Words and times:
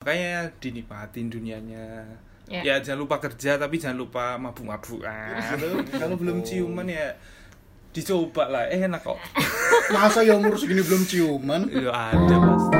makanya 0.00 0.48
dinikmatin 0.64 1.28
dunianya 1.28 2.08
Ya. 2.48 2.64
ya 2.64 2.74
jangan 2.80 3.04
lupa 3.04 3.20
kerja 3.20 3.60
tapi 3.60 3.76
jangan 3.76 4.00
lupa 4.00 4.40
mabuk-mabukan 4.40 5.36
kalau 5.92 6.16
belum 6.16 6.40
ciuman 6.40 6.88
ya 6.88 7.12
dicoba 7.92 8.48
lah 8.48 8.64
eh, 8.72 8.80
enak 8.80 9.04
kok 9.04 9.20
Masa 9.92 10.24
ya 10.24 10.40
umur 10.40 10.56
segini 10.56 10.80
belum 10.80 11.04
ciuman? 11.04 11.68
ya 11.68 11.92
ada 11.92 12.36
pasti 12.40 12.78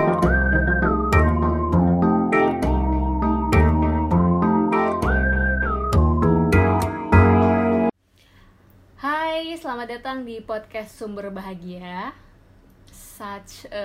Hai, 9.00 9.56
selamat 9.56 9.88
datang 9.98 10.18
di 10.22 10.44
podcast 10.44 10.92
Sumber 10.92 11.32
Bahagia. 11.32 12.12
Such 12.92 13.64
a 13.72 13.84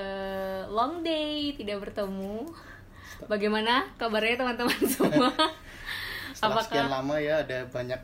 long 0.67 0.99
day 1.01 1.55
tidak 1.55 1.87
bertemu. 1.87 2.51
Bagaimana 3.25 3.87
kabarnya 3.95 4.35
teman-teman 4.35 4.79
semua? 4.95 5.31
Setelah 6.35 6.63
sekian 6.63 6.91
lama 6.91 7.15
ya 7.15 7.39
ada 7.41 7.63
banyak 7.71 7.97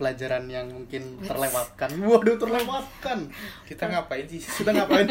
pelajaran 0.00 0.48
yang 0.48 0.64
mungkin 0.72 1.20
terlewatkan. 1.20 1.92
Waduh, 2.00 2.40
terlewatkan. 2.40 3.28
kita 3.68 3.84
ngapain 3.84 4.24
sih 4.24 4.40
Kita 4.40 4.72
ngapain? 4.72 5.04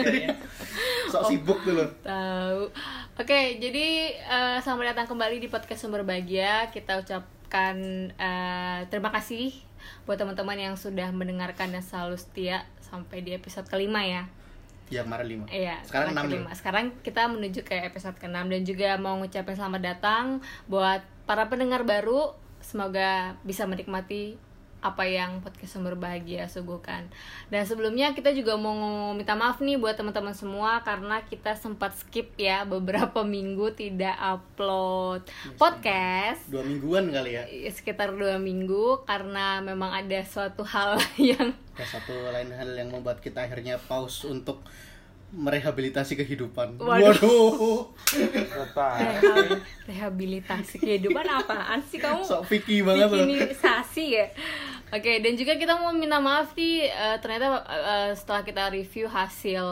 Sok 1.13 1.29
sibuk 1.29 1.61
tuh 1.61 1.77
loh. 1.77 1.89
Tahu. 2.01 2.73
Oke, 3.21 3.61
jadi 3.61 4.17
eh, 4.17 4.57
selamat 4.65 4.97
datang 4.97 5.13
kembali 5.13 5.37
di 5.37 5.45
podcast 5.45 5.85
Sumber 5.85 6.01
Bahagia. 6.01 6.73
Kita 6.73 6.97
ucapkan 6.97 7.77
eh, 8.17 8.79
terima 8.89 9.13
kasih 9.13 9.53
buat 10.09 10.17
teman-teman 10.17 10.57
yang 10.57 10.73
sudah 10.73 11.13
mendengarkan 11.13 11.69
dan 11.69 11.85
selalu 11.85 12.17
setia 12.17 12.65
sampai 12.81 13.21
di 13.21 13.37
episode 13.37 13.69
kelima 13.69 14.01
ya. 14.01 14.25
Ya 14.89 15.05
kemarin 15.05 15.27
lima. 15.29 15.45
Iya, 15.53 15.85
Sekarang 15.85 16.17
enam 16.17 16.25
kelima. 16.25 16.49
loh. 16.49 16.57
Sekarang 16.57 16.85
kita 17.05 17.29
menuju 17.29 17.61
ke 17.61 17.77
episode 17.85 18.17
ke-6 18.17 18.49
dan 18.49 18.61
juga 18.65 18.89
mau 18.97 19.21
ngucapin 19.21 19.53
selamat 19.53 19.81
datang 19.85 20.25
buat 20.65 21.05
para 21.29 21.45
pendengar 21.45 21.85
baru. 21.85 22.33
Semoga 22.59 23.37
bisa 23.45 23.69
menikmati 23.69 24.35
apa 24.79 25.03
yang 25.03 25.39
podcast 25.39 25.75
sumber 25.75 25.93
bahagia 25.93 26.45
suguhkan. 26.45 27.07
Dan 27.47 27.63
sebelumnya 27.63 28.11
kita 28.11 28.31
juga 28.31 28.55
mau 28.55 28.73
minta 29.11 29.33
maaf 29.33 29.59
nih 29.59 29.75
buat 29.75 29.93
teman-teman 29.93 30.31
semua 30.31 30.79
karena 30.79 31.19
kita 31.21 31.51
sempat 31.53 31.93
skip 31.93 32.31
ya 32.33 32.63
beberapa 32.63 33.19
minggu 33.27 33.71
tidak 33.71 34.15
upload 34.15 35.27
podcast 35.55 36.47
Dua 36.47 36.63
mingguan 36.63 37.07
kali 37.07 37.31
ya. 37.33 37.43
sekitar 37.69 38.11
dua 38.11 38.35
minggu 38.35 39.03
karena 39.03 39.59
memang 39.59 39.91
ada 39.91 40.19
suatu 40.21 40.63
hal 40.63 40.95
yang 41.19 41.51
Ada 41.73 41.85
satu 41.95 42.11
lain 42.29 42.49
hal 42.49 42.71
yang 42.73 42.89
membuat 42.89 43.19
kita 43.19 43.41
akhirnya 43.41 43.75
pause 43.77 44.23
untuk 44.23 44.63
merehabilitasi 45.29 46.17
kehidupan. 46.17 46.81
Waduh. 46.81 47.13
Waduh. 47.13 47.79
Reha- 48.89 49.61
rehabilitasi 49.85 50.81
kehidupan 50.81 51.21
apaan 51.21 51.77
sih 51.83 51.97
kamu 51.97 52.25
Sok 52.25 52.49
Vicky 52.49 52.81
banget 52.81 53.05
loh. 53.05 53.21
bikinisasi 53.21 54.05
ya 54.11 54.25
oke 54.89 55.11
dan 55.21 55.33
juga 55.37 55.53
kita 55.55 55.73
mau 55.77 55.93
minta 55.93 56.17
maaf 56.17 56.53
nih 56.53 56.89
eh, 56.89 57.17
ternyata 57.21 57.63
eh, 57.65 58.11
setelah 58.13 58.41
kita 58.45 58.63
review 58.73 59.05
hasil 59.09 59.65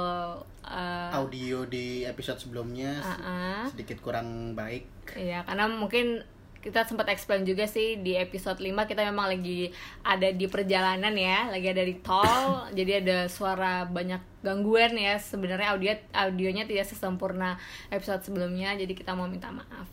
eh, 0.66 1.10
Audio 1.18 1.66
di 1.66 2.06
episode 2.06 2.38
sebelumnya 2.42 3.02
uh-uh, 3.02 3.70
sedikit 3.74 4.02
kurang 4.02 4.54
baik. 4.54 4.86
ya 5.16 5.42
karena 5.48 5.66
mungkin 5.72 6.22
kita 6.58 6.84
sempat 6.84 7.08
explain 7.08 7.48
juga 7.48 7.64
sih 7.64 8.02
di 8.04 8.20
episode 8.20 8.60
5 8.60 8.76
kita 8.90 9.08
memang 9.08 9.32
lagi 9.32 9.72
ada 10.04 10.28
di 10.36 10.52
perjalanan 10.52 11.16
ya, 11.16 11.48
lagi 11.48 11.72
ada 11.72 11.80
di 11.80 11.96
tol, 12.04 12.44
jadi 12.78 13.00
ada 13.00 13.18
suara 13.32 13.88
banyak 13.88 14.20
gangguan 14.44 15.00
ya. 15.00 15.16
Sebenarnya 15.16 15.72
audio 15.72 15.96
audionya 16.12 16.68
tidak 16.68 16.92
sesempurna 16.92 17.56
episode 17.88 18.20
sebelumnya, 18.28 18.76
jadi 18.76 18.92
kita 18.92 19.16
mau 19.16 19.32
minta 19.32 19.48
maaf. 19.48 19.88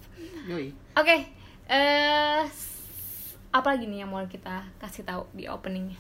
Oke, 0.98 1.30
eh 1.70 2.42
apa 2.42 2.73
lagi 3.62 3.86
nih 3.86 4.02
yang 4.02 4.10
mau 4.10 4.26
kita 4.26 4.66
kasih 4.82 5.06
tahu 5.06 5.30
di 5.30 5.46
openingnya? 5.46 5.94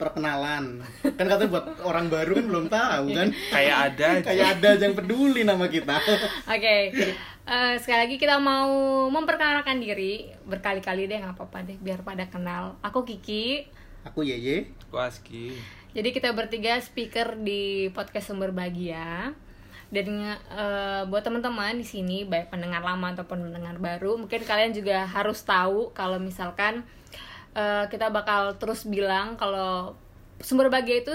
Perkenalan. 0.00 0.80
Kan 1.04 1.26
katanya 1.28 1.50
buat 1.52 1.66
orang 1.84 2.08
baru 2.08 2.40
kan 2.40 2.46
belum 2.48 2.66
tahu 2.72 3.04
kan. 3.12 3.28
kayak 3.56 3.76
ada. 3.92 4.08
Kayak 4.24 4.46
ada 4.56 4.70
yang 4.80 4.96
peduli 4.96 5.44
nama 5.44 5.68
kita. 5.68 5.96
Oke, 6.56 6.76
eh, 7.48 7.74
sekali 7.80 7.98
lagi 8.08 8.16
kita 8.16 8.40
mau 8.40 8.68
memperkenalkan 9.12 9.80
diri 9.80 10.32
berkali-kali 10.48 11.08
deh 11.08 11.20
nggak 11.20 11.36
apa-apa 11.36 11.64
deh 11.68 11.76
biar 11.80 12.00
pada 12.00 12.24
kenal. 12.28 12.80
Aku 12.80 13.04
Kiki. 13.04 13.68
Aku 14.08 14.24
Yeye. 14.24 14.72
Waski 14.86 15.50
Jadi 15.96 16.08
kita 16.12 16.30
bertiga 16.30 16.76
speaker 16.78 17.40
di 17.40 17.88
podcast 17.90 18.32
Sumber 18.32 18.52
Bahagia. 18.52 19.32
Dan 19.86 20.34
eh, 20.50 21.02
buat 21.06 21.22
teman-teman 21.22 21.78
di 21.78 21.86
sini 21.86 22.26
baik 22.26 22.50
pendengar 22.50 22.82
lama 22.82 23.14
ataupun 23.14 23.50
pendengar 23.50 23.78
baru, 23.78 24.18
mungkin 24.18 24.42
kalian 24.42 24.74
juga 24.74 25.06
harus 25.06 25.42
tahu 25.46 25.94
kalau 25.94 26.18
misalkan 26.18 26.82
eh, 27.54 27.84
kita 27.86 28.10
bakal 28.10 28.58
terus 28.58 28.84
bilang 28.84 29.38
kalau 29.38 29.94
Sumber 30.42 30.68
Bahagia 30.68 31.00
itu 31.00 31.14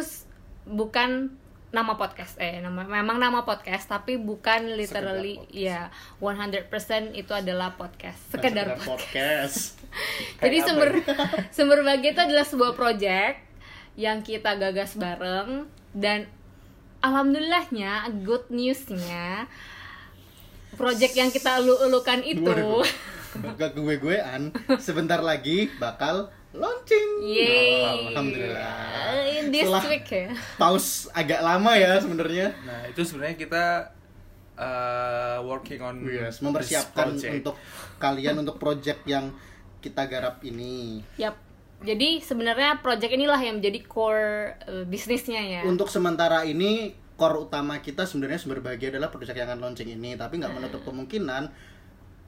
bukan 0.65 1.41
nama 1.71 1.95
podcast 1.95 2.35
eh 2.35 2.59
nama 2.59 2.83
memang 2.83 3.15
nama 3.15 3.47
podcast 3.47 3.87
tapi 3.87 4.19
bukan 4.19 4.75
literally 4.75 5.39
ya 5.55 5.87
100% 6.19 6.67
itu 7.15 7.31
adalah 7.31 7.79
podcast 7.79 8.19
sekedar 8.27 8.75
Sekedar 8.75 8.83
podcast. 8.83 9.79
podcast. 9.79 9.79
Jadi 10.43 10.57
apa 10.59 10.67
sumber 10.67 10.89
sumber 11.55 11.79
bahagia 11.87 12.11
itu 12.11 12.21
adalah 12.27 12.43
sebuah 12.43 12.73
project 12.75 13.39
yang 13.95 14.19
kita 14.19 14.59
gagas 14.59 14.99
bareng 14.99 15.71
dan 15.95 16.27
alhamdulillahnya 17.01 18.09
good 18.23 18.45
newsnya 18.53 19.49
project 20.77 21.13
yang 21.17 21.29
kita 21.29 21.59
elu-elukan 21.59 22.21
itu 22.23 22.47
Waduh. 22.47 22.87
Gak 23.59 23.79
gue-guean. 23.79 24.51
Sebentar 24.75 25.23
lagi 25.23 25.71
bakal 25.79 26.27
launching. 26.51 27.23
Yeay. 27.23 28.11
Alhamdulillah. 28.11 29.23
In 29.39 29.45
this 29.55 29.63
Setelah 29.63 29.83
week 29.87 30.07
ya. 30.11 30.29
Pause 30.59 31.07
agak 31.15 31.39
lama 31.39 31.71
ya 31.79 31.95
sebenarnya. 32.03 32.51
nah 32.67 32.83
itu 32.91 33.01
sebenarnya 33.07 33.35
kita 33.39 33.65
uh, 34.59 35.37
working 35.47 35.79
on 35.79 36.03
Yes, 36.03 36.43
mempersiapkan 36.43 37.15
untuk 37.39 37.55
kalian 38.03 38.43
untuk 38.43 38.59
project 38.59 39.07
yang 39.07 39.31
kita 39.79 40.05
garap 40.11 40.43
ini. 40.43 40.99
Yap. 41.15 41.50
Jadi 41.81 42.21
sebenarnya 42.21 42.79
project 42.79 43.09
inilah 43.09 43.41
yang 43.41 43.57
menjadi 43.57 43.79
core 43.83 44.55
eh, 44.63 44.85
bisnisnya 44.85 45.41
ya. 45.41 45.61
Untuk 45.65 45.89
sementara 45.89 46.45
ini 46.45 46.93
core 47.17 47.41
utama 47.41 47.81
kita 47.81 48.05
sebenarnya 48.05 48.37
sumber 48.37 48.61
bahagia 48.61 48.89
adalah 48.89 49.09
project 49.09 49.37
yang 49.37 49.49
akan 49.49 49.59
launching 49.61 49.89
ini, 49.89 50.13
tapi 50.13 50.37
nggak 50.37 50.53
menutup 50.53 50.81
kemungkinan 50.81 51.49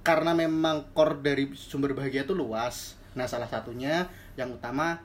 karena 0.02 0.32
memang 0.34 0.92
core 0.92 1.22
dari 1.22 1.54
sumber 1.54 1.94
bahagia 1.94 2.26
itu 2.26 2.34
luas. 2.34 2.98
Nah, 3.14 3.30
salah 3.30 3.46
satunya 3.46 4.10
yang 4.34 4.50
utama 4.52 4.98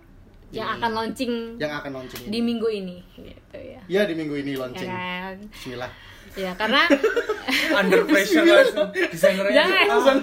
yang 0.48 0.65
ini. 0.65 0.76
akan 0.80 0.91
launching 0.97 1.32
yang 1.60 1.72
akan 1.76 1.91
launching 1.92 2.20
di 2.25 2.32
ini. 2.32 2.41
minggu 2.41 2.69
ini 2.72 2.97
gitu 3.20 3.56
ya. 3.60 3.80
Ya 3.84 4.03
di 4.09 4.16
minggu 4.16 4.32
ini 4.32 4.56
Ya 4.56 4.60
launching. 4.65 4.88
kan? 4.88 5.36
Bismillah. 5.53 5.92
Ya 6.34 6.53
karena 6.55 6.84
under 7.78 8.05
pressure 8.05 8.44
langsung 8.44 8.89
desainernya 8.93 9.55
Jangan. 9.55 9.84
langsung 9.89 10.19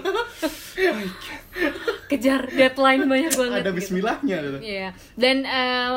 kejar 2.06 2.42
deadline 2.50 3.04
banyak 3.06 3.34
banget. 3.34 3.60
Ada 3.64 3.72
gitu. 3.72 3.78
bismillahnya 3.78 4.38
gitu. 4.42 4.58
Iya. 4.62 4.90
Dan 5.16 5.38
eh, 5.44 5.90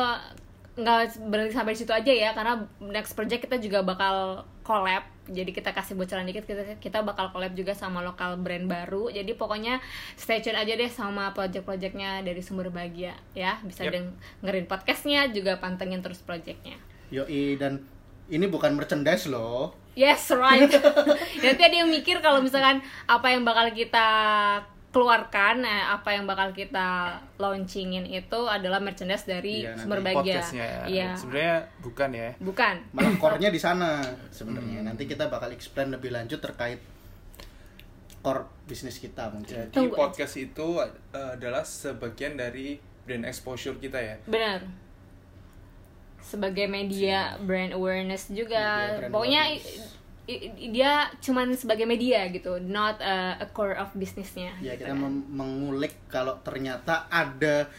nggak 0.78 0.98
berhenti 1.26 1.52
sampai 1.52 1.74
di 1.74 1.80
situ 1.82 1.90
aja 1.90 2.12
ya 2.14 2.30
karena 2.30 2.54
next 2.78 3.12
project 3.12 3.44
kita 3.44 3.58
juga 3.58 3.82
bakal 3.82 4.46
collab. 4.62 5.02
Jadi 5.28 5.52
kita 5.52 5.76
kasih 5.76 5.92
bocoran 5.92 6.24
dikit 6.24 6.48
kita 6.48 6.80
kita 6.80 7.04
bakal 7.04 7.28
collab 7.28 7.52
juga 7.52 7.76
sama 7.76 8.00
lokal 8.00 8.40
brand 8.40 8.64
baru. 8.64 9.12
Jadi 9.12 9.36
pokoknya 9.36 9.76
stay 10.14 10.40
tune 10.40 10.56
aja 10.56 10.72
deh 10.72 10.88
sama 10.88 11.36
project-projectnya 11.36 12.22
dari 12.22 12.40
Sumber 12.40 12.72
Bahagia 12.72 13.12
ya. 13.34 13.60
Bisa 13.60 13.84
Yep. 13.84 13.92
dengerin 14.40 14.64
podcastnya 14.64 15.28
juga 15.28 15.60
pantengin 15.60 16.00
terus 16.00 16.24
projectnya. 16.24 16.80
Yoi 17.10 17.60
dan 17.60 17.84
ini 18.28 18.46
bukan 18.46 18.72
merchandise 18.72 19.28
loh. 19.28 19.76
Yes, 19.98 20.30
right. 20.30 20.70
Nanti 21.42 21.62
ada 21.64 21.74
yang 21.74 21.90
mikir 21.90 22.22
kalau 22.22 22.38
misalkan 22.38 22.78
apa 23.04 23.26
yang 23.34 23.42
bakal 23.42 23.66
kita 23.74 24.06
keluarkan, 24.88 25.60
eh, 25.62 25.84
apa 25.84 26.16
yang 26.16 26.24
bakal 26.24 26.54
kita 26.54 27.18
launchingin 27.36 28.06
itu 28.06 28.40
adalah 28.46 28.78
merchandise 28.78 29.26
dari 29.26 29.60
Iya, 29.60 29.74
nanti 29.74 29.82
Sumber 29.84 30.00
Bahagia. 30.00 30.16
podcastnya 30.38 30.64
ya. 30.64 30.80
Iya. 30.86 31.08
sebenarnya 31.12 31.56
bukan 31.82 32.08
ya 32.14 32.30
Bukan. 32.40 32.74
Malah 32.94 33.12
core-nya 33.18 33.50
di 33.50 33.60
sana 33.60 34.00
sebenarnya. 34.30 34.80
Nanti 34.80 35.04
kita 35.04 35.28
bakal 35.28 35.52
explain 35.52 35.92
lebih 35.92 36.08
lanjut 36.08 36.38
terkait 36.38 36.80
core 38.18 38.46
bisnis 38.64 38.96
kita 38.96 39.28
mungkin. 39.28 39.66
jadi 39.66 39.70
Tunggu. 39.70 39.94
podcast 39.94 40.34
itu 40.36 40.80
uh, 40.80 40.88
adalah 41.34 41.62
sebagian 41.62 42.34
dari 42.34 42.78
brand 43.02 43.24
exposure 43.24 43.76
kita 43.76 43.98
ya 43.98 44.16
Benar. 44.24 44.62
Sebagai 46.18 46.64
media 46.64 47.36
brand 47.40 47.72
awareness 47.72 48.28
juga. 48.28 48.58
Media 48.88 48.98
brand 49.00 49.12
Pokoknya 49.12 49.42
awareness. 49.52 49.97
Dia 50.72 51.08
cuman 51.24 51.56
sebagai 51.56 51.88
media 51.88 52.28
gitu, 52.28 52.60
not 52.60 53.00
uh, 53.00 53.40
a 53.40 53.48
core 53.48 53.80
of 53.80 53.88
bisnisnya. 53.96 54.52
Ya 54.60 54.76
gitu 54.76 54.84
kita 54.84 54.92
kan. 54.92 55.24
mengulik 55.32 55.96
kalau 56.12 56.36
ternyata 56.44 57.08
ada 57.08 57.72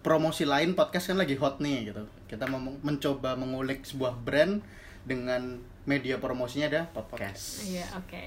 promosi 0.00 0.48
lain 0.48 0.72
podcast 0.72 1.12
kan 1.12 1.20
lagi 1.20 1.36
hot 1.36 1.60
nih 1.60 1.92
gitu. 1.92 2.02
Kita 2.24 2.48
mem- 2.48 2.80
mencoba 2.80 3.36
mengulik 3.36 3.84
sebuah 3.84 4.16
brand 4.16 4.64
dengan 5.04 5.60
media 5.86 6.16
promosinya 6.16 6.66
ada 6.66 6.82
podcast. 6.90 7.62
Iya, 7.68 7.86
oke. 7.94 8.24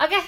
Oke. 0.00 0.20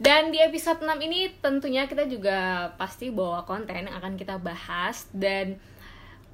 Dan 0.00 0.32
di 0.32 0.40
episode 0.40 0.80
6 0.80 0.96
ini 1.04 1.28
tentunya 1.44 1.84
kita 1.84 2.08
juga 2.08 2.72
pasti 2.80 3.12
bawa 3.12 3.44
konten 3.44 3.84
yang 3.84 3.92
akan 3.92 4.16
kita 4.16 4.40
bahas 4.40 5.04
dan 5.12 5.60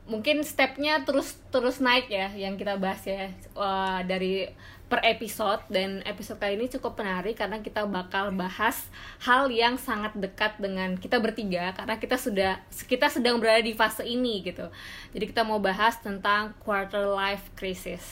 mungkin 0.06 0.46
stepnya 0.46 1.02
terus 1.02 1.34
terus 1.50 1.82
naik 1.82 2.06
ya 2.06 2.30
yang 2.34 2.54
kita 2.54 2.78
bahas 2.78 3.02
ya 3.02 3.34
Wah, 3.58 4.06
dari 4.06 4.46
per 4.86 5.02
episode. 5.02 5.62
Dan 5.66 6.02
episode 6.06 6.38
kali 6.38 6.58
ini 6.58 6.70
cukup 6.70 6.98
menarik 6.98 7.38
karena 7.38 7.58
kita 7.60 7.84
bakal 7.86 8.30
bahas 8.34 8.86
hal 9.22 9.50
yang 9.50 9.76
sangat 9.76 10.14
dekat 10.14 10.58
dengan 10.62 10.94
kita 10.96 11.18
bertiga 11.18 11.74
karena 11.74 11.98
kita 11.98 12.16
sudah 12.16 12.62
kita 12.86 13.10
sedang 13.10 13.42
berada 13.42 13.62
di 13.62 13.74
fase 13.74 14.06
ini 14.06 14.42
gitu. 14.46 14.70
Jadi 15.12 15.24
kita 15.30 15.42
mau 15.42 15.58
bahas 15.58 15.98
tentang 15.98 16.54
quarter 16.62 17.10
life 17.10 17.50
crisis. 17.58 18.02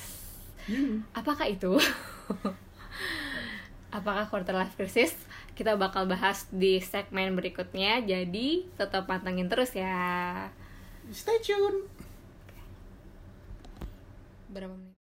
Apakah 1.19 1.47
itu? 1.47 1.79
Apakah 3.97 4.27
quarter 4.27 4.59
life 4.59 4.75
crisis? 4.75 5.15
Kita 5.55 5.79
bakal 5.79 6.11
bahas 6.11 6.51
di 6.51 6.83
segmen 6.83 7.39
berikutnya. 7.39 8.03
Jadi 8.03 8.67
tetap 8.75 9.07
pantengin 9.07 9.47
terus 9.47 9.71
ya 9.71 10.51
Stay 11.13 11.37
tune. 11.45 11.85
berapa 14.49 14.73
menit 14.73 14.97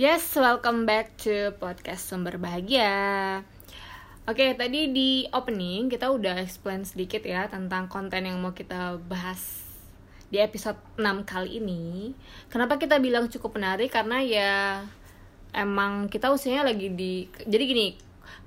Yes, 0.00 0.32
welcome 0.32 0.88
back 0.88 1.12
to 1.28 1.52
podcast 1.60 2.08
Sumber 2.08 2.40
Bahagia. 2.40 3.44
Oke, 4.24 4.56
tadi 4.56 4.88
di 4.88 5.28
opening 5.36 5.92
kita 5.92 6.08
udah 6.08 6.40
explain 6.40 6.88
sedikit 6.88 7.20
ya 7.20 7.52
tentang 7.52 7.84
konten 7.92 8.24
yang 8.24 8.40
mau 8.40 8.56
kita 8.56 8.96
bahas 8.96 9.60
di 10.32 10.40
episode 10.40 10.80
6 10.96 11.28
kali 11.28 11.60
ini. 11.60 12.16
Kenapa 12.48 12.80
kita 12.80 12.96
bilang 12.96 13.28
cukup 13.28 13.60
menarik? 13.60 13.92
Karena 13.92 14.24
ya 14.24 14.52
emang 15.52 16.06
kita 16.06 16.30
usianya 16.30 16.66
lagi 16.66 16.92
di 16.92 17.26
jadi 17.46 17.64
gini, 17.66 17.88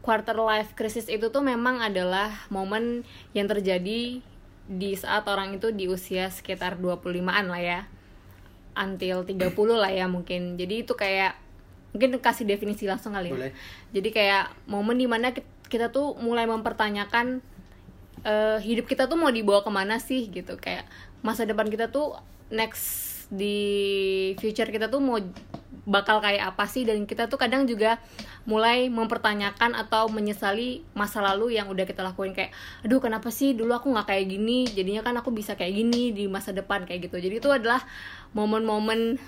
quarter 0.04 0.36
life 0.40 0.76
crisis 0.76 1.08
itu 1.08 1.30
tuh 1.30 1.44
memang 1.44 1.84
adalah 1.84 2.32
momen 2.52 3.08
yang 3.36 3.48
terjadi 3.48 4.20
di 4.64 4.92
saat 4.96 5.28
orang 5.28 5.60
itu 5.60 5.76
di 5.76 5.92
usia 5.92 6.32
sekitar 6.32 6.80
25-an 6.80 7.46
lah 7.52 7.62
ya. 7.62 7.82
Until 8.74 9.22
30 9.28 9.54
lah 9.78 9.92
ya 9.94 10.10
mungkin. 10.10 10.58
Jadi 10.58 10.88
itu 10.88 10.98
kayak 10.98 11.38
mungkin 11.94 12.18
kasih 12.18 12.50
definisi 12.50 12.90
langsung 12.90 13.14
kali 13.14 13.30
ya. 13.30 13.36
Boleh. 13.38 13.52
Jadi 13.94 14.10
kayak 14.10 14.46
momen 14.66 14.98
di 14.98 15.06
mana 15.06 15.30
ki- 15.30 15.46
kita 15.70 15.94
tuh 15.94 16.18
mulai 16.18 16.50
mempertanyakan 16.50 17.44
eh, 18.24 18.58
hidup 18.64 18.90
kita 18.90 19.06
tuh 19.06 19.20
mau 19.20 19.30
dibawa 19.30 19.62
ke 19.62 19.72
mana 19.72 20.00
sih 20.00 20.32
gitu 20.32 20.56
kayak 20.58 20.88
masa 21.22 21.44
depan 21.44 21.68
kita 21.68 21.92
tuh 21.92 22.18
next 22.50 23.26
di 23.34 23.58
future 24.40 24.70
kita 24.70 24.88
tuh 24.92 25.02
mau 25.02 25.20
bakal 25.84 26.24
kayak 26.24 26.56
apa 26.56 26.64
sih? 26.68 26.88
Dan 26.88 27.04
kita 27.04 27.28
tuh 27.28 27.36
kadang 27.36 27.68
juga 27.68 28.00
mulai 28.48 28.88
mempertanyakan 28.88 29.76
atau 29.76 30.08
menyesali 30.08 30.84
masa 30.96 31.20
lalu 31.20 31.56
yang 31.60 31.68
udah 31.68 31.84
kita 31.84 32.04
lakuin. 32.04 32.32
Kayak 32.36 32.56
aduh 32.84 33.00
kenapa 33.04 33.32
sih 33.32 33.56
dulu 33.56 33.76
aku 33.76 33.92
nggak 33.92 34.08
kayak 34.08 34.26
gini? 34.32 34.68
Jadinya 34.68 35.04
kan 35.04 35.16
aku 35.20 35.32
bisa 35.36 35.60
kayak 35.60 35.76
gini 35.76 36.16
di 36.16 36.26
masa 36.32 36.56
depan 36.56 36.88
kayak 36.88 37.12
gitu. 37.12 37.20
Jadi 37.20 37.36
itu 37.40 37.50
adalah 37.52 37.84
momen-momen 38.36 39.20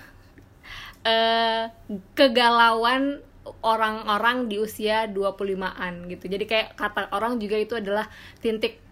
eh 1.06 1.70
kegalauan 2.18 3.22
orang-orang 3.62 4.50
di 4.50 4.58
usia 4.58 5.06
25-an 5.06 6.10
gitu. 6.10 6.26
Jadi 6.26 6.44
kayak 6.50 6.74
kata 6.74 7.14
orang 7.14 7.38
juga 7.38 7.56
itu 7.62 7.78
adalah 7.78 8.10
titik 8.42 8.82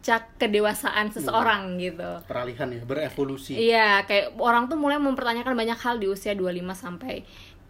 puncak 0.00 0.40
kedewasaan 0.40 1.12
seseorang 1.12 1.76
gitu. 1.76 2.24
Peralihan 2.24 2.72
ya, 2.72 2.80
berevolusi. 2.80 3.52
Iya, 3.52 4.00
kayak 4.08 4.32
orang 4.40 4.64
tuh 4.64 4.80
mulai 4.80 4.96
mempertanyakan 4.96 5.52
banyak 5.52 5.76
hal 5.76 6.00
di 6.00 6.08
usia 6.08 6.32
25 6.32 6.56
sampai 6.72 7.20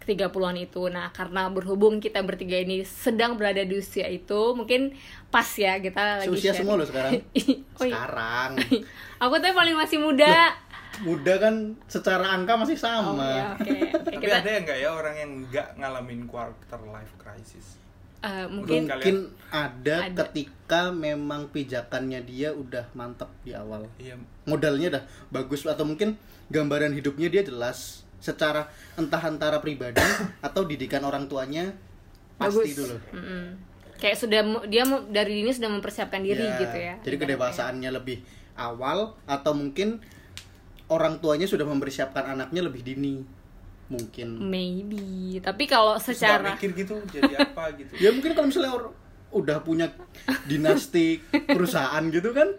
30-an 0.01 0.55
itu. 0.55 0.87
Nah, 0.87 1.11
karena 1.11 1.51
berhubung 1.51 1.99
kita 1.99 2.23
bertiga 2.23 2.55
ini 2.55 2.87
sedang 2.87 3.35
berada 3.35 3.59
di 3.61 3.75
usia 3.75 4.07
itu, 4.07 4.55
mungkin 4.55 4.95
pas 5.27 5.43
ya 5.59 5.75
kita 5.77 6.23
lagi 6.23 6.31
share. 6.39 6.55
semua 6.55 6.79
loh 6.79 6.87
sekarang. 6.87 7.19
Oh 7.75 7.83
iya. 7.83 7.99
Sekarang. 7.99 8.51
Aku 9.27 9.35
tuh 9.35 9.51
paling 9.51 9.75
masih 9.75 9.99
muda. 9.99 10.55
Muda 11.03 11.33
kan 11.35 11.55
secara 11.91 12.31
angka 12.31 12.55
masih 12.55 12.79
Oh, 12.79 13.11
sama. 13.11 13.27
iya, 13.27 13.43
oke. 13.59 13.71
Oke, 13.75 13.75
Tapi 14.07 14.23
kita 14.23 14.35
ada 14.39 14.49
yang 14.55 14.63
nggak 14.63 14.79
ya 14.79 14.89
orang 14.89 15.15
yang 15.19 15.31
nggak 15.51 15.67
ngalamin 15.75 16.21
quarter 16.31 16.79
life 16.87 17.11
crisis? 17.19 17.75
Eh, 18.21 18.45
mungkin 18.47 18.85
Mungkin 18.87 19.15
ada, 19.51 20.07
Ada. 20.07 20.15
ketika 20.25 20.89
memang 20.89 21.51
pijakannya 21.51 22.23
dia 22.23 22.55
udah 22.55 22.87
mantep 22.95 23.27
di 23.43 23.51
awal. 23.51 23.83
Iya, 23.99 24.15
Modalnya 24.47 24.87
udah 24.97 25.03
bagus 25.29 25.67
atau 25.67 25.83
mungkin 25.83 26.15
gambaran 26.47 26.95
hidupnya 26.95 27.27
dia 27.27 27.43
jelas 27.43 28.07
secara 28.21 28.69
entah 28.95 29.19
antara 29.19 29.59
pribadi 29.59 29.99
atau 30.47 30.63
didikan 30.63 31.01
orang 31.03 31.25
tuanya 31.27 31.73
pasti 32.37 32.71
bagus. 32.71 32.77
dulu. 32.77 32.95
Mm-mm. 33.17 33.45
Kayak 34.01 34.17
sudah 34.17 34.41
dia 34.65 34.83
dari 35.13 35.41
dini 35.43 35.51
sudah 35.53 35.69
mempersiapkan 35.69 36.21
diri 36.25 36.41
Ya, 36.41 36.57
gitu 36.57 36.77
ya. 36.77 36.95
Jadi 37.05 37.15
kedewasaannya 37.21 37.89
lebih 37.93 38.21
awal 38.57 39.13
atau 39.25 39.53
mungkin 39.53 40.01
orang 40.89 41.21
tuanya 41.21 41.45
sudah 41.45 41.63
mempersiapkan 41.67 42.33
anaknya 42.33 42.65
lebih 42.65 42.81
dini. 42.81 43.21
Mungkin. 43.91 44.27
Maybe. 44.41 45.03
Tapi 45.37 45.63
kalau 45.65 45.93
nggak 45.93 46.05
secara 46.07 46.49
mikir 46.49 46.71
gitu 46.73 46.95
jadi 47.05 47.43
apa 47.43 47.75
gitu. 47.75 47.91
Ya 48.03 48.09
mungkin 48.09 48.31
kalau 48.31 48.47
misalnya 48.47 48.71
or- 48.71 48.95
udah 49.31 49.59
punya 49.59 49.87
dinasti 50.43 51.19
perusahaan 51.45 52.03
gitu 52.05 52.31
kan 52.31 52.51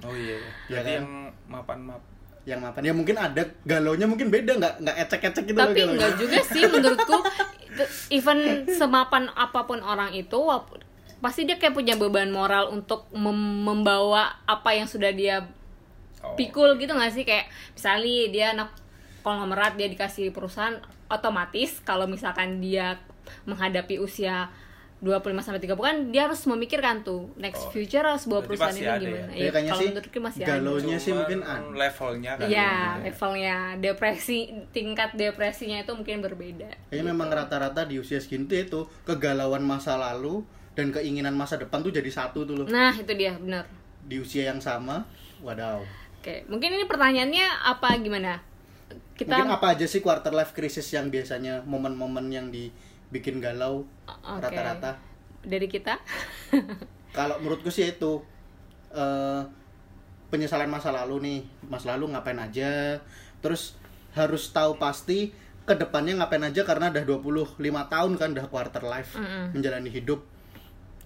Oh 0.00 0.12
iya, 0.12 0.36
Ya 0.66 0.78
jadi 0.78 0.84
kan? 0.84 0.94
yang 0.94 1.08
mapan-map. 1.46 2.02
yang 2.44 2.60
mapan 2.60 2.80
ya 2.82 2.92
mungkin 2.92 3.16
ada 3.16 3.40
galaunya 3.62 4.04
mungkin 4.04 4.28
beda 4.28 4.52
nggak 4.54 4.74
nggak 4.78 4.96
ecek-ecek 5.02 5.44
gitu 5.46 5.56
tapi 5.58 5.80
loh 5.80 5.96
enggak 5.96 6.12
juga 6.14 6.40
sih 6.44 6.60
menurutku 6.66 7.16
even 8.10 8.38
semapan 8.70 9.32
apa 9.32 9.64
pun 9.64 9.80
orang 9.80 10.12
itu 10.12 10.36
wap- 10.38 10.76
pasti 11.18 11.42
dia 11.42 11.56
kayak 11.56 11.72
punya 11.72 11.94
beban 11.94 12.28
moral 12.28 12.68
untuk 12.68 13.08
mem- 13.10 13.32
membawa 13.62 14.36
apa 14.44 14.70
yang 14.72 14.84
sudah 14.84 15.08
dia 15.10 15.48
Oh. 16.20 16.32
pikul 16.34 16.76
gitu 16.76 16.88
nggak 16.90 17.12
sih 17.12 17.20
kayak 17.22 17.48
misalnya 17.70 18.12
dia 18.30 18.46
anak 18.50 18.72
konglomerat 19.24 19.74
dia 19.74 19.88
dikasih 19.88 20.30
perusahaan 20.30 20.76
otomatis 21.08 21.80
kalau 21.80 22.04
misalkan 22.04 22.60
dia 22.60 23.00
menghadapi 23.42 23.96
usia 23.96 24.52
25 25.00 25.20
sampai 25.38 25.60
30 25.60 25.76
kan 25.76 25.96
dia 26.08 26.24
harus 26.24 26.40
memikirkan 26.44 27.00
tuh 27.00 27.28
next 27.36 27.60
Oh. 27.62 27.70
future 27.70 28.00
harus 28.02 28.24
bawa 28.24 28.40
perusahaan 28.40 28.72
ada 28.72 28.96
gimana. 28.96 29.28
ya? 29.30 29.36
Ya, 29.38 29.50
kayaknya 29.50 29.60
kalau 29.66 29.76
sih 29.76 29.88
menurutku 29.90 30.18
masih 30.18 30.40
ada. 30.40 30.48
galaunya 30.50 30.96
sih 30.98 31.12
mungkin 31.12 31.38
levelnya 31.74 32.32
kan. 32.34 32.46
Iya, 32.46 32.72
gitu. 32.72 33.04
levelnya 33.04 33.56
depresi 33.76 34.38
tingkat 34.70 35.10
depresinya 35.14 35.76
itu 35.78 35.92
mungkin 35.92 36.20
berbeda. 36.20 36.70
kayaknya 36.88 37.04
memang 37.06 37.28
rata-rata 37.28 37.84
di 37.84 37.96
usia 37.98 38.16
segini 38.16 38.44
tuh 38.46 38.58
itu 38.58 38.80
kegalauan 39.04 39.60
masa 39.60 39.96
lalu 39.98 40.40
dan 40.72 40.88
keinginan 40.90 41.32
masa 41.32 41.54
depan 41.54 41.80
tuh 41.80 41.92
jadi 41.92 42.08
satu 42.08 42.42
tuh 42.42 42.54
loh 42.54 42.66
Nah, 42.66 42.92
itu 42.92 43.12
dia, 43.12 43.36
benar. 43.36 43.68
di 44.00 44.16
usia 44.16 44.44
yang 44.46 44.58
sama 44.58 45.04
wadaw 45.38 45.84
Oke, 46.16 46.44
mungkin 46.46 46.72
ini 46.72 46.84
pertanyaannya 46.84 47.44
apa 47.62 47.92
gimana? 47.98 48.40
Kita 49.14 49.30
mungkin 49.30 49.54
apa 49.54 49.78
aja 49.78 49.86
sih 49.86 50.02
quarter 50.02 50.34
life 50.34 50.50
crisis 50.50 50.90
yang 50.90 51.06
biasanya 51.06 51.62
momen-momen 51.62 52.26
yang 52.34 52.50
dibikin 52.50 53.38
galau 53.38 53.86
rata-rata? 54.26 54.98
Dari 55.46 55.70
kita? 55.70 56.02
kalau 57.18 57.38
menurutku 57.38 57.70
sih 57.70 57.94
itu 57.94 58.26
eh, 58.90 59.42
penyesalan 60.34 60.66
masa 60.66 60.90
lalu 60.90 61.16
nih. 61.22 61.40
Masa 61.70 61.94
lalu 61.94 62.10
ngapain 62.10 62.42
aja? 62.42 62.98
Terus 63.38 63.78
harus 64.18 64.50
tahu 64.50 64.82
pasti 64.82 65.30
ke 65.64 65.74
depannya 65.78 66.18
ngapain 66.20 66.44
aja 66.44 66.66
karena 66.66 66.90
udah 66.92 67.04
25 67.06 67.56
tahun 67.64 68.12
kan 68.20 68.28
udah 68.36 68.46
quarter 68.50 68.82
life 68.82 69.14
Mm-mm. 69.14 69.54
menjalani 69.54 69.94
hidup. 69.94 70.26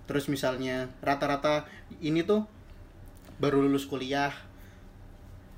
Terus 0.09 0.33
misalnya 0.33 0.89
rata-rata 1.05 1.69
ini 2.01 2.25
tuh 2.25 2.49
baru 3.37 3.61
lulus 3.63 3.85
kuliah 3.85 4.33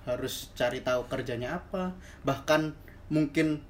harus 0.04 0.48
cari 0.54 0.80
tahu 0.80 1.04
kerjanya 1.06 1.60
apa 1.60 1.92
bahkan 2.22 2.72
mungkin 3.08 3.60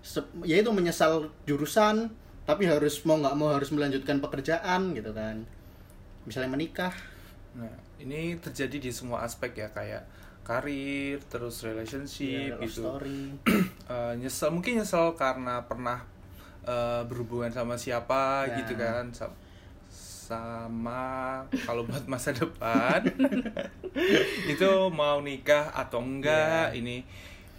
ya 0.45 0.61
itu 0.61 0.71
menyesal 0.71 1.27
jurusan 1.45 2.13
tapi 2.45 2.67
harus 2.67 3.03
mau 3.05 3.17
nggak 3.17 3.37
mau 3.37 3.51
harus 3.51 3.71
melanjutkan 3.71 4.19
pekerjaan 4.19 4.93
gitu 4.93 5.11
kan 5.11 5.43
misalnya 6.25 6.51
menikah 6.53 6.93
Nah, 7.51 7.67
ini 7.99 8.39
terjadi 8.39 8.79
di 8.79 8.95
semua 8.95 9.27
aspek 9.27 9.59
ya 9.59 9.67
kayak 9.75 10.07
karir, 10.47 11.19
terus 11.27 11.67
relationship 11.67 12.55
ya, 12.55 12.55
love 12.55 12.63
gitu. 12.63 12.87
story 12.87 13.23
Eh, 13.91 14.13
nyesel 14.23 14.55
mungkin 14.55 14.79
nyesel 14.79 15.19
karena 15.19 15.59
pernah 15.67 15.99
eh, 16.63 17.03
berhubungan 17.11 17.51
sama 17.51 17.75
siapa 17.75 18.47
Ya. 18.47 18.63
gitu 18.63 18.79
kan 18.79 19.11
sama 20.31 21.43
kalau 21.61 21.83
buat 21.83 22.07
masa 22.07 22.31
depan 22.31 23.03
itu 24.47 24.71
mau 24.89 25.19
nikah 25.19 25.71
atau 25.71 25.99
enggak 25.99 26.71
Ya. 26.71 26.77
ini 26.77 27.03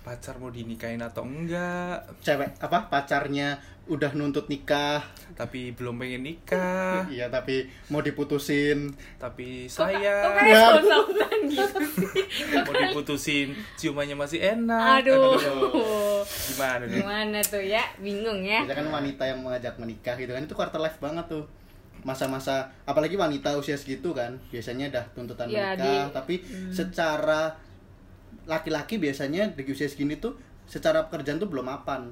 pacar 0.01 0.34
mau 0.36 0.48
dinikahin 0.48 0.98
atau 1.00 1.22
enggak 1.22 2.08
cewek 2.20 2.56
apa 2.58 2.88
pacarnya 2.88 3.60
udah 3.84 4.13
nuntut 4.13 4.48
nikah 4.48 5.04
tapi 5.34 5.72
belum 5.72 5.98
pengen 5.98 6.24
nikah 6.24 7.04
iya 7.13 7.28
tapi 7.28 7.68
mau 7.88 8.00
diputusin 8.00 8.88
tapi 9.18 9.68
Kok 9.68 9.75
saya 9.84 10.16
kayak 10.32 10.48
Ya. 10.48 10.63
gitu 11.44 11.78
sih? 11.92 12.24
mau 12.58 12.74
diputusin 12.74 13.48
ciumannya 13.75 14.16
masih 14.16 14.40
enak 14.40 15.04
Aduh. 15.04 15.36
gimana 16.48 16.84
nih 16.86 16.98
Gimana 16.98 17.38
tuh 17.44 17.60
ya? 17.60 17.84
Bingung 17.98 18.40
ya. 18.42 18.63
biasanya 18.63 18.80
kan 18.80 18.90
wanita 18.94 19.24
yang 19.25 19.40
mengajak 19.42 19.75
menikah 19.75 20.16
gitu 20.16 20.32
kan 20.32 20.42
itu 20.42 20.56
quarter 20.56 20.80
life 20.80 20.98
banget 20.98 21.28
tuh 21.28 21.46
masa-masa 22.01 22.65
apalagi 22.84 23.13
wanita 23.13 23.53
usia 23.53 23.75
segitu 23.75 24.10
kan 24.12 24.34
biasanya 24.50 24.89
dah 24.89 25.05
tuntutan 25.13 25.46
Ya, 25.46 25.72
menikah. 25.72 25.77
di- 25.79 26.12
tapi 26.12 26.36
secara 26.70 27.53
laki-laki 28.43 28.98
biasanya 28.98 29.50
di 29.50 29.62
usia 29.63 29.86
segini 29.86 30.17
tuh 30.17 30.34
secara 30.65 31.05
pekerjaan 31.05 31.38
tuh 31.38 31.46
belum 31.46 31.67
mapan. 31.67 32.10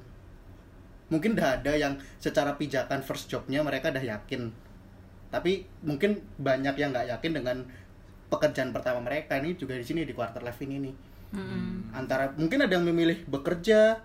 Mungkin 1.10 1.34
udah 1.34 1.58
ada 1.58 1.74
yang 1.74 1.98
secara 2.18 2.54
pijakan 2.54 3.02
first 3.02 3.26
jobnya 3.28 3.66
mereka 3.66 3.90
udah 3.90 4.04
yakin. 4.04 4.54
Tapi 5.30 5.66
mungkin 5.82 6.22
banyak 6.38 6.76
yang 6.76 6.90
nggak 6.90 7.10
yakin 7.10 7.32
dengan 7.34 7.58
pekerjaan 8.28 8.70
pertama 8.70 9.02
mereka. 9.02 9.34
Ini 9.36 9.56
juga 9.56 9.74
di 9.74 9.82
sini 9.82 10.06
di 10.06 10.14
quarter 10.14 10.40
life 10.40 10.60
ini 10.60 10.78
nih. 10.80 10.96
Mm-mm. 11.30 11.94
antara 11.94 12.34
mungkin 12.34 12.58
ada 12.60 12.74
yang 12.74 12.90
memilih 12.90 13.22
bekerja 13.26 14.02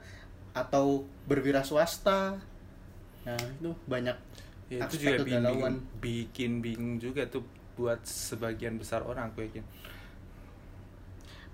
atau 0.52 1.08
berwira 1.24 1.64
swasta 1.64 2.36
nah 3.24 3.32
itu 3.40 3.72
banyak 3.86 4.12
ya, 4.72 4.84
itu 4.86 4.94
juga 5.00 5.22
bikin, 5.22 5.42
kegalauan. 5.42 5.74
bikin 6.00 6.52
bingung 6.64 6.96
juga 7.00 7.26
tuh 7.28 7.44
buat 7.74 8.00
sebagian 8.06 8.78
besar 8.78 9.02
orang 9.02 9.30
aku 9.34 9.44
yakin 9.46 9.64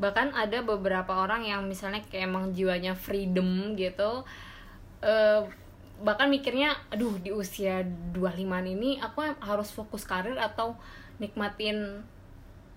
Bahkan 0.00 0.32
ada 0.32 0.64
beberapa 0.64 1.12
orang 1.12 1.44
yang 1.44 1.68
misalnya 1.68 2.00
kayak 2.08 2.24
emang 2.24 2.56
jiwanya 2.56 2.96
freedom 2.96 3.76
gitu. 3.76 4.24
eh 5.04 5.44
bahkan 6.00 6.32
mikirnya 6.32 6.72
aduh 6.88 7.12
di 7.20 7.28
usia 7.28 7.84
25 8.16 8.40
ini 8.72 8.96
aku 9.04 9.20
harus 9.44 9.68
fokus 9.68 10.08
karir 10.08 10.36
atau 10.40 10.72
nikmatin 11.20 12.00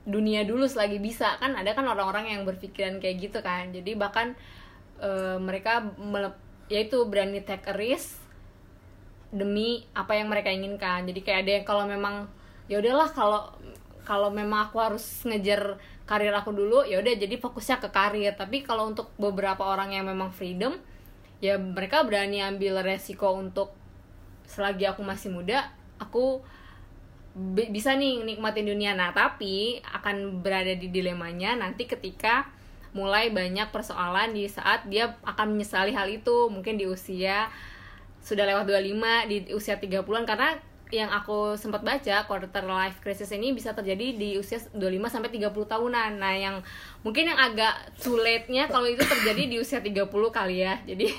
dunia 0.04 0.44
dulu 0.44 0.68
selagi 0.68 1.00
bisa 1.00 1.40
kan 1.40 1.56
ada 1.56 1.72
kan 1.72 1.88
orang-orang 1.88 2.36
yang 2.36 2.44
berpikiran 2.44 3.00
kayak 3.00 3.24
gitu 3.24 3.40
kan 3.40 3.72
jadi 3.72 3.96
bahkan 3.96 4.36
eh, 5.00 5.40
mereka 5.40 5.88
yaitu 6.68 7.00
berani 7.08 7.40
take 7.40 7.64
a 7.72 7.76
risk 7.76 8.20
demi 9.34 9.82
apa 9.98 10.14
yang 10.14 10.30
mereka 10.30 10.54
inginkan. 10.54 11.10
Jadi 11.10 11.20
kayak 11.26 11.40
ada 11.44 11.52
yang 11.58 11.66
kalau 11.66 11.84
memang 11.90 12.30
ya 12.70 12.78
udahlah 12.78 13.10
kalau 13.10 13.42
kalau 14.06 14.30
memang 14.30 14.70
aku 14.70 14.78
harus 14.78 15.04
ngejar 15.26 15.82
karir 16.04 16.36
aku 16.36 16.52
dulu 16.52 16.84
ya 16.84 17.02
udah 17.02 17.14
jadi 17.18 17.36
fokusnya 17.42 17.82
ke 17.82 17.90
karir. 17.90 18.38
Tapi 18.38 18.62
kalau 18.62 18.94
untuk 18.94 19.10
beberapa 19.18 19.66
orang 19.66 19.98
yang 19.98 20.06
memang 20.06 20.30
freedom 20.30 20.78
ya 21.42 21.58
mereka 21.58 22.06
berani 22.06 22.40
ambil 22.46 22.86
resiko 22.86 23.34
untuk 23.36 23.74
selagi 24.48 24.88
aku 24.88 25.02
masih 25.04 25.34
muda 25.34 25.72
aku 25.98 26.44
bi- 27.34 27.74
bisa 27.74 27.98
nih 27.98 28.22
nikmatin 28.22 28.70
dunia. 28.70 28.94
Nah 28.94 29.12
tapi 29.12 29.82
akan 29.82 30.46
berada 30.46 30.78
di 30.78 30.94
dilemanya 30.94 31.58
nanti 31.58 31.90
ketika 31.90 32.48
mulai 32.94 33.34
banyak 33.34 33.74
persoalan 33.74 34.38
di 34.38 34.46
saat 34.46 34.86
dia 34.86 35.18
akan 35.26 35.58
menyesali 35.58 35.92
hal 35.98 36.06
itu. 36.12 36.54
Mungkin 36.54 36.78
di 36.78 36.86
usia 36.86 37.50
sudah 38.24 38.44
lewat 38.46 38.66
25 38.66 39.28
di 39.28 39.52
usia 39.52 39.76
30-an 39.76 40.24
karena 40.24 40.56
yang 40.90 41.10
aku 41.10 41.58
sempat 41.58 41.82
baca 41.82 42.22
quarter 42.24 42.62
life 42.64 43.02
crisis 43.02 43.28
ini 43.30 43.50
bisa 43.50 43.74
terjadi 43.74 44.14
di 44.14 44.38
usia 44.38 44.62
25 44.70 44.78
sampai 45.10 45.34
30 45.34 45.50
tahunan. 45.66 46.12
Nah, 46.16 46.34
yang 46.34 46.62
mungkin 47.02 47.28
yang 47.28 47.40
agak 47.42 47.74
too 47.98 48.14
late-nya 48.16 48.70
kalau 48.70 48.86
itu 48.86 49.02
terjadi 49.04 49.50
di 49.50 49.58
usia 49.58 49.82
30 49.82 50.06
kali 50.30 50.62
ya. 50.62 50.78
Jadi 50.84 51.10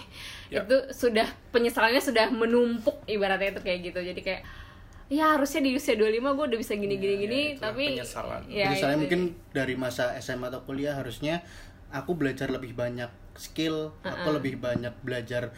Ya. 0.46 0.62
itu 0.62 0.76
sudah 0.94 1.26
penyesalannya 1.50 1.98
sudah 1.98 2.30
menumpuk 2.30 3.02
ibaratnya 3.04 3.50
itu 3.50 3.60
kayak 3.60 3.80
gitu. 3.82 3.98
Jadi 3.98 4.20
kayak 4.22 4.42
ya 5.10 5.34
harusnya 5.34 5.60
di 5.60 5.74
usia 5.74 5.98
25 5.98 6.06
gue 6.30 6.44
udah 6.46 6.60
bisa 6.60 6.78
gini 6.78 6.94
gini 6.94 7.10
Ya, 7.10 7.20
gini 7.20 7.40
ya, 7.42 7.58
tapi 7.58 7.84
penyesalan. 7.90 8.42
ya, 8.46 8.70
Jadi 8.70 8.76
saya 8.78 8.94
itu. 8.94 9.00
mungkin 9.02 9.20
dari 9.50 9.74
masa 9.74 10.14
SMA 10.16 10.48
atau 10.48 10.62
kuliah 10.62 10.94
harusnya 10.94 11.42
aku 11.90 12.14
belajar 12.14 12.46
lebih 12.48 12.72
banyak 12.72 13.10
skill, 13.34 13.90
aku 14.00 14.30
lebih 14.30 14.62
banyak 14.62 14.94
belajar 15.02 15.50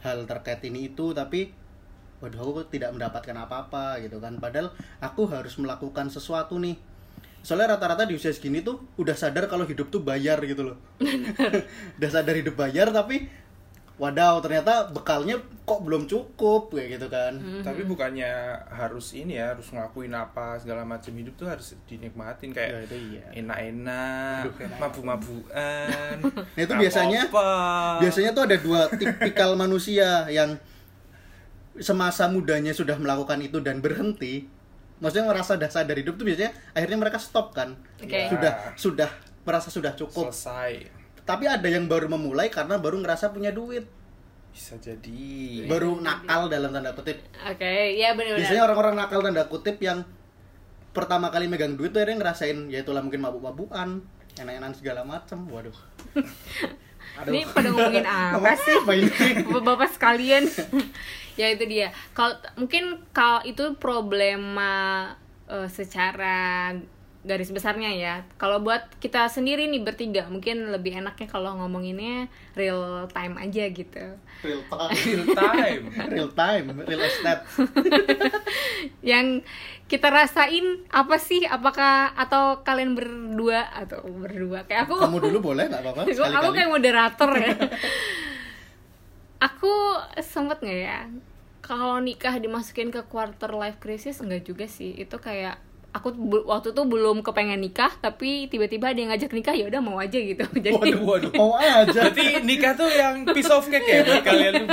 hal 0.00 0.24
terkait 0.28 0.60
ini 0.66 0.92
itu, 0.92 1.12
tapi 1.12 1.52
waduh 2.20 2.40
aku 2.40 2.68
tidak 2.68 2.92
mendapatkan 2.92 3.36
apa-apa 3.36 4.00
gitu 4.04 4.20
kan. 4.20 4.36
Padahal 4.36 4.72
aku 5.00 5.28
harus 5.28 5.56
melakukan 5.56 6.12
sesuatu 6.12 6.60
nih. 6.60 6.76
Soalnya 7.40 7.76
rata-rata 7.76 8.04
di 8.04 8.20
usia 8.20 8.28
segini 8.36 8.60
tuh 8.60 8.84
udah 9.00 9.16
sadar 9.16 9.48
kalau 9.48 9.64
hidup 9.64 9.88
tuh 9.88 10.04
bayar 10.04 10.36
gitu 10.44 10.72
loh. 10.72 10.76
udah 11.96 12.10
sadar 12.12 12.36
hidup 12.36 12.52
bayar 12.56 12.92
tapi 12.92 13.32
wadaw 14.00 14.40
ternyata 14.40 14.88
bekalnya 14.88 15.36
kok 15.62 15.80
belum 15.80 16.04
cukup 16.04 16.72
kayak 16.72 16.96
gitu 16.96 17.06
kan. 17.06 17.36
tapi 17.60 17.84
bukannya 17.84 18.32
harus 18.66 19.12
ini 19.12 19.36
ya 19.36 19.52
harus 19.52 19.68
ngelakuin 19.68 20.10
apa 20.10 20.56
segala 20.56 20.82
macam 20.82 21.12
hidup 21.12 21.36
tuh 21.36 21.46
harus 21.46 21.76
dinikmatin 21.84 22.50
Ya 22.50 22.56
kayak 22.72 22.88
itu 22.88 22.96
iya. 23.12 23.24
enak-enak 23.36 24.48
mabuk-mabukan 24.80 26.16
Nah, 26.56 26.58
itu 26.58 26.72
biasanya- 26.74 27.28
apa-apa. 27.28 28.00
Biasanya 28.00 28.30
tuh 28.32 28.42
ada 28.42 28.56
dua 28.56 28.80
tipikal 28.90 29.52
manusia 29.54 30.24
yang 30.28 30.56
semasa 31.76 32.26
mudanya 32.26 32.72
sudah 32.72 32.96
melakukan 32.96 33.38
itu 33.38 33.60
dan 33.60 33.78
berhenti. 33.78 34.48
Maksudnya 34.98 35.26
merasa 35.26 35.56
dah 35.56 35.68
sadar 35.68 35.96
hidup 35.96 36.16
tuh 36.16 36.24
biasanya 36.24 36.52
akhirnya 36.72 36.98
mereka 36.98 37.16
stop 37.16 37.52
kan. 37.52 37.76
Oke. 37.96 38.28
Sudah 38.28 38.52
sudah 38.74 39.10
merasa 39.42 39.68
sudah 39.68 39.92
cukup. 39.94 40.28
selesai 40.28 40.99
Tapi 41.22 41.44
ada 41.46 41.68
yang 41.68 41.86
baru 41.86 42.06
memulai 42.06 42.48
karena 42.48 42.76
baru 42.76 42.98
ngerasa 42.98 43.30
punya 43.30 43.50
duit. 43.50 43.86
bisa 44.50 44.74
jadi 44.82 45.62
Baru 45.70 46.02
nakal 46.02 46.50
dalam 46.50 46.74
tanda 46.74 46.90
kutip. 46.90 47.22
oke 47.38 47.70
ya 47.94 48.18
benar-benar 48.18 48.42
Biasanya 48.42 48.62
orang-orang 48.66 48.94
nakal 48.98 49.22
tanda 49.22 49.46
kutip 49.46 49.78
yang 49.78 50.02
pertama 50.90 51.30
kali 51.30 51.46
megang 51.46 51.78
duit 51.78 51.94
tuh 51.94 52.02
akhirnya 52.02 52.18
ngerasain 52.18 52.66
ya 52.66 52.82
itulah 52.82 52.98
mungkin 52.98 53.22
mabuk-mabukan, 53.22 54.02
enak-enakan 54.34 54.74
segala 54.74 55.06
macem. 55.06 55.38
Waduh. 55.46 55.70
Aduh. 57.22 57.30
Ini 57.30 57.46
pada 57.46 57.68
ngomongin 57.70 58.02
apa 58.02 58.50
sih? 58.58 58.74
Bapak 59.46 59.94
sekalian. 59.94 60.42
ya 61.40 61.46
itu 61.46 61.64
dia. 61.70 61.94
Kalau 62.10 62.34
mungkin 62.58 63.06
kalau 63.14 63.46
itu 63.46 63.78
problema 63.78 65.06
eh, 65.46 65.70
secara 65.70 66.74
garis 67.20 67.52
besarnya 67.52 67.92
ya. 67.92 68.14
Kalau 68.40 68.64
buat 68.64 68.86
kita 68.98 69.28
sendiri 69.28 69.68
nih 69.68 69.84
bertiga, 69.84 70.24
mungkin 70.32 70.72
lebih 70.72 70.96
enaknya 70.96 71.28
kalau 71.28 71.52
ngomonginnya 71.56 72.32
real 72.56 73.04
time 73.12 73.36
aja 73.36 73.64
gitu. 73.68 74.04
Real 74.40 74.62
time. 74.68 74.94
real 75.08 75.28
time 75.36 75.82
real 76.08 76.30
time, 76.32 76.66
real 76.88 77.02
estate. 77.04 77.42
Yang 79.10 79.44
kita 79.90 80.08
rasain 80.08 80.86
apa 80.88 81.20
sih? 81.20 81.44
Apakah 81.44 82.16
atau 82.16 82.64
kalian 82.64 82.96
berdua 82.96 83.68
atau 83.72 84.00
berdua 84.06 84.64
kayak 84.64 84.88
aku? 84.88 84.96
Kamu 85.00 85.18
dulu 85.20 85.52
boleh 85.52 85.68
nggak 85.68 85.82
apa-apa? 85.84 86.02
Aku 86.40 86.50
kayak 86.56 86.70
moderator 86.72 87.30
ya 87.36 87.52
aku 89.40 89.72
sempet 90.20 90.60
nggak 90.60 90.80
ya 90.84 91.00
kalau 91.64 91.96
nikah 91.98 92.36
dimasukin 92.36 92.92
ke 92.92 93.00
quarter 93.08 93.50
life 93.56 93.80
crisis 93.80 94.20
enggak 94.20 94.44
juga 94.44 94.68
sih 94.68 94.92
itu 94.92 95.16
kayak 95.16 95.56
aku 95.90 96.14
waktu 96.46 96.70
itu 96.70 96.82
belum 96.86 97.26
kepengen 97.26 97.58
nikah 97.58 97.90
tapi 97.98 98.46
tiba-tiba 98.46 98.94
ada 98.94 98.98
yang 98.98 99.10
ngajak 99.10 99.34
nikah 99.34 99.54
ya 99.54 99.66
udah 99.66 99.80
mau 99.82 99.98
aja 99.98 100.18
gitu. 100.18 100.46
Jadi 100.64 100.74
waduh 100.74 101.02
waduh. 101.02 101.32
Mau 101.34 101.52
aja. 101.58 101.90
berarti 101.90 102.42
nikah 102.46 102.78
tuh 102.78 102.90
yang 102.90 103.26
piece 103.34 103.50
of 103.50 103.66
cake 103.66 103.86
ya 103.86 104.06
buat 104.06 104.22
kalian? 104.22 104.54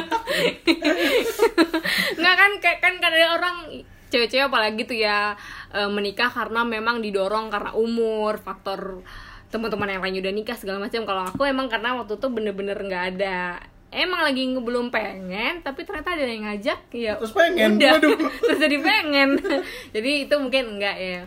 Nggak 2.22 2.36
kan 2.38 2.52
kayak 2.62 2.80
kan 2.86 2.94
kan 3.02 3.12
ada 3.12 3.28
orang 3.34 3.58
cewek-cewek 4.08 4.48
apalagi 4.48 4.82
tuh 4.86 4.98
ya 4.98 5.34
eh, 5.74 5.90
menikah 5.90 6.30
karena 6.30 6.62
memang 6.64 7.02
didorong 7.02 7.50
karena 7.50 7.74
umur 7.74 8.38
faktor 8.40 9.02
teman-teman 9.48 9.98
yang 9.98 10.04
lain 10.04 10.22
udah 10.22 10.34
nikah 10.34 10.58
segala 10.60 10.78
macam. 10.78 11.02
Kalau 11.08 11.24
aku 11.26 11.42
emang 11.50 11.66
karena 11.66 11.98
waktu 11.98 12.22
itu 12.22 12.28
bener-bener 12.30 12.78
nggak 12.78 13.04
ada 13.18 13.58
emang 13.98 14.22
lagi 14.22 14.46
belum 14.54 14.94
pengen 14.94 15.66
tapi 15.66 15.82
ternyata 15.84 16.14
ada 16.14 16.24
yang 16.24 16.46
ngajak 16.46 16.80
ya 16.94 17.18
Terus 17.18 17.34
pengen, 17.34 17.82
udah. 17.82 17.94
terus 18.46 18.60
jadi 18.62 18.78
pengen. 18.80 19.30
Jadi 19.96 20.12
itu 20.30 20.36
mungkin 20.38 20.78
enggak 20.78 20.98
ya. 20.98 21.22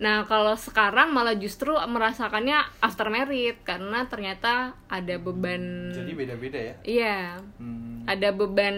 Nah 0.00 0.24
kalau 0.24 0.56
sekarang 0.56 1.12
malah 1.12 1.36
justru 1.36 1.76
merasakannya 1.76 2.56
after 2.80 3.12
married 3.12 3.60
karena 3.62 4.08
ternyata 4.08 4.72
ada 4.88 5.14
beban 5.20 5.92
jadi 5.92 6.12
beda-beda 6.16 6.58
ya? 6.58 6.74
Iya. 6.82 7.18
Hmm. 7.60 8.08
ada 8.08 8.32
beban 8.32 8.76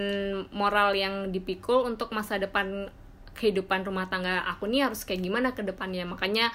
moral 0.50 0.92
yang 0.98 1.30
dipikul 1.30 1.86
untuk 1.86 2.10
masa 2.10 2.36
depan 2.42 2.90
kehidupan 3.32 3.86
rumah 3.86 4.10
tangga 4.12 4.44
aku 4.44 4.68
nih 4.68 4.90
harus 4.90 5.06
kayak 5.06 5.22
gimana 5.24 5.54
ke 5.54 5.62
depannya. 5.62 6.04
Makanya 6.04 6.50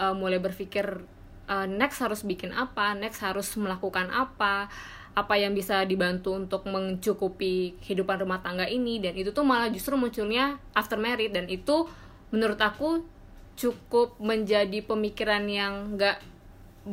eh, 0.00 0.14
mulai 0.16 0.40
berpikir 0.40 1.04
eh, 1.46 1.66
next 1.68 2.00
harus 2.00 2.24
bikin 2.24 2.56
apa 2.56 2.96
next 2.96 3.20
harus 3.20 3.52
melakukan 3.60 4.08
apa 4.10 4.72
apa 5.16 5.40
yang 5.40 5.56
bisa 5.56 5.80
dibantu 5.88 6.36
untuk 6.36 6.68
mencukupi 6.68 7.80
kehidupan 7.80 8.20
rumah 8.20 8.44
tangga 8.44 8.68
ini. 8.68 9.00
Dan 9.00 9.16
itu 9.16 9.32
tuh 9.32 9.48
malah 9.48 9.72
justru 9.72 9.96
munculnya 9.96 10.60
after 10.76 11.00
married. 11.00 11.32
Dan 11.32 11.48
itu 11.48 11.88
menurut 12.28 12.60
aku 12.60 13.00
cukup 13.56 14.20
menjadi 14.20 14.84
pemikiran 14.84 15.48
yang 15.48 15.96
nggak 15.96 16.20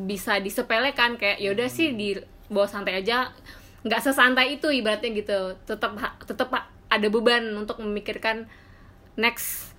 bisa 0.07 0.39
disepelekan. 0.39 1.19
Kayak 1.19 1.43
yaudah 1.43 1.67
sih 1.67 1.91
di 1.91 2.15
bawa 2.47 2.63
santai 2.63 3.03
aja. 3.03 3.35
Nggak 3.83 4.01
sesantai 4.07 4.55
itu 4.55 4.71
ibaratnya 4.71 5.11
gitu. 5.11 5.59
Tetap 5.67 5.99
tetap 6.23 6.47
ada 6.87 7.07
beban 7.11 7.43
untuk 7.59 7.83
memikirkan 7.83 8.47
next 9.19 9.72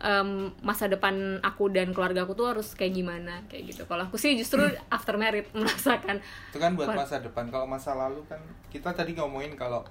em, 0.00 0.50
masa 0.64 0.88
depan 0.88 1.38
aku 1.44 1.68
dan 1.68 1.92
keluarga 1.92 2.24
aku 2.24 2.32
tuh 2.32 2.56
harus 2.56 2.72
kayak 2.72 2.96
gimana 2.96 3.44
kayak 3.46 3.72
gitu. 3.72 3.82
Kalau 3.84 4.08
aku 4.08 4.16
sih 4.16 4.34
justru 4.34 4.64
after 4.88 5.20
married 5.20 5.46
merasakan. 5.60 6.18
Itu 6.50 6.58
kan 6.58 6.74
buat 6.74 6.92
masa 6.92 7.20
depan. 7.20 7.52
Kalau 7.52 7.68
masa 7.68 7.92
lalu 7.94 8.24
kan 8.26 8.40
kita 8.72 8.90
tadi 8.96 9.12
ngomongin 9.14 9.52
kalau 9.54 9.84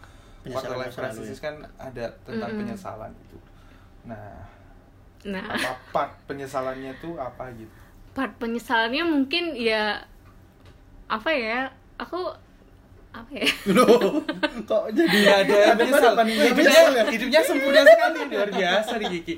quarter 0.44 0.76
life 0.76 0.96
crisis 0.96 1.40
ya. 1.40 1.52
kan 1.52 1.56
ada 1.78 2.06
tentang 2.26 2.50
Mm-mm. 2.50 2.62
penyesalan 2.66 3.12
itu. 3.30 3.38
Nah 4.10 4.60
nah. 5.28 5.44
apa 5.52 5.76
part 5.92 6.12
penyesalannya 6.26 6.96
tuh 6.98 7.20
apa 7.20 7.52
gitu? 7.56 7.72
Part 8.16 8.34
penyesalannya 8.42 9.04
mungkin 9.06 9.54
ya 9.54 10.02
apa 11.10 11.30
ya 11.34 11.70
aku 11.98 12.49
apa 13.10 13.32
ya? 13.34 13.50
Loh, 13.76 14.22
kok 14.64 14.84
jadi 14.94 15.18
ada 15.42 15.74
penyesalan 15.74 16.24
menyesal. 16.24 16.46
ya? 16.46 16.50
hidupnya 16.54 16.82
hidupnya 17.14 17.42
sempurna 17.42 17.82
sekali 17.82 18.20
luar 18.28 18.50
biasa 18.50 18.92
nih 18.96 19.08
Kiki. 19.12 19.36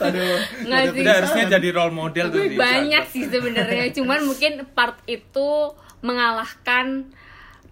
Aduh, 0.00 0.36
Nggak 0.64 0.78
ada 0.78 0.90
sih. 0.90 1.00
udah 1.00 1.14
harusnya 1.14 1.44
jadi 1.52 1.68
role 1.70 1.92
model 1.92 2.26
tuh 2.28 2.40
di 2.42 2.56
banyak 2.56 3.04
sih 3.06 3.24
sebenarnya. 3.28 3.84
Cuman 3.96 4.24
mungkin 4.24 4.52
part 4.72 4.96
itu 5.04 5.48
mengalahkan 6.00 7.12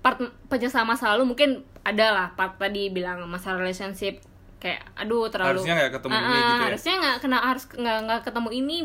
part 0.01 0.19
penyesal 0.47 0.83
masa 0.83 1.15
lalu 1.15 1.31
mungkin 1.31 1.51
ada 1.83 2.07
lah 2.11 2.27
part 2.33 2.59
tadi 2.59 2.89
bilang 2.89 3.25
masalah 3.25 3.61
relationship. 3.61 4.21
Kayak 4.59 4.85
aduh 4.95 5.27
terlalu 5.27 5.59
Harusnya 5.59 5.75
nggak 5.77 5.93
ketemu 5.97 6.13
Ah, 6.13 6.21
ini 6.21 6.29
ah, 6.29 6.39
gitu 6.39 6.55
ya? 6.55 6.65
harusnya 6.69 6.95
nggak 6.97 7.17
kena 7.19 7.39
harus 7.41 7.65
nggak 7.67 7.99
nggak 8.05 8.21
ketemu 8.23 8.49
ini 8.53 8.77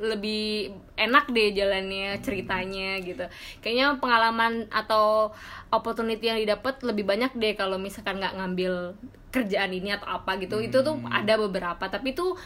lebih 0.00 0.72
enak 0.96 1.28
deh 1.28 1.52
jalannya 1.52 2.16
ceritanya 2.24 2.96
gitu. 3.04 3.24
Kayaknya 3.60 4.00
pengalaman 4.00 4.66
atau 4.72 5.30
opportunity 5.68 6.28
yang 6.28 6.40
didapat 6.40 6.80
lebih 6.80 7.04
banyak 7.04 7.32
deh 7.36 7.52
kalau 7.54 7.76
misalkan 7.76 8.16
nggak 8.18 8.34
ngambil 8.40 8.96
kerjaan 9.30 9.72
ini 9.72 9.92
atau 9.92 10.08
apa 10.08 10.40
gitu. 10.40 10.60
Itu 10.60 10.80
tuh 10.80 10.96
Hmm. 10.96 11.12
ada 11.12 11.36
beberapa 11.36 11.84
tapi 11.88 12.12
tuh 12.12 12.36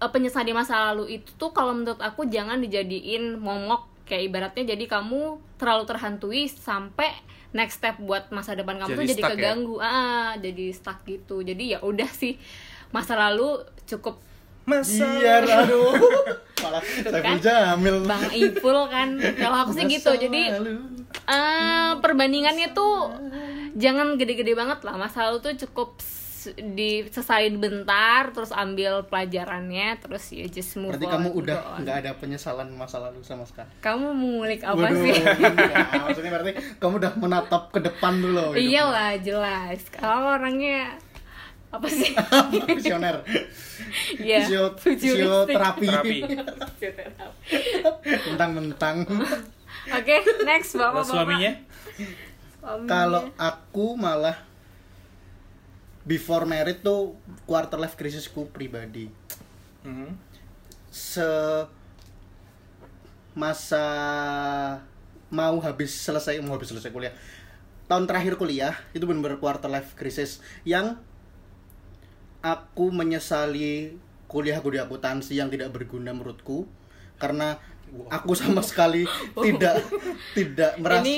eh, 0.00 0.10
penyesalan 0.10 0.48
di 0.48 0.54
masa 0.56 0.92
lalu 0.92 1.20
itu 1.20 1.32
tuh 1.36 1.52
kalau 1.52 1.72
menurut 1.76 2.00
aku 2.00 2.28
jangan 2.28 2.60
dijadiin 2.60 3.36
momok. 3.40 3.88
Kayak 4.08 4.22
ibaratnya 4.26 4.74
jadi 4.74 4.84
kamu 4.90 5.38
terlalu 5.54 5.84
terhantui 5.86 6.42
sampai 6.50 7.14
next 7.54 7.78
step 7.78 7.94
buat 8.02 8.30
masa 8.34 8.54
depan 8.54 8.78
kamu 8.78 8.90
Jadi 8.92 8.98
tuh 8.98 9.10
jadi 9.14 9.22
ya? 9.22 9.28
keganggu. 9.34 9.76
Ah 9.78 10.32
jadi 10.36 10.66
stuck 10.74 11.02
gitu. 11.06 11.40
Jadi 11.40 11.74
ya 11.74 11.78
udah 11.80 12.10
sih 12.10 12.34
masa 12.90 13.14
lalu 13.14 13.62
cukup. 13.86 14.18
Masa 14.66 15.02
Iya, 15.02 15.34
Malah 16.70 16.82
Saiful 16.86 17.20
kan? 17.20 17.36
Jamil. 17.38 17.96
bang 18.04 18.22
Ipul 18.32 18.78
kan 18.86 19.08
kalau 19.34 19.56
aku 19.60 19.70
sih 19.72 19.84
gitu 19.84 20.10
jadi 20.12 20.42
eh 21.26 21.90
perbandingannya 21.98 22.70
tuh 22.70 23.10
jangan 23.72 24.14
gede-gede 24.14 24.54
banget 24.54 24.80
lah 24.80 24.94
masa 24.94 25.26
lalu 25.26 25.42
tuh 25.42 25.54
cukup 25.60 25.98
disesalin 26.56 27.60
bentar 27.60 28.32
terus 28.32 28.48
ambil 28.50 29.04
pelajarannya 29.04 30.00
terus 30.00 30.32
ya 30.32 30.48
just 30.48 30.72
move 30.74 30.96
Berarti 30.96 31.04
on, 31.04 31.12
kamu 31.12 31.28
udah 31.36 31.58
nggak 31.78 31.96
ada 32.00 32.10
penyesalan 32.16 32.68
masa 32.72 32.96
lalu 32.98 33.20
sama 33.20 33.44
sekali. 33.44 33.68
kamu 33.78 34.06
mengulik 34.10 34.64
apa 34.64 34.78
Waduh, 34.80 35.04
sih 35.04 35.20
enggak. 35.20 35.84
maksudnya 36.00 36.30
berarti 36.32 36.52
kamu 36.80 36.94
udah 36.96 37.12
menatap 37.18 37.62
ke 37.68 37.80
depan 37.82 38.12
dulu. 38.18 38.40
hidupnya. 38.50 38.64
iyalah 38.64 39.12
jelas 39.20 39.80
kalau 39.92 40.32
orangnya 40.32 40.96
apa 41.68 41.86
sih 41.86 42.08
Visioner. 42.72 43.20
ya 44.28 44.44
futuristik. 44.76 45.16
fisioterapi. 45.16 45.86
Terapi. 45.88 46.18
Mentang-mentang. 48.30 48.96
oke 49.96 50.16
next 50.44 50.76
bapak 50.76 51.02
Kalau 51.02 51.08
suaminya 51.08 51.52
Kalau 52.84 53.32
aku 53.40 53.96
malah 53.96 54.36
before 56.04 56.44
married 56.44 56.84
tuh 56.84 57.16
quarter 57.48 57.80
life 57.80 57.96
crisisku 57.96 58.48
pribadi. 58.52 59.08
Mhm. 59.84 60.12
Se 60.92 61.24
masa 63.32 63.86
mau 65.30 65.56
habis 65.62 65.94
selesai 65.94 66.42
mau 66.42 66.58
habis 66.58 66.74
selesai 66.74 66.90
kuliah 66.90 67.14
tahun 67.86 68.06
terakhir 68.06 68.34
kuliah 68.38 68.74
itu 68.90 69.06
benar-benar 69.06 69.38
quarter 69.38 69.70
life 69.70 69.94
crisis 69.94 70.42
yang 70.66 70.98
aku 72.40 72.88
menyesali 72.92 73.96
kuliahku 74.30 74.68
di 74.72 74.78
akuntansi 74.80 75.36
yang 75.36 75.50
tidak 75.52 75.74
berguna 75.74 76.14
menurutku 76.14 76.64
karena 77.20 77.60
aku 78.08 78.32
sama 78.32 78.62
sekali 78.62 79.04
tidak 79.44 79.84
tidak 80.32 80.72
merasa 80.78 81.04
ini 81.04 81.16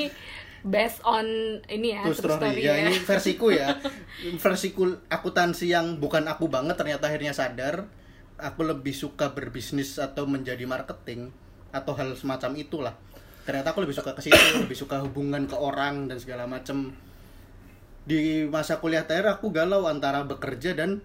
based 0.63 1.03
on 1.03 1.27
ini 1.67 1.93
ya 1.93 2.01
True 2.07 2.17
story. 2.17 2.39
story 2.39 2.61
ya, 2.63 2.73
ya. 2.79 2.87
Ini 2.87 2.95
versiku 3.03 3.51
ya. 3.51 3.67
Versiku 4.43 4.83
akuntansi 5.11 5.67
yang 5.67 5.99
bukan 5.99 6.23
aku 6.25 6.47
banget 6.47 6.79
ternyata 6.79 7.11
akhirnya 7.11 7.35
sadar 7.35 7.91
aku 8.39 8.63
lebih 8.63 8.95
suka 8.95 9.35
berbisnis 9.35 9.99
atau 9.99 10.23
menjadi 10.23 10.63
marketing 10.63 11.29
atau 11.75 11.91
hal 11.99 12.15
semacam 12.15 12.51
itulah. 12.55 12.95
Ternyata 13.43 13.75
aku 13.75 13.83
lebih 13.83 13.95
suka 13.99 14.15
ke 14.15 14.23
situ 14.23 14.39
lebih 14.63 14.79
suka 14.79 15.03
hubungan 15.03 15.45
ke 15.51 15.55
orang 15.59 16.07
dan 16.07 16.17
segala 16.17 16.47
macam 16.47 16.95
di 18.03 18.47
masa 18.47 18.83
kuliah 18.83 19.07
terakhir 19.07 19.39
aku 19.39 19.51
galau 19.51 19.87
antara 19.87 20.23
bekerja 20.27 20.75
dan 20.75 21.03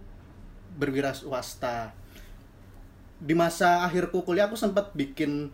berwira 0.78 1.10
swasta. 1.10 1.92
Di 3.18 3.34
masa 3.34 3.82
akhirku 3.82 4.22
kuliah 4.22 4.46
aku 4.46 4.54
sempat 4.54 4.94
bikin 4.94 5.50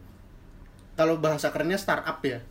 kalau 0.95 1.19
bahasa 1.19 1.49
kerennya 1.49 1.81
startup 1.81 2.21
ya. 2.21 2.45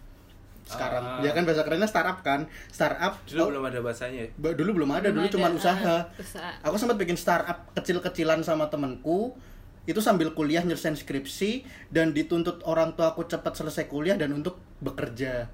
Sekarang. 0.63 1.03
Ah. 1.03 1.19
ya 1.19 1.35
kan 1.35 1.43
bahasa 1.45 1.61
kerennya 1.61 1.85
startup 1.85 2.25
kan? 2.25 2.49
Startup 2.73 3.13
dulu 3.29 3.41
oh, 3.45 3.49
belum 3.53 3.65
ada 3.69 3.79
bahasanya 3.83 4.19
ya? 4.25 4.29
dulu 4.33 4.81
belum 4.81 4.91
ada 4.95 5.11
dulu 5.11 5.27
Belum 5.27 5.35
cuma 5.37 5.47
ada, 5.51 5.55
usaha 5.59 5.95
ah, 6.01 6.01
usaha. 6.17 6.51
aku 6.63 6.75
sempat 6.79 6.97
bikin 6.97 7.19
startup 7.19 7.67
kecil-kecilan 7.75 8.41
sama 8.41 8.71
temenku 8.71 9.35
itu 9.83 9.99
sambil 9.99 10.31
kuliah 10.31 10.63
nyelesain 10.63 10.95
skripsi 10.95 11.67
dan 11.91 12.15
dituntut 12.15 12.63
orang 12.63 12.95
tua 12.95 13.11
aku 13.11 13.27
cepat 13.27 13.59
selesai 13.59 13.91
kuliah 13.91 14.15
dan 14.15 14.31
untuk 14.31 14.55
bekerja. 14.79 15.51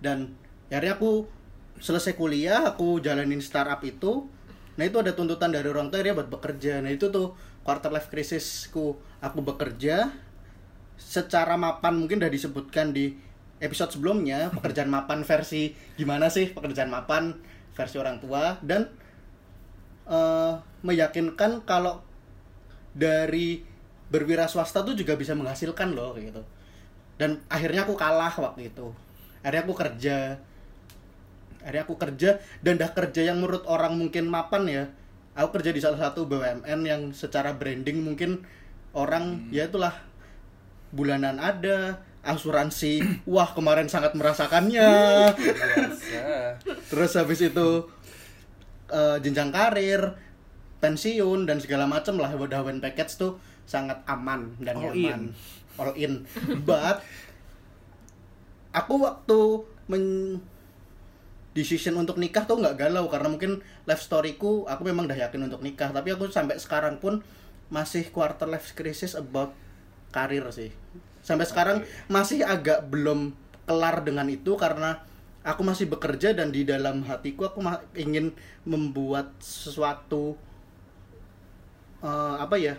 Dan 0.00 0.32
akhirnya 0.72 0.96
aku 0.96 1.28
selesai 1.84 2.16
kuliah 2.16 2.64
aku 2.64 3.04
jalanin 3.04 3.44
startup 3.44 3.84
itu 3.84 4.24
nah 4.74 4.84
itu 4.86 4.96
ada 4.98 5.14
tuntutan 5.14 5.54
dari 5.54 5.66
orang 5.70 5.88
tua 5.90 6.02
dia 6.02 6.14
buat 6.14 6.26
bekerja. 6.30 6.82
Nah 6.82 6.90
itu 6.90 7.10
tuh 7.10 7.34
quarter 7.62 7.90
life 7.94 8.10
crisisku. 8.10 8.98
Aku 9.22 9.40
bekerja 9.40 10.10
secara 10.94 11.58
mapan 11.58 11.98
mungkin 11.98 12.22
udah 12.22 12.30
disebutkan 12.30 12.94
di 12.94 13.14
episode 13.58 13.94
sebelumnya 13.94 14.50
pekerjaan 14.54 14.90
mapan 14.90 15.22
versi 15.22 15.72
gimana 15.94 16.28
sih? 16.28 16.50
Pekerjaan 16.50 16.90
mapan 16.90 17.38
versi 17.72 17.96
orang 17.96 18.18
tua. 18.18 18.58
Dan 18.60 18.90
eh, 20.10 20.54
meyakinkan 20.84 21.64
kalau 21.64 22.04
dari 22.94 23.64
berwira 24.12 24.46
swasta 24.46 24.86
tuh 24.86 24.94
juga 24.94 25.18
bisa 25.18 25.34
menghasilkan 25.34 25.96
loh 25.96 26.14
gitu. 26.20 26.44
Dan 27.14 27.42
akhirnya 27.46 27.86
aku 27.86 27.94
kalah 27.94 28.34
waktu 28.36 28.70
itu. 28.70 28.90
Akhirnya 29.42 29.62
aku 29.66 29.74
kerja 29.74 30.38
akhirnya 31.64 31.88
aku 31.88 31.96
kerja 31.96 32.30
dan 32.60 32.76
dah 32.76 32.92
kerja 32.92 33.32
yang 33.32 33.40
menurut 33.40 33.64
orang 33.64 33.96
mungkin 33.96 34.28
mapan 34.28 34.68
ya. 34.68 34.84
Aku 35.34 35.50
kerja 35.50 35.74
di 35.74 35.82
salah 35.82 35.98
satu 35.98 36.28
BUMN 36.30 36.80
yang 36.86 37.10
secara 37.10 37.56
branding 37.56 38.04
mungkin 38.04 38.44
orang 38.94 39.50
ya 39.50 39.66
itulah 39.66 39.96
bulanan 40.94 41.42
ada 41.42 41.98
asuransi 42.22 43.02
wah 43.34 43.50
kemarin 43.50 43.90
sangat 43.90 44.14
merasakannya. 44.14 44.86
Terus 46.92 47.12
habis 47.18 47.40
itu 47.42 47.68
eh, 48.92 49.16
jenjang 49.18 49.50
karir 49.50 50.14
pensiun 50.78 51.48
dan 51.48 51.58
segala 51.58 51.88
macam 51.90 52.20
lah. 52.20 52.30
Udah 52.36 52.62
when 52.62 52.78
package 52.78 53.18
tuh 53.18 53.40
sangat 53.64 54.04
aman 54.04 54.52
dan 54.60 54.76
All 54.76 54.92
nyaman. 54.92 55.32
in. 55.32 55.80
all 55.80 55.92
in. 55.98 56.14
But 56.62 57.02
aku 58.70 59.02
waktu 59.02 59.40
men 59.90 60.04
decision 61.54 61.94
untuk 61.94 62.18
nikah 62.18 62.44
tuh 62.44 62.58
nggak 62.58 62.76
galau 62.76 63.06
karena 63.06 63.30
mungkin 63.30 63.62
life 63.86 64.02
storyku 64.02 64.66
aku 64.66 64.82
memang 64.84 65.06
udah 65.06 65.16
yakin 65.16 65.46
untuk 65.46 65.62
nikah. 65.62 65.94
Tapi 65.94 66.12
aku 66.12 66.28
sampai 66.28 66.58
sekarang 66.58 66.98
pun 66.98 67.22
masih 67.70 68.10
quarter 68.10 68.50
life 68.50 68.74
crisis 68.74 69.14
about 69.14 69.54
karir 70.10 70.44
sih. 70.50 70.74
Sampai 71.24 71.48
sekarang 71.48 71.86
masih 72.10 72.44
agak 72.44 72.90
belum 72.90 73.32
kelar 73.64 74.04
dengan 74.04 74.28
itu 74.28 74.58
karena 74.60 75.00
aku 75.44 75.64
masih 75.64 75.88
bekerja 75.88 76.36
dan 76.36 76.52
di 76.52 76.68
dalam 76.68 77.06
hatiku 77.06 77.48
aku 77.48 77.64
ingin 77.96 78.34
membuat 78.68 79.32
sesuatu 79.40 80.36
eh, 82.04 82.36
apa 82.40 82.56
ya 82.60 82.76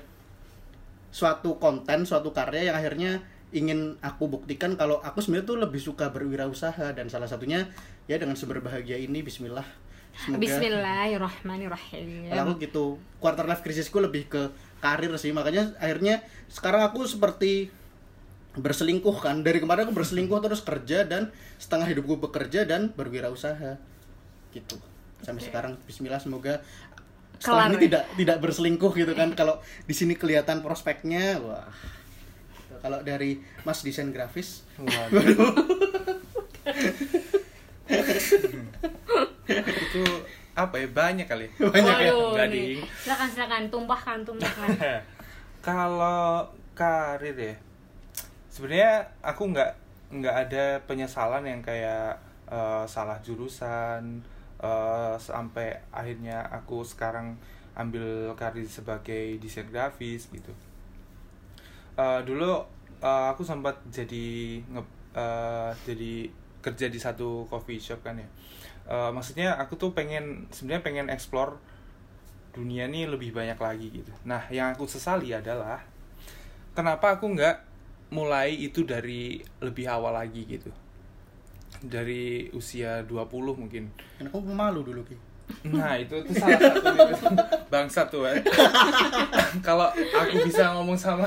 suatu 1.15 1.55
konten 1.57 2.03
suatu 2.03 2.35
karya 2.35 2.69
yang 2.69 2.77
akhirnya 2.77 3.23
ingin 3.55 3.95
aku 4.03 4.27
buktikan 4.27 4.75
kalau 4.75 4.99
aku 4.99 5.23
sebenarnya 5.23 5.47
tuh 5.47 5.57
lebih 5.63 5.79
suka 5.79 6.11
berwirausaha 6.11 6.91
dan 6.91 7.07
salah 7.07 7.31
satunya 7.31 7.71
ya 8.05 8.19
dengan 8.19 8.35
sumber 8.35 8.59
bahagia 8.59 8.99
ini 8.99 9.23
Bismillah. 9.23 9.63
Semoga 10.15 10.43
Bismillahirrahmanirrahim. 10.43 12.31
Kalau 12.31 12.41
aku 12.43 12.53
gitu 12.59 12.83
quarter 13.23 13.47
life 13.47 13.63
crisisku 13.63 14.03
lebih 14.03 14.27
ke 14.27 14.51
karir 14.83 15.11
sih. 15.15 15.31
Makanya 15.31 15.75
akhirnya 15.79 16.23
sekarang 16.51 16.83
aku 16.83 17.07
seperti 17.07 17.71
berselingkuh 18.59 19.23
kan. 19.23 19.39
Dari 19.43 19.63
kemarin 19.63 19.87
aku 19.87 19.95
berselingkuh 19.95 20.39
terus 20.43 20.63
kerja 20.63 21.07
dan 21.07 21.31
setengah 21.55 21.87
hidupku 21.95 22.19
bekerja 22.19 22.67
dan 22.67 22.91
berwirausaha. 22.91 23.79
Gitu. 24.51 24.75
Sampai 25.23 25.43
sekarang 25.43 25.79
Bismillah 25.87 26.19
semoga 26.19 26.59
setelah 27.35 27.67
Kelar 27.67 27.71
ini 27.71 27.75
ya? 27.75 27.83
tidak 27.87 28.03
tidak 28.19 28.37
berselingkuh 28.43 28.91
gitu 28.95 29.13
kan. 29.15 29.31
Kalau 29.35 29.63
di 29.87 29.95
sini 29.95 30.15
kelihatan 30.15 30.59
prospeknya 30.63 31.39
wah 31.39 31.67
kalau 32.85 33.01
dari 33.01 33.41
Mas 33.65 33.81
desain 33.81 34.13
grafis 34.13 34.61
Waduh. 34.77 35.57
itu 39.57 40.03
apa 40.53 40.75
ya 40.77 40.87
banyak 40.93 41.25
kali 41.25 41.49
Banyak 41.57 41.95
ya? 41.97 42.13
Waduh, 42.13 42.45
nih. 42.45 42.77
Ding. 42.77 42.81
Silakan 43.01 43.29
silakan 43.33 43.63
tumpahkan 43.73 44.17
tumpahkan. 44.21 44.69
kalau 45.65 46.45
karir 46.77 47.33
ya 47.33 47.55
sebenarnya 48.53 49.01
aku 49.25 49.49
nggak 49.49 49.71
nggak 50.21 50.35
ada 50.45 50.77
penyesalan 50.85 51.41
yang 51.41 51.65
kayak 51.65 52.21
eh, 52.45 52.85
salah 52.85 53.17
jurusan 53.25 54.21
eh, 54.61 55.15
sampai 55.17 55.73
akhirnya 55.89 56.45
aku 56.53 56.85
sekarang 56.85 57.33
ambil 57.73 58.29
karir 58.37 58.69
sebagai 58.69 59.41
desain 59.41 59.65
grafis 59.73 60.29
gitu 60.29 60.53
Eh, 61.95 62.21
dulu 62.27 62.51
eh, 62.99 63.25
aku 63.31 63.41
sempat 63.47 63.79
jadi 63.87 64.59
nge 64.61 64.83
eh, 65.15 65.71
jadi 65.87 66.13
kerja 66.59 66.89
di 66.89 66.99
satu 66.99 67.45
coffee 67.47 67.77
shop 67.77 68.01
kan 68.01 68.17
ya 68.17 68.27
Eh, 68.85 69.09
maksudnya 69.09 69.57
aku 69.57 69.81
tuh 69.81 69.97
pengen 69.97 70.45
sebenarnya 70.53 70.83
pengen 70.85 71.07
explore 71.09 71.57
dunia 72.53 72.85
ini 72.85 73.09
lebih 73.09 73.33
banyak 73.33 73.57
lagi 73.57 73.87
gitu. 73.89 74.13
Nah, 74.29 74.45
yang 74.53 74.77
aku 74.77 74.85
sesali 74.85 75.33
adalah 75.33 75.81
kenapa 76.77 77.17
aku 77.17 77.33
nggak 77.33 77.55
mulai 78.13 78.53
itu 78.53 78.85
dari 78.85 79.41
lebih 79.57 79.89
awal 79.89 80.13
lagi 80.13 80.45
gitu. 80.45 80.69
Dari 81.81 82.53
usia 82.53 83.01
20 83.09 83.57
mungkin. 83.57 83.89
kan 84.21 84.25
aku 84.29 84.45
pemalu 84.45 84.85
dulu 84.85 85.01
ki 85.01 85.17
Nah, 85.65 85.93
itu 85.95 86.13
itu 86.15 86.31
salah 86.35 86.57
satu 86.57 86.89
bangsa 87.73 88.05
tuh. 88.05 88.25
eh. 88.25 88.37
Kalau 89.67 89.89
aku 89.89 90.35
bisa 90.43 90.73
ngomong 90.73 90.93
sama 90.95 91.25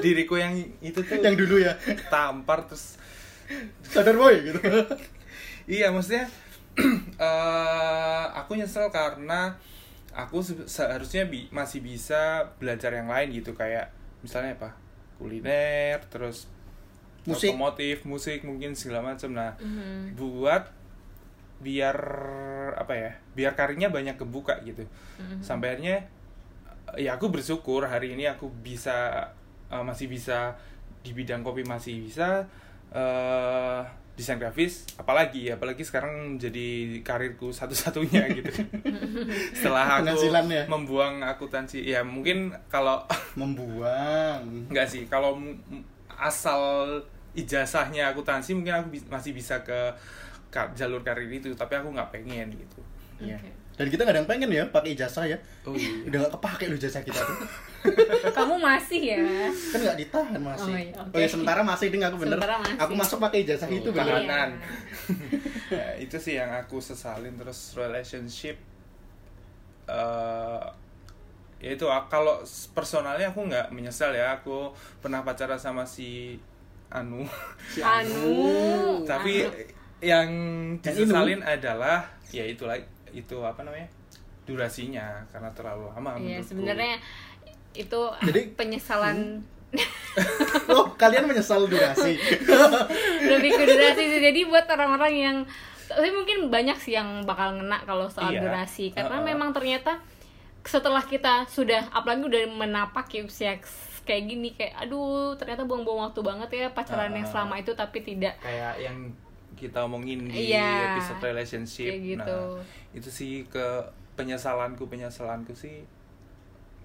diriku 0.00 0.36
yang 0.36 0.52
itu 0.80 0.98
tuh 0.98 1.16
yang 1.16 1.32
dulu 1.32 1.56
ya 1.56 1.72
tampar 2.06 2.64
terus 2.64 2.96
sadar 3.82 4.14
boy 4.14 4.36
gitu 4.42 4.60
Iya, 5.70 5.88
maksudnya 5.88 6.28
eh 7.18 8.24
aku 8.34 8.54
nyesel 8.54 8.90
karena 8.90 9.56
aku 10.10 10.40
se- 10.40 10.66
seharusnya 10.66 11.24
bi- 11.24 11.48
masih 11.48 11.80
bisa 11.80 12.52
belajar 12.56 12.90
yang 12.90 13.06
lain 13.06 13.32
gitu 13.32 13.52
kayak 13.52 13.90
misalnya 14.20 14.54
apa 14.54 14.74
kuliner 15.16 16.02
terus 16.08 16.50
Musik. 17.24 17.50
otomotif 17.50 18.04
musik 18.04 18.44
mungkin 18.44 18.74
segala 18.74 19.14
macam 19.14 19.32
nah 19.32 19.56
Mhm. 19.56 20.12
buat 20.14 20.68
biar 21.64 21.96
apa 22.76 22.92
ya 22.92 23.10
biar 23.32 23.52
karirnya 23.52 23.88
banyak 23.88 24.14
kebuka 24.14 24.60
gitu 24.62 24.84
Mhm. 25.16 25.40
sampai 25.40 25.72
akhirnya 25.72 25.96
ya 26.94 27.16
aku 27.16 27.26
bersyukur 27.28 27.82
hari 27.82 28.12
ini 28.12 28.28
aku 28.28 28.52
bisa 28.54 29.24
eh, 29.66 29.80
masih 29.80 30.06
bisa 30.06 30.52
di 31.00 31.10
bidang 31.10 31.40
kopi 31.40 31.64
masih 31.64 32.04
bisa 32.04 32.44
eh 32.92 33.80
desain 34.14 34.38
grafis 34.38 34.86
apalagi 34.94 35.50
apalagi 35.50 35.82
sekarang 35.82 36.38
jadi 36.38 37.02
karirku 37.02 37.50
satu-satunya 37.50 38.22
gitu 38.38 38.46
setelah 39.52 39.98
aku 39.98 40.06
Penghasilannya. 40.06 40.62
membuang 40.70 41.18
akuntansi 41.20 41.82
ya 41.82 42.06
mungkin 42.06 42.54
kalau 42.68 43.02
membuang 43.40 44.70
enggak 44.70 44.86
sih 44.86 45.02
kalau 45.04 45.42
asal 46.14 46.86
ijazahnya 47.34 48.14
akuntansi 48.14 48.54
mungkin 48.54 48.74
aku 48.78 48.88
masih 49.10 49.34
bisa 49.34 49.58
ke 49.60 49.90
jalur 50.72 51.00
karir 51.00 51.26
itu 51.28 51.50
tapi 51.52 51.74
aku 51.74 51.90
nggak 51.90 52.10
pengen 52.10 52.48
gitu 52.50 52.80
Iya. 53.14 53.38
Oke. 53.38 53.50
dan 53.74 53.86
kita 53.88 54.00
nggak 54.00 54.10
ada 54.10 54.20
yang 54.20 54.30
pengen 54.30 54.48
ya 54.50 54.64
pakai 54.68 54.90
ijazah 54.92 55.22
ya 55.24 55.38
oh 55.62 55.70
iya. 55.70 55.90
udah 56.04 56.18
nggak 56.20 56.32
kepake 56.34 56.64
lu 56.66 56.74
ijazah 56.74 56.98
kita 57.00 57.20
tuh 57.20 57.38
Kamu 58.36 58.56
masih 58.56 59.00
ya? 59.12 59.22
kan 59.70 59.78
nggak 59.78 59.98
ditahan 60.00 60.40
masih 60.40 60.72
Oh, 60.72 60.78
iya, 60.80 60.94
oke. 60.96 61.12
oh 61.12 61.18
ya 61.20 61.28
sementara 61.28 61.60
masih 61.60 61.86
ding 61.88 62.00
aku 62.00 62.16
bener 62.16 62.34
Sementara 62.34 62.56
masih. 62.58 62.78
aku 62.80 62.92
masuk 62.96 63.18
pakai 63.20 63.38
ijazah 63.42 63.68
itu 63.68 63.88
Oh, 63.88 63.94
bener 63.94 64.06
Iya. 64.08 64.14
tahanan. 64.24 64.50
ya, 65.78 65.86
itu 65.96 66.16
sih 66.16 66.34
yang 66.34 66.50
aku 66.50 66.76
sesalin 66.80 67.34
terus 67.34 67.58
relationship 67.74 68.56
eh 69.84 70.62
ya 71.60 71.70
itu 71.70 71.86
ah, 71.86 72.04
kalau 72.06 72.40
personalnya 72.74 73.26
aku 73.26 73.46
nggak 73.46 73.70
menyesal 73.70 74.10
ya 74.10 74.34
aku 74.34 74.68
pernah 74.98 75.22
pacaran 75.22 75.56
sama 75.56 75.80
si 75.82 76.36
Anu 76.88 77.24
Si 77.64 77.80
Anu. 77.80 78.32
tapi 79.10 79.44
Anu. 79.44 79.52
Yang 80.00 80.28
Yang 80.78 81.04
disesalin 81.04 81.40
adalah 81.40 82.08
ya 82.28 82.42
itulah 82.42 82.74
itu 83.10 83.36
apa 83.40 83.62
namanya 83.62 83.86
durasinya 84.44 85.22
karena 85.28 85.48
terlalu 85.52 85.88
lama 85.88 86.18
Iya, 86.18 86.40
sebenarnya 86.40 86.98
itu 87.72 88.00
Jadi- 88.22 88.54
penyesalan 88.54 89.40
oh 90.70 90.86
kalian 90.94 91.26
menyesal 91.26 91.66
durasi 91.66 92.14
lebih 93.30 93.50
ke 93.50 93.64
durasi 93.66 94.02
sih. 94.06 94.20
Jadi 94.22 94.46
buat 94.46 94.66
orang-orang 94.66 95.12
yang 95.12 95.36
tapi 95.84 96.08
mungkin 96.10 96.48
banyak 96.48 96.78
sih 96.78 96.94
yang 96.94 97.22
bakal 97.22 97.54
ngena 97.54 97.82
kalau 97.82 98.06
soal 98.06 98.30
Iya. 98.30 98.40
durasi 98.40 98.90
karena 98.90 99.18
Uh-uh. 99.18 99.26
memang 99.26 99.50
ternyata 99.50 99.98
setelah 100.62 101.02
kita 101.02 101.44
sudah 101.44 101.90
apalagi 101.90 102.24
udah 102.24 102.42
menapaki 102.48 103.20
usia 103.20 103.58
kayak 104.02 104.22
gini 104.24 104.54
kayak 104.54 104.78
aduh 104.78 105.34
ternyata 105.34 105.64
buang-buang 105.64 106.08
waktu 106.08 106.20
banget 106.20 106.48
ya 106.52 106.66
pacaran 106.70 107.10
yang 107.10 107.20
Uh-uh. 107.20 107.32
selama 107.34 107.54
itu 107.58 107.72
tapi 107.74 107.98
tidak 108.00 108.38
kayak 108.40 108.80
yang 108.80 108.96
kita 109.64 109.80
omongin 109.80 110.26
di 110.26 110.52
Iya, 110.52 110.92
episode 110.92 111.24
relationship. 111.24 111.88
kayak 111.88 112.02
gitu. 112.04 112.38
Nah, 112.52 112.60
itu 112.92 113.08
sih 113.08 113.32
ke 113.46 113.66
penyesalanku 114.14 114.84
penyesalanku 114.84 115.52
sih 115.52 115.82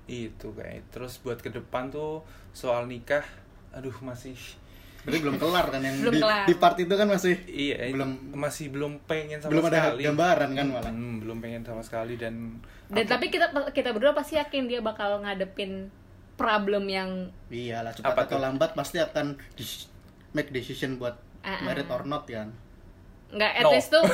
itu 0.05 0.47
kayak 0.51 0.89
terus 0.89 1.19
buat 1.19 1.37
ke 1.37 1.49
depan 1.49 1.89
tuh 1.89 2.25
soal 2.51 2.85
nikah 2.85 3.21
aduh 3.69 3.93
masih 4.01 4.33
berarti 4.99 5.21
belum 5.21 5.37
kelar 5.37 5.69
kan 5.69 5.79
yang 5.79 5.95
Belum 5.95 6.11
di, 6.11 6.19
kelar. 6.19 6.43
di 6.43 6.55
part 6.55 6.75
itu 6.75 6.89
kan 6.91 7.05
masih 7.05 7.37
iya 7.45 7.93
Belum- 7.93 8.33
masih 8.33 8.65
belum 8.67 8.97
pengen 9.05 9.37
sama 9.37 9.53
belum 9.53 9.65
ada 9.65 9.77
sekali 9.85 10.01
gambaran 10.03 10.49
kan 10.51 10.65
malah 10.67 10.91
Hmm, 10.91 11.15
belum 11.19 11.37
pengen 11.39 11.61
sama 11.61 11.81
sekali 11.81 12.13
dan 12.15 12.57
dan 12.87 12.97
aku- 12.99 13.11
tapi 13.11 13.25
kita 13.29 13.45
kita 13.69 13.89
berdua 13.91 14.11
pasti 14.11 14.35
yakin 14.35 14.65
dia 14.65 14.81
bakal 14.81 15.21
ngadepin 15.21 15.93
problem 16.35 16.89
yang 16.89 17.09
iyalah 17.47 17.93
cepat 17.93 18.09
Apa 18.09 18.21
atau 18.25 18.35
tuh? 18.35 18.41
lambat 18.41 18.71
pasti 18.73 18.97
akan 18.97 19.37
make 20.31 20.49
decision 20.49 20.97
buat 20.97 21.15
Ah, 21.39 21.61
married 21.63 21.85
ah. 21.85 21.95
or 21.95 22.03
not 22.03 22.25
kan 22.25 22.49
nggak 23.29 23.51
at 23.53 23.63
No. 23.63 23.71
least 23.71 23.89
tuh 23.89 24.01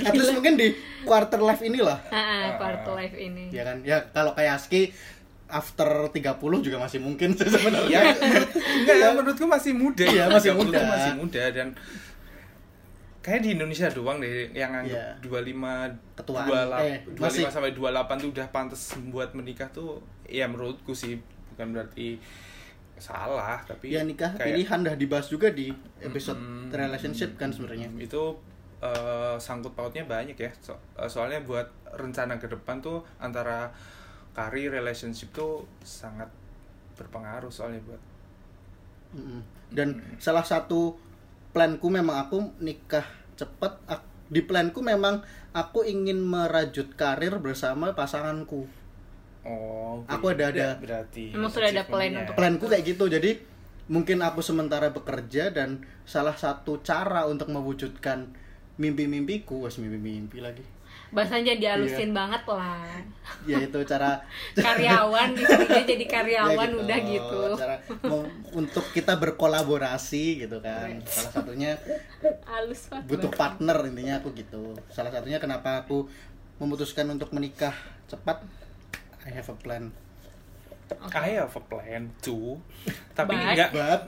at 0.00 0.12
least 0.12 0.32
mungkin 0.32 0.54
di 0.54 0.68
quarter 1.02 1.40
life 1.40 1.58
inilah 1.60 1.98
ah, 2.08 2.54
quarter 2.56 2.94
life 2.94 3.14
ini 3.14 3.50
ya 3.50 3.62
kan 3.64 3.82
ya 3.82 3.98
kalau 4.10 4.32
kayak 4.32 4.54
Aski 4.56 4.90
after 5.46 5.86
30 6.10 6.22
juga 6.60 6.76
masih 6.76 6.98
mungkin 6.98 7.34
sebenarnya 7.34 7.86
ya 7.88 8.00
enggak 8.82 8.96
ya 8.96 9.08
menurutku 9.12 9.46
masih 9.46 9.72
muda 9.72 10.02
Iya, 10.02 10.26
masih 10.28 10.50
muda. 10.52 10.78
masih 10.80 11.12
muda 11.16 11.42
dan 11.50 11.68
kayak 13.20 13.42
di 13.42 13.50
Indonesia 13.52 13.86
doang 13.88 14.18
deh 14.18 14.50
yang 14.52 14.70
anggap 14.72 15.22
Iya. 15.22 15.22
25 15.22 16.18
Ketuaan. 16.18 16.46
28 16.46 16.82
Eh, 16.82 16.98
25 17.08 17.18
masih- 17.20 17.46
sampai 17.48 17.70
28 17.72 18.18
tuh 18.18 18.30
udah 18.30 18.46
pantas 18.48 18.82
buat 19.06 19.30
menikah 19.32 19.66
tuh 19.68 19.98
ya 20.24 20.46
menurutku 20.46 20.92
sih 20.92 21.18
bukan 21.50 21.66
berarti 21.72 22.18
salah 22.96 23.60
tapi 23.62 23.92
ya 23.92 24.00
nikah 24.02 24.32
kayak- 24.32 24.56
pilihan 24.56 24.78
dah 24.82 24.94
dibahas 24.94 25.28
juga 25.28 25.48
di 25.48 25.68
episode 26.00 26.36
Mm, 26.36 26.72
relationship 26.72 27.36
kan 27.36 27.50
sebenarnya. 27.50 27.92
Itu 27.94 28.40
eh, 28.76 29.36
sangkut 29.36 29.72
pautnya 29.72 30.04
banyak 30.04 30.36
ya. 30.36 30.52
So- 30.58 30.76
eh, 30.94 31.06
soalnya 31.06 31.40
buat 31.40 31.64
rencana 31.92 32.36
ke 32.36 32.44
depan 32.46 32.80
tuh 32.80 33.00
antara 33.16 33.72
karir 34.32 34.68
relationship 34.70 35.32
tuh 35.32 35.64
sangat 35.80 36.28
berpengaruh 36.92 37.48
soalnya 37.48 37.80
buat 37.82 38.00
Mm-mm. 39.12 39.40
dan 39.70 39.88
salah 40.16 40.44
satu 40.44 40.96
planku 41.50 41.88
memang 41.88 42.20
aku 42.20 42.52
nikah 42.58 43.04
cepet 43.32 43.72
di 44.26 44.42
planku 44.42 44.84
memang 44.84 45.24
aku 45.52 45.86
ingin 45.86 46.20
merajut 46.20 46.92
karir 46.92 47.38
bersama 47.38 47.92
pasanganku 47.92 48.68
oh 49.46 50.02
Aku 50.06 50.28
ada- 50.28 50.50
ada- 50.50 50.76
berarti 50.76 51.30
Emang 51.30 51.48
sudah 51.48 51.70
ada 51.70 51.82
plan 51.82 52.12
untuk- 52.12 52.34
planku 52.34 52.64
kayak 52.66 52.84
gitu 52.84 53.06
jadi 53.06 53.30
mungkin 53.86 54.18
aku 54.20 54.42
sementara 54.42 54.90
bekerja 54.90 55.48
dan 55.48 55.78
salah 56.02 56.34
satu 56.34 56.82
cara 56.82 57.24
untuk 57.24 57.46
mewujudkan 57.48 58.26
mimpi-mimpiku 58.76 59.62
was 59.62 59.78
mimpi-mimpi 59.78 60.38
lagi. 60.38 60.60
Bahasanya 61.06 61.54
Iya. 61.54 61.78
dihalusin 61.78 62.10
banget 62.10 62.42
lah. 62.44 62.82
Yaitu 63.46 63.78
cara 63.86 64.18
karyawan 64.58 65.32
di 65.32 65.40
sini 65.40 65.64
dia 65.64 65.82
jadi 65.86 66.04
karyawan 66.04 66.66
Ya 66.66 66.76
udah 66.76 66.98
gitu. 67.00 67.40
Cara 67.54 67.76
mau- 68.02 68.26
untuk 68.52 68.82
kita 68.90 69.14
berkolaborasi 69.14 70.42
gitu 70.42 70.58
kan. 70.58 70.90
Right. 70.92 71.06
salah 71.06 71.30
satunya 71.32 71.78
banget. 72.90 73.06
butuh 73.06 73.30
partner 73.30 73.76
intinya 73.86 74.18
aku 74.18 74.34
gitu. 74.34 74.74
Salah 74.90 75.08
satunya 75.08 75.38
kenapa 75.38 75.86
aku 75.86 76.10
memutuskan 76.58 77.06
untuk 77.08 77.30
menikah 77.30 77.72
cepat 78.06 78.42
I 79.26 79.34
have 79.34 79.48
a 79.48 79.56
plan. 79.58 79.90
I 80.86 81.34
have 81.34 81.50
a 81.50 81.62
plan 81.62 82.14
too 82.22 82.62
tapi 83.10 83.34
But- 83.34 83.58
nggak 83.58 83.70
But. 83.74 84.00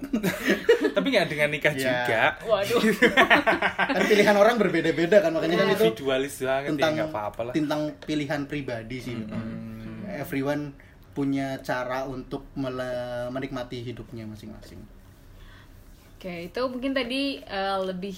tapi 0.95 1.07
nggak 1.11 1.27
dengan 1.27 1.51
nikah 1.51 1.75
Ya. 1.75 1.83
juga. 1.83 2.23
Waduh. 2.47 2.79
kan 3.99 4.03
pilihan 4.07 4.37
orang 4.39 4.55
berbeda-beda 4.57 5.19
kan 5.19 5.35
makanya 5.35 5.59
kan 5.59 5.67
itu 5.69 5.91
individualis 5.91 6.39
banget 6.39 6.71
tentang 6.79 6.95
ya 6.95 7.07
apa-apa 7.11 7.41
lah. 7.51 7.53
tentang 7.53 7.99
pilihan 7.99 8.47
pribadi 8.47 9.03
sih. 9.03 9.19
Memang. 9.19 9.43
Everyone 10.07 10.71
punya 11.11 11.59
cara 11.61 12.07
untuk 12.07 12.47
menikmati 12.55 13.83
hidupnya 13.83 14.23
masing-masing. 14.23 14.79
Oke, 16.15 16.47
itu 16.47 16.61
mungkin 16.63 16.95
tadi 16.95 17.43
eh, 17.43 17.79
lebih 17.83 18.15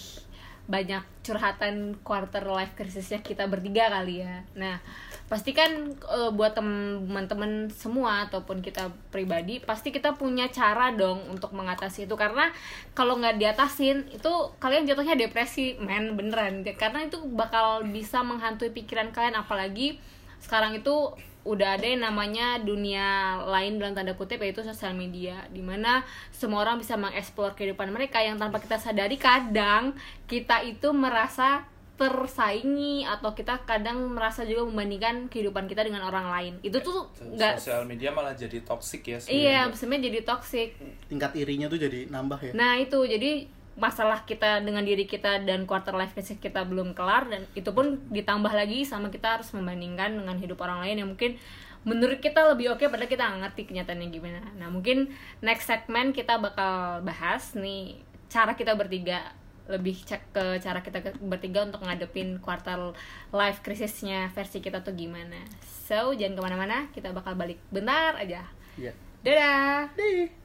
banyak 0.71 1.03
curhatan 1.27 1.99
quarter 2.07 2.47
life 2.47 2.73
crisisnya 2.79 3.21
kita 3.21 3.51
bertiga 3.51 3.91
kali 3.91 4.23
ya. 4.23 4.47
Nah, 4.55 4.79
pasti 5.27 5.51
kan 5.51 5.93
eh, 5.99 6.31
buat 6.31 6.55
teman-teman 6.55 7.69
semua 7.75 8.31
ataupun 8.31 8.63
kita 8.63 8.95
pribadi, 9.11 9.59
pasti 9.59 9.91
kita 9.91 10.15
punya 10.15 10.47
cara 10.49 10.95
dong 10.95 11.27
untuk 11.29 11.51
mengatasi 11.53 12.07
itu 12.07 12.15
karena 12.15 12.55
kalau 12.95 13.19
nggak 13.19 13.43
diatasin 13.43 14.07
itu 14.15 14.33
kalian 14.63 14.87
jatuhnya 14.87 15.19
depresi, 15.19 15.75
men 15.83 16.15
beneran. 16.15 16.63
Karena 16.79 17.05
itu 17.05 17.19
bakal 17.35 17.85
bisa 17.91 18.23
menghantui 18.23 18.71
pikiran 18.71 19.11
kalian 19.11 19.35
apalagi 19.37 19.99
sekarang 20.41 20.73
itu 20.79 21.13
udah 21.45 21.81
ada 21.81 21.87
yang 21.89 22.05
namanya 22.05 22.61
dunia 22.61 23.41
lain 23.49 23.81
dalam 23.81 23.97
tanda 23.97 24.13
kutip 24.13 24.41
yaitu 24.45 24.61
sosial 24.61 24.93
media 24.93 25.41
di 25.49 25.65
mana 25.65 26.05
semua 26.29 26.61
orang 26.69 26.77
bisa 26.77 27.01
mengeksplor 27.01 27.57
kehidupan 27.57 27.89
mereka 27.89 28.21
yang 28.21 28.37
tanpa 28.37 28.61
kita 28.61 28.77
sadari 28.77 29.17
kadang 29.17 29.97
kita 30.29 30.61
itu 30.69 30.93
merasa 30.93 31.65
tersaingi 32.01 33.05
atau 33.05 33.37
kita 33.37 33.61
kadang 33.69 34.17
merasa 34.17 34.49
juga 34.49 34.65
membandingkan 34.65 35.29
kehidupan 35.29 35.69
kita 35.69 35.85
dengan 35.85 36.09
orang 36.09 36.33
lain 36.33 36.55
itu 36.65 36.81
tuh 36.81 37.13
nggak 37.21 37.61
sosial 37.61 37.85
media 37.85 38.09
malah 38.09 38.33
jadi 38.33 38.65
toxic 38.65 39.05
ya 39.05 39.21
iya 39.29 39.69
sebenarnya. 39.69 39.77
sebenarnya 39.77 40.05
jadi 40.09 40.21
toxic 40.25 40.69
Tingkat 41.13 41.33
irinya 41.37 41.67
tuh 41.69 41.77
jadi 41.77 42.09
nambah 42.09 42.41
ya. 42.41 42.53
Nah 42.57 42.79
itu 42.79 43.03
jadi 43.05 43.60
masalah 43.81 44.29
kita 44.29 44.61
dengan 44.61 44.85
diri 44.85 45.09
kita 45.09 45.41
dan 45.43 45.65
quarter 45.65 45.97
life 45.97 46.13
crisis 46.13 46.37
kita 46.37 46.69
belum 46.69 46.93
kelar 46.93 47.27
dan 47.33 47.49
itu 47.57 47.73
pun 47.73 47.97
ditambah 48.13 48.53
lagi 48.53 48.85
sama 48.85 49.09
kita 49.09 49.41
harus 49.41 49.49
membandingkan 49.57 50.21
dengan 50.21 50.37
hidup 50.37 50.61
orang 50.61 50.85
lain 50.85 50.97
yang 51.01 51.09
mungkin 51.09 51.41
menurut 51.89 52.21
kita 52.21 52.45
lebih 52.53 52.77
oke 52.77 52.85
padahal 52.93 53.09
kita 53.09 53.25
nggak 53.25 53.41
ngerti 53.49 53.63
kenyataannya 53.73 54.09
gimana. 54.13 54.41
Nah 54.61 54.69
mungkin 54.69 55.09
next 55.41 55.65
segment 55.65 56.13
kita 56.13 56.37
bakal 56.37 57.01
bahas 57.01 57.57
nih 57.57 58.05
cara 58.29 58.53
kita 58.53 58.77
bertiga 58.77 59.33
lebih 59.71 59.97
cek 60.03 60.35
ke 60.35 60.45
cara 60.61 60.85
kita 60.85 61.15
bertiga 61.23 61.65
untuk 61.65 61.81
ngadepin 61.87 62.43
quarter 62.43 62.93
life 63.33 63.65
crisisnya 63.65 64.29
versi 64.37 64.61
kita 64.61 64.85
tuh 64.85 64.93
gimana. 64.93 65.41
So 65.89 66.13
jangan 66.13 66.37
ke 66.37 66.43
mana-mana, 66.43 66.79
kita 66.93 67.15
bakal 67.17 67.39
balik 67.39 67.57
bentar 67.73 68.19
aja. 68.19 68.45
Iya. 68.77 68.93
Dadah. 69.25 69.89
lama 69.97 70.40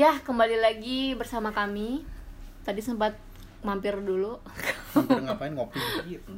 Ya, 0.00 0.16
kembali 0.18 0.56
lagi 0.56 1.12
bersama 1.12 1.52
kami. 1.52 2.00
Tadi 2.64 2.80
sempat 2.80 3.12
mampir 3.60 3.92
dulu 4.00 4.40
Hampir 4.96 5.20
ngapain 5.20 5.52
ngopi. 5.52 5.76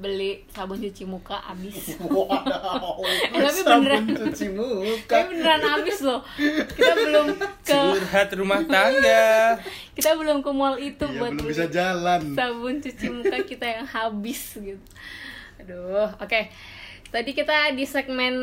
beli 0.03 0.43
sabun 0.51 0.75
cuci 0.77 1.07
muka 1.07 1.39
habis. 1.39 1.95
Wow. 2.03 2.27
Eh, 3.31 3.39
tapi 3.39 3.61
beneran. 3.63 4.03
Sabun 4.03 4.19
cuci 4.19 4.47
muka. 4.51 5.15
Tapi 5.15 5.27
beneran 5.31 5.63
habis 5.63 5.99
loh. 6.03 6.21
Kita 6.69 6.93
belum 6.99 7.27
ke 7.63 7.79
curhat 7.95 8.29
rumah 8.35 8.59
tangga 8.67 9.55
kita 9.95 10.19
belum 10.19 10.43
ke 10.43 10.51
mall 10.51 10.75
itu 10.75 10.99
Iya, 10.99 11.19
buat 11.23 11.31
belum 11.31 11.47
beli 11.47 11.53
bisa 11.55 11.67
jalan. 11.71 12.21
sabun 12.35 12.75
cuci 12.83 13.07
muka 13.09 13.39
kita 13.47 13.67
yang 13.71 13.87
habis 13.87 14.59
gitu. 14.59 14.83
Aduh, 15.63 16.11
oke. 16.19 16.41
Tadi 17.13 17.37
kita 17.37 17.77
di 17.77 17.85
segmen 17.85 18.35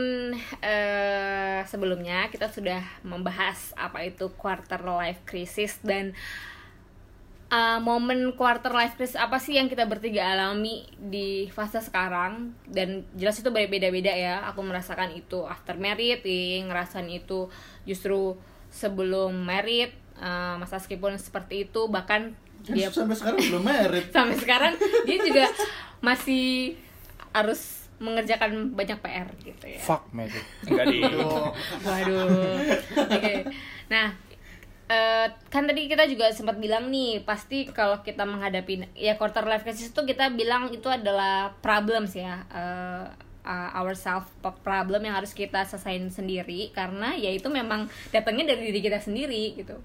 eh, 0.61 1.65
sebelumnya 1.65 2.29
kita 2.29 2.53
sudah 2.53 3.01
membahas 3.01 3.73
apa 3.73 4.05
itu 4.05 4.29
quarter 4.37 4.77
life 4.85 5.25
crisis 5.25 5.81
dan 5.81 6.13
uh, 7.49 7.81
momen 7.81 8.37
quarter 8.37 8.69
life 8.69 8.93
crisis 8.93 9.17
apa 9.17 9.41
sih 9.41 9.57
yang 9.57 9.67
kita 9.67 9.89
bertiga 9.89 10.37
alami 10.37 10.85
di 10.95 11.49
fase 11.49 11.81
sekarang. 11.81 12.53
Dan 12.69 13.09
jelas 13.17 13.41
itu 13.41 13.49
beda-beda 13.49 14.13
ya. 14.13 14.45
Aku 14.53 14.61
merasakan 14.61 15.17
itu 15.17 15.43
after 15.49 15.75
married 15.75 16.21
ngerasain 16.69 17.09
itu 17.09 17.49
justru 17.89 18.37
sebelum 18.69 19.33
married 19.33 19.97
uh, 20.21 20.61
Mas 20.61 20.71
Aski 20.71 20.95
pun 20.95 21.17
seperti 21.17 21.65
itu. 21.67 21.89
Bahkan 21.89 22.49
Kan 22.59 22.75
dia 22.75 22.91
sampai 22.91 23.15
sekarang 23.15 23.39
belum 23.39 23.63
merit. 23.63 24.05
sampai 24.15 24.35
sekarang 24.35 24.73
dia 25.07 25.17
juga 25.23 25.47
masih 26.03 26.75
harus 27.31 27.78
mengerjakan 27.99 28.71
banyak 28.73 28.99
PR 29.03 29.27
gitu 29.43 29.65
ya 29.67 29.79
fuck 29.79 30.07
magic 30.15 30.43
enggak 30.67 30.85
di 30.87 30.99
Aduh. 31.03 31.51
Waduh. 31.83 32.27
Oke. 33.15 33.33
Nah, 33.89 34.13
eh, 34.89 35.27
kan 35.49 35.63
tadi 35.65 35.89
kita 35.89 36.05
juga 36.05 36.29
sempat 36.31 36.57
bilang 36.61 36.87
nih, 36.93 37.23
pasti 37.25 37.67
kalau 37.69 38.01
kita 38.05 38.23
menghadapi 38.23 38.93
ya 38.95 39.17
quarter 39.17 39.45
life 39.45 39.65
crisis 39.65 39.91
itu 39.91 40.01
kita 40.05 40.31
bilang 40.33 40.69
itu 40.69 40.87
adalah 40.87 41.57
problems 41.59 42.15
ya. 42.15 42.45
eh, 42.53 43.05
uh, 43.39 43.69
our 43.73 43.95
self 43.97 44.29
problem 44.61 45.01
yang 45.01 45.15
harus 45.15 45.33
kita 45.33 45.65
selesaiin 45.65 46.11
sendiri 46.13 46.69
karena 46.75 47.15
ya 47.17 47.33
itu 47.33 47.47
memang 47.49 47.89
datangnya 48.13 48.53
dari 48.53 48.69
diri 48.69 48.79
kita 48.83 48.99
sendiri 49.01 49.57
gitu. 49.57 49.79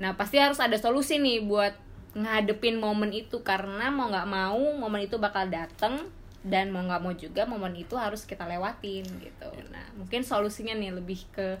Nah, 0.00 0.16
pasti 0.16 0.40
harus 0.40 0.58
ada 0.58 0.74
solusi 0.80 1.20
nih 1.20 1.44
buat 1.44 1.76
ngadepin 2.12 2.76
momen 2.76 3.12
itu 3.12 3.40
karena 3.40 3.88
mau 3.88 4.08
nggak 4.08 4.28
mau 4.28 4.60
momen 4.76 5.08
itu 5.08 5.16
bakal 5.16 5.48
datang 5.48 6.10
dan 6.42 6.74
mau 6.74 6.82
nggak 6.82 7.02
mau 7.02 7.14
juga 7.14 7.46
momen 7.46 7.78
itu 7.78 7.94
harus 7.94 8.26
kita 8.26 8.46
lewatin 8.50 9.06
gitu. 9.22 9.48
Nah, 9.70 9.86
mungkin 9.94 10.26
solusinya 10.26 10.74
nih 10.74 10.90
lebih 10.90 11.22
ke 11.30 11.54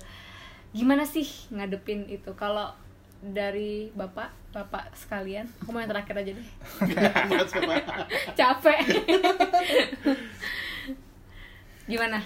gimana 0.74 1.06
sih 1.06 1.26
ngadepin 1.54 2.10
itu? 2.10 2.34
Kalau 2.34 2.74
dari 3.22 3.94
bapak 3.94 4.34
bapak 4.50 4.90
sekalian 4.98 5.46
aku 5.62 5.70
mau 5.70 5.78
yang 5.78 5.90
terakhir 5.94 6.18
aja 6.18 6.32
deh. 6.34 6.48
Capek. 8.38 8.80
Gimana? 11.86 12.18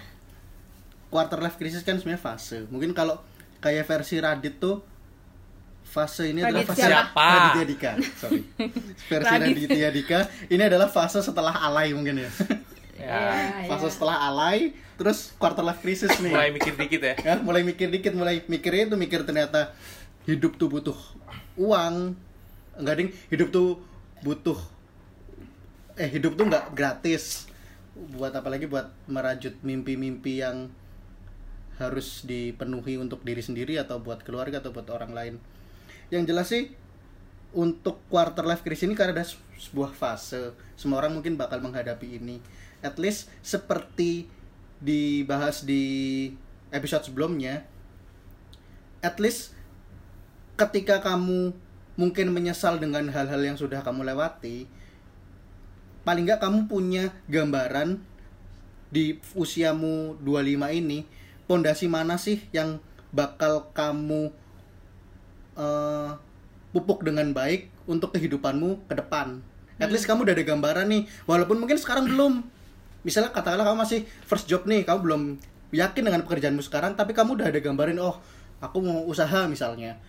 Quarter 1.12 1.38
life 1.44 1.60
crisis 1.60 1.84
kan 1.84 2.00
sebenarnya 2.00 2.24
fase. 2.24 2.64
Mungkin 2.72 2.96
kalau 2.96 3.20
kayak 3.60 3.84
versi 3.84 4.16
Radit 4.16 4.56
tuh 4.56 4.95
fase 5.96 6.28
ini 6.28 6.44
adalah 6.44 6.60
Radit 6.60 6.68
fase 6.68 6.84
siapa? 6.84 7.28
Raditya 7.32 7.64
Dika. 7.64 7.92
Sorry. 8.20 8.40
Versi 9.08 9.32
Radit. 9.32 9.56
Raditya 9.56 9.88
Dika 9.88 10.18
ini 10.52 10.62
adalah 10.68 10.88
fase 10.92 11.24
setelah 11.24 11.56
alay 11.56 11.96
mungkin 11.96 12.20
ya. 12.20 12.30
Ya, 13.00 13.20
fase 13.64 13.88
ya. 13.88 13.92
setelah 13.92 14.16
alay 14.28 14.76
terus 14.96 15.32
quarter 15.36 15.60
life 15.60 15.80
crisis 15.84 16.12
nih. 16.20 16.32
mulai 16.32 16.50
mikir 16.52 16.72
dikit 16.72 17.00
ya 17.04 17.14
ya 17.20 17.34
mulai 17.44 17.60
mikir 17.60 17.92
dikit 17.92 18.16
mulai 18.16 18.40
mikirnya 18.48 18.88
itu 18.88 18.96
mikir 18.96 19.20
ternyata 19.28 19.76
hidup 20.24 20.56
tuh 20.56 20.72
butuh 20.72 20.96
uang 21.60 22.16
enggak 22.80 22.94
ding 22.96 23.10
hidup 23.28 23.52
tuh 23.52 23.84
butuh 24.24 24.56
eh 26.00 26.08
hidup 26.08 26.36
tuh 26.36 26.48
nggak 26.48 26.72
gratis 26.72 27.48
buat 27.96 28.32
apalagi 28.32 28.68
buat 28.68 28.92
merajut 29.08 29.56
mimpi-mimpi 29.60 30.44
yang 30.44 30.68
harus 31.76 32.24
dipenuhi 32.24 32.96
untuk 32.96 33.20
diri 33.20 33.40
sendiri 33.44 33.76
atau 33.76 34.00
buat 34.00 34.24
keluarga 34.24 34.64
atau 34.64 34.72
buat 34.72 34.88
orang 34.88 35.12
lain 35.12 35.34
yang 36.12 36.24
jelas 36.24 36.50
sih 36.50 36.72
untuk 37.56 38.02
quarter 38.12 38.44
life 38.44 38.60
crisis 38.60 38.86
ini 38.86 38.94
karena 38.94 39.22
ada 39.22 39.24
se- 39.24 39.40
sebuah 39.58 39.96
fase. 39.96 40.52
Semua 40.76 41.00
orang 41.00 41.16
mungkin 41.16 41.34
bakal 41.40 41.58
menghadapi 41.64 42.20
ini. 42.20 42.38
At 42.84 43.00
least 43.00 43.32
seperti 43.40 44.28
dibahas 44.76 45.64
di 45.64 46.28
episode 46.68 47.08
sebelumnya 47.08 47.64
at 49.00 49.16
least 49.22 49.56
ketika 50.60 51.00
kamu 51.00 51.52
mungkin 51.96 52.32
menyesal 52.32 52.76
dengan 52.76 53.08
hal-hal 53.08 53.40
yang 53.40 53.56
sudah 53.56 53.80
kamu 53.80 54.04
lewati 54.12 54.68
paling 56.04 56.28
nggak 56.28 56.42
kamu 56.44 56.68
punya 56.68 57.04
gambaran 57.30 57.98
di 58.92 59.18
usiamu 59.34 60.20
25 60.22 60.80
ini 60.80 61.08
pondasi 61.48 61.88
mana 61.88 62.20
sih 62.20 62.44
yang 62.52 62.78
bakal 63.10 63.72
kamu 63.72 64.30
eh, 65.56 66.10
pupuk 66.76 67.02
dengan 67.02 67.32
baik 67.32 67.72
untuk 67.88 68.12
kehidupanmu 68.12 68.86
ke 68.86 68.94
depan. 69.00 69.40
At 69.76 69.92
least 69.92 70.08
kamu 70.08 70.24
udah 70.24 70.34
ada 70.36 70.44
gambaran 70.44 70.86
nih, 70.88 71.02
walaupun 71.28 71.60
mungkin 71.60 71.76
sekarang 71.76 72.08
belum. 72.08 72.44
Misalnya 73.04 73.32
katakanlah 73.32 73.68
kamu 73.68 73.78
masih 73.80 74.00
first 74.24 74.48
job 74.48 74.64
nih, 74.64 74.84
kamu 74.88 74.98
belum 75.04 75.22
yakin 75.72 76.02
dengan 76.04 76.24
pekerjaanmu 76.24 76.64
sekarang, 76.64 76.96
tapi 76.96 77.12
kamu 77.12 77.36
udah 77.40 77.46
ada 77.52 77.60
gambaran, 77.60 77.96
oh 78.00 78.16
aku 78.60 78.80
mau 78.80 79.04
usaha 79.04 79.44
misalnya. 79.44 80.00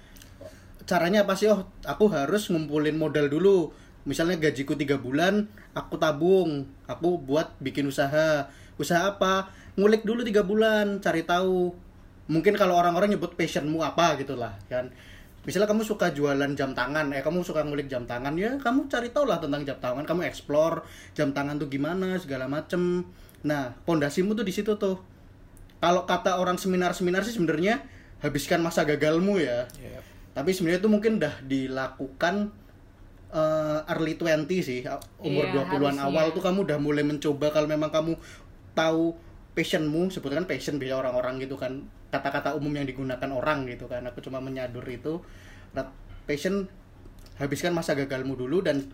Caranya 0.88 1.28
apa 1.28 1.36
sih? 1.36 1.52
Oh, 1.52 1.68
aku 1.84 2.08
harus 2.16 2.48
ngumpulin 2.48 2.96
modal 2.96 3.28
dulu. 3.28 3.76
Misalnya 4.08 4.40
gajiku 4.40 4.80
tiga 4.80 4.96
bulan, 4.96 5.52
aku 5.76 6.00
tabung, 6.00 6.64
aku 6.88 7.20
buat 7.20 7.60
bikin 7.60 7.92
usaha. 7.92 8.48
Usaha 8.80 9.12
apa? 9.12 9.52
Ngulik 9.76 10.08
dulu 10.08 10.24
tiga 10.24 10.48
bulan, 10.48 11.04
cari 11.04 11.28
tahu. 11.28 11.76
Mungkin 12.32 12.56
kalau 12.56 12.80
orang-orang 12.80 13.12
nyebut 13.12 13.36
passionmu 13.36 13.84
apa 13.84 14.16
gitulah, 14.16 14.56
kan 14.72 14.96
misalnya 15.48 15.66
kamu 15.66 15.82
suka 15.82 16.12
jualan 16.12 16.52
jam 16.54 16.76
tangan 16.76 17.08
eh 17.10 17.24
kamu 17.24 17.40
suka 17.40 17.64
ngulik 17.64 17.88
jam 17.88 18.04
tangan 18.04 18.36
ya 18.36 18.60
kamu 18.60 18.86
cari 18.86 19.10
tahu 19.10 19.24
lah 19.24 19.40
tentang 19.40 19.64
jam 19.64 19.80
tangan 19.80 20.04
kamu 20.04 20.28
explore 20.28 20.84
jam 21.14 21.32
tangan 21.32 21.56
tuh 21.56 21.66
gimana 21.66 22.20
segala 22.20 22.46
macem 22.46 23.08
nah 23.42 23.72
pondasimu 23.82 24.36
tuh 24.36 24.44
di 24.44 24.52
situ 24.52 24.76
tuh 24.76 25.00
kalau 25.78 26.04
kata 26.04 26.36
orang 26.36 26.58
seminar-seminar 26.58 27.24
sih 27.24 27.32
sebenarnya 27.32 27.80
habiskan 28.20 28.60
masa 28.60 28.84
gagalmu 28.84 29.40
ya 29.40 29.64
Yep. 29.74 30.02
tapi 30.36 30.50
sebenarnya 30.52 30.82
itu 30.82 30.90
mungkin 30.90 31.12
udah 31.16 31.34
dilakukan 31.42 32.36
eh, 33.30 33.80
early 33.88 34.16
20 34.16 34.52
sih 34.60 34.84
umur 35.18 35.46
Iya, 35.46 35.64
20-an 35.64 35.96
harusnya. 35.96 36.04
awal 36.04 36.26
tuh 36.32 36.44
kamu 36.44 36.60
udah 36.68 36.78
mulai 36.78 37.04
mencoba 37.04 37.48
kalau 37.50 37.66
memang 37.66 37.88
kamu 37.88 38.20
tahu 38.74 39.16
passionmu 39.54 40.10
sebutkan 40.10 40.44
passion 40.44 40.76
biasa 40.76 41.00
orang-orang 41.00 41.40
gitu 41.40 41.56
kan 41.56 41.88
kata-kata 42.08 42.56
umum 42.56 42.72
yang 42.72 42.88
digunakan 42.88 43.30
orang 43.32 43.68
gitu 43.68 43.86
kan. 43.92 44.04
Aku 44.08 44.24
cuma 44.24 44.40
menyadur 44.40 44.84
itu 44.88 45.20
passion 46.28 46.68
habiskan 47.40 47.72
masa 47.72 47.96
gagalmu 47.96 48.36
dulu 48.36 48.60
dan 48.66 48.92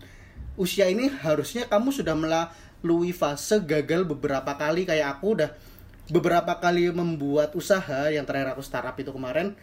usia 0.54 0.86
ini 0.86 1.10
harusnya 1.10 1.66
kamu 1.66 1.90
sudah 1.90 2.14
melalui 2.14 3.10
fase 3.10 3.58
gagal 3.62 4.06
beberapa 4.06 4.54
kali. 4.54 4.86
Kayak 4.86 5.18
aku 5.18 5.38
udah 5.40 5.50
beberapa 6.12 6.60
kali 6.60 6.92
membuat 6.92 7.56
usaha 7.56 8.12
yang 8.12 8.22
terakhir 8.28 8.54
aku 8.54 8.62
startup 8.62 8.94
itu 9.00 9.10
kemarin. 9.10 9.56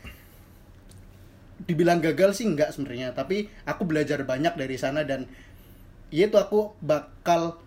Dibilang 1.61 2.01
gagal 2.01 2.41
sih 2.41 2.49
enggak 2.49 2.73
sebenarnya 2.73 3.13
tapi 3.13 3.45
aku 3.69 3.85
belajar 3.85 4.25
banyak 4.25 4.57
dari 4.57 4.75
sana 4.81 5.05
dan 5.05 5.29
ya 6.09 6.25
itu 6.25 6.35
aku 6.35 6.73
bakal 6.81 7.61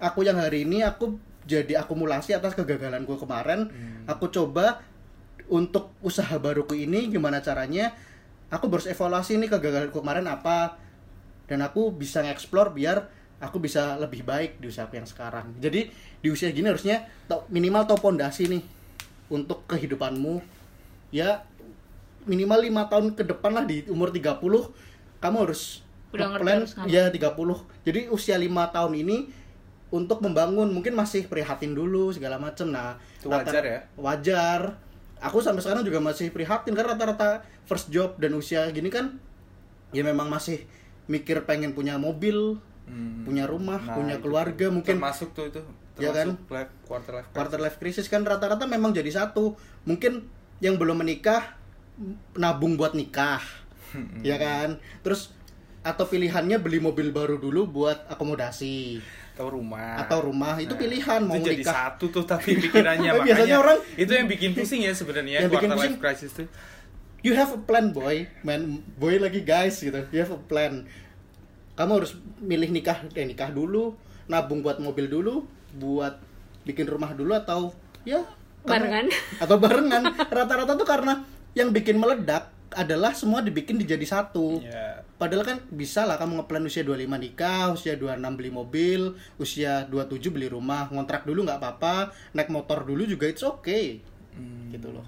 aku 0.00 0.24
yang 0.24 0.40
hari 0.40 0.64
ini 0.64 0.80
aku 0.80 1.20
jadi 1.44 1.80
akumulasi 1.84 2.32
atas 2.32 2.56
kegagalanku 2.56 3.20
kemarin. 3.20 3.68
Aku 4.08 4.32
coba 4.32 4.80
untuk 5.46 5.94
usaha 6.02 6.34
baruku 6.42 6.74
ini 6.74 7.06
gimana 7.06 7.38
caranya? 7.38 7.94
Aku 8.50 8.66
harus 8.72 8.88
evaluasi 8.90 9.38
nih 9.38 9.52
kegagalanku 9.52 10.00
kemarin 10.00 10.26
apa 10.26 10.80
dan 11.46 11.62
aku 11.62 11.92
bisa 11.94 12.24
nge-explore 12.24 12.72
biar 12.72 13.08
aku 13.38 13.62
bisa 13.62 13.94
lebih 14.00 14.26
baik 14.26 14.58
di 14.58 14.66
usaha 14.66 14.90
yang 14.90 15.06
sekarang. 15.06 15.54
Jadi 15.62 15.88
di 16.18 16.28
usia 16.28 16.50
gini 16.50 16.66
harusnya 16.66 17.06
minimal 17.48 17.86
tau 17.86 18.00
pondasi 18.00 18.50
nih 18.50 18.62
untuk 19.30 19.68
kehidupanmu. 19.70 20.42
Ya 21.14 21.44
minimal 22.28 22.68
lima 22.68 22.82
tahun 22.90 23.16
ke 23.16 23.24
depan 23.24 23.52
lah 23.56 23.64
di 23.64 23.88
umur 23.88 24.12
30 24.12 24.40
kamu 25.22 25.36
harus 25.48 25.80
Udah 26.08 26.40
plan 26.40 26.64
harus 26.64 26.72
ya 26.88 27.08
30 27.12 27.36
jadi 27.84 28.08
usia 28.08 28.36
lima 28.40 28.68
tahun 28.72 28.96
ini 28.96 29.28
untuk 29.88 30.20
membangun 30.20 30.68
mungkin 30.68 30.92
masih 30.92 31.24
prihatin 31.28 31.72
dulu 31.72 32.12
segala 32.12 32.36
macem. 32.36 32.68
Nah 32.68 33.00
Itu 33.16 33.32
wajar 33.32 33.64
ya? 33.64 33.80
wajar 33.96 34.60
aku 35.18 35.38
sampai 35.38 35.60
sekarang 35.60 35.82
juga 35.82 35.98
masih 35.98 36.28
prihatin 36.28 36.72
karena 36.72 36.92
rata-rata 36.92 37.28
first 37.64 37.88
job 37.88 38.14
dan 38.16 38.32
usia 38.32 38.66
gini 38.68 38.86
kan 38.86 39.18
ya 39.90 40.02
memang 40.02 40.26
masih 40.26 40.62
mikir 41.06 41.42
pengen 41.42 41.72
punya 41.72 41.96
mobil 41.96 42.58
Hmm. 42.84 43.20
punya 43.20 43.44
rumah 43.44 43.76
Nah, 43.78 43.92
punya 43.94 44.16
itu 44.16 44.24
keluarga 44.24 44.64
tuh. 44.64 44.72
mungkin 44.72 44.96
termasuk 44.96 45.36
tuh 45.36 45.44
itu 45.46 45.60
Ya 45.96 46.08
kan? 46.08 46.32
termasuk 46.32 46.48
life, 46.48 46.72
quarter 46.82 47.12
life 47.12 47.26
crisis. 47.26 47.36
quarter 47.36 47.58
life 47.60 47.76
crisis 47.76 48.06
kan 48.08 48.22
rata-rata 48.22 48.64
memang 48.64 48.96
jadi 48.96 49.12
satu 49.12 49.52
mungkin 49.84 50.24
yang 50.58 50.80
belum 50.80 50.96
menikah 50.96 51.52
nabung 52.32 52.74
buat 52.74 52.94
nikah 52.94 53.44
Hmm. 53.88 54.20
ya 54.20 54.36
kan 54.36 54.80
terus 55.00 55.32
atau 55.80 56.04
pilihannya 56.04 56.60
beli 56.60 56.76
mobil 56.76 57.08
baru 57.08 57.36
dulu 57.36 57.64
buat 57.66 58.08
akomodasi 58.08 59.00
atau 59.38 59.46
rumah. 59.48 59.94
Atau 59.96 60.18
rumah 60.20 60.58
itu 60.58 60.74
Nah, 60.74 60.80
pilihan 60.80 61.20
mau 61.22 61.38
itu 61.38 61.46
jadi 61.46 61.62
nikah. 61.62 61.74
satu 61.94 62.10
tuh 62.10 62.24
tapi 62.24 62.58
pikirannya 62.64 63.06
Tapi 63.08 63.22
biasanya 63.22 63.38
makanya 63.38 63.56
orang- 63.56 63.80
itu 63.94 64.10
yang 64.10 64.26
bikin 64.26 64.50
pusing 64.52 64.80
ya 64.82 64.90
sebenarnya 64.90 65.38
Yang 65.40 65.52
bikin 65.54 65.68
quarter 65.68 65.78
pusing- 65.78 65.94
life 65.94 66.02
crisis 66.02 66.30
tuh. 66.34 66.46
you 67.20 67.32
have 67.32 67.48
a 67.48 67.60
plan 67.60 67.90
boy. 67.90 68.26
Man 68.42 68.62
boy 68.92 69.16
lagi 69.16 69.40
guys 69.40 69.78
gitu. 69.78 70.02
You 70.10 70.20
have 70.20 70.30
a 70.30 70.40
plan. 70.40 70.90
Kamu 71.72 71.90
harus 71.94 72.12
milih 72.36 72.68
nikah 72.68 73.06
eh 73.12 73.22
nikah 73.22 73.48
dulu 73.48 73.94
nabung 74.26 74.58
buat 74.58 74.76
mobil 74.76 75.06
dulu 75.06 75.46
buat 75.72 76.18
bikin 76.62 76.84
rumah 76.84 77.10
dulu 77.12 77.30
atau 77.32 77.70
ya 78.02 78.26
Barengan. 78.60 79.06
atau 79.38 79.56
barengan. 79.56 80.02
Rata-rata 80.26 80.74
tuh 80.74 80.82
karena 80.84 81.22
yang 81.54 81.70
bikin 81.70 81.94
meledak 81.94 82.50
adalah 82.70 83.12
semua 83.12 83.40
dibikin 83.40 83.76
dijadi 83.76 84.04
satu 84.04 84.60
ya 84.60 85.00
Padahal 85.14 85.42
kan 85.42 85.58
bisa 85.68 86.06
lah 86.06 86.14
kamu 86.14 86.38
ngeplan 86.38 86.62
usia 86.62 86.86
25 86.86 86.94
nikah, 87.18 87.74
usia 87.74 87.98
26 87.98 88.38
beli 88.38 88.54
mobil, 88.54 89.00
usia 89.34 89.82
27 89.90 90.30
beli 90.30 90.46
rumah, 90.46 90.86
ngontrak 90.88 91.26
dulu 91.26 91.42
nggak 91.42 91.58
apa-apa, 91.58 92.14
naik 92.30 92.46
motor 92.48 92.86
dulu 92.86 93.02
juga 93.02 93.26
it's 93.26 93.42
okay. 93.42 93.98
Hmm. 94.30 94.70
Gitu 94.70 94.94
loh. 94.94 95.02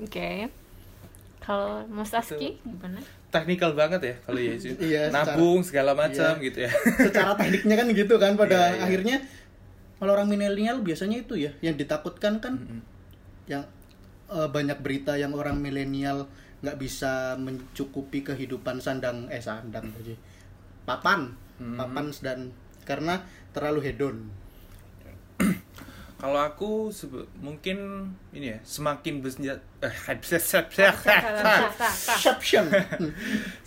Oke. 0.00 0.48
Kalau 1.40 1.84
Mas 1.86 2.08
Aski 2.10 2.56
gimana? 2.60 3.04
teknikal 3.30 3.76
banget 3.76 4.00
ya 4.02 4.14
kalau 4.24 4.40
ya. 4.40 4.54
Iya, 4.58 5.02
secara- 5.06 5.12
nabung 5.38 5.60
segala 5.62 5.92
macam 5.94 6.34
Iya. 6.34 6.44
gitu 6.50 6.58
ya 6.66 6.70
Secara 7.06 7.32
tekniknya 7.36 7.74
kan 7.78 7.86
gitu 7.92 8.14
kan 8.16 8.32
pada 8.34 8.58
Iya, 8.58 8.74
iya. 8.74 8.82
akhirnya 8.82 9.16
kalau 9.96 10.16
orang 10.16 10.26
milenial 10.26 10.80
biasanya 10.80 11.20
itu 11.20 11.36
ya 11.36 11.52
yang 11.60 11.76
ditakutkan 11.76 12.40
kan 12.40 12.58
yang 13.46 13.62
eh, 14.30 14.48
banyak 14.48 14.78
berita 14.80 15.18
yang 15.18 15.34
orang 15.34 15.58
milenial 15.58 16.30
nggak 16.60 16.76
bisa 16.76 17.40
mencukupi 17.40 18.20
kehidupan 18.20 18.84
sandang 18.84 19.26
eh 19.32 19.40
sandang 19.40 19.88
aja 19.96 20.12
papan 20.84 21.32
papan 21.60 22.08
dan 22.24 22.52
karena 22.88 23.20
terlalu 23.52 23.80
hedon. 23.84 24.16
Kalau 26.20 26.36
aku 26.36 26.92
mungkin 27.40 28.04
ini 28.36 28.52
ya 28.52 28.58
semakin 28.60 29.24
bersenjata 29.24 29.64
eh, 29.80 29.94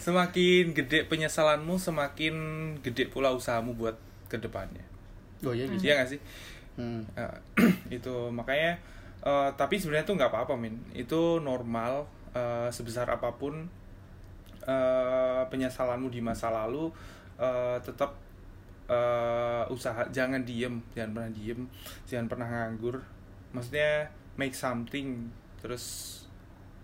semakin 0.05 0.63
gede 0.77 1.09
penyesalanmu 1.09 1.81
semakin 1.81 2.35
gede 2.85 3.09
pula 3.09 3.33
usahamu 3.33 3.73
buat 3.73 3.97
ke 4.29 4.37
depannya 4.37 4.85
oh 5.41 5.53
iya 5.53 5.65
gitu. 5.65 5.81
iya 5.81 5.93
nggak 5.97 6.09
sih? 6.13 6.21
Hmm. 6.77 7.01
Eh, 7.17 7.37
itu 7.97 8.13
makanya 8.29 8.77
eh, 9.23 9.49
tapi 9.55 9.79
sebenarnya 9.79 10.05
tuh 10.07 10.15
nggak 10.19 10.31
apa-apa 10.31 10.53
min. 10.59 10.75
Itu 10.93 11.39
normal 11.39 12.05
eh, 12.35 12.69
sebesar 12.69 13.07
apa 13.09 13.33
pun 13.35 13.65
eh, 14.67 15.41
penyesalanmu 15.47 16.11
di 16.11 16.19
masa 16.19 16.51
lalu 16.51 16.91
eh, 17.39 17.77
tetap 17.81 18.15
eh, 18.91 19.63
usaha 19.71 20.03
jangan 20.11 20.43
diem 20.43 20.83
jangan 20.91 21.11
pernah 21.15 21.31
diem 21.31 21.61
jangan 22.05 22.27
pernah 22.27 22.47
nganggur. 22.51 22.99
Maksudnya 23.55 24.09
make 24.35 24.53
something 24.57 25.29
terus 25.63 26.19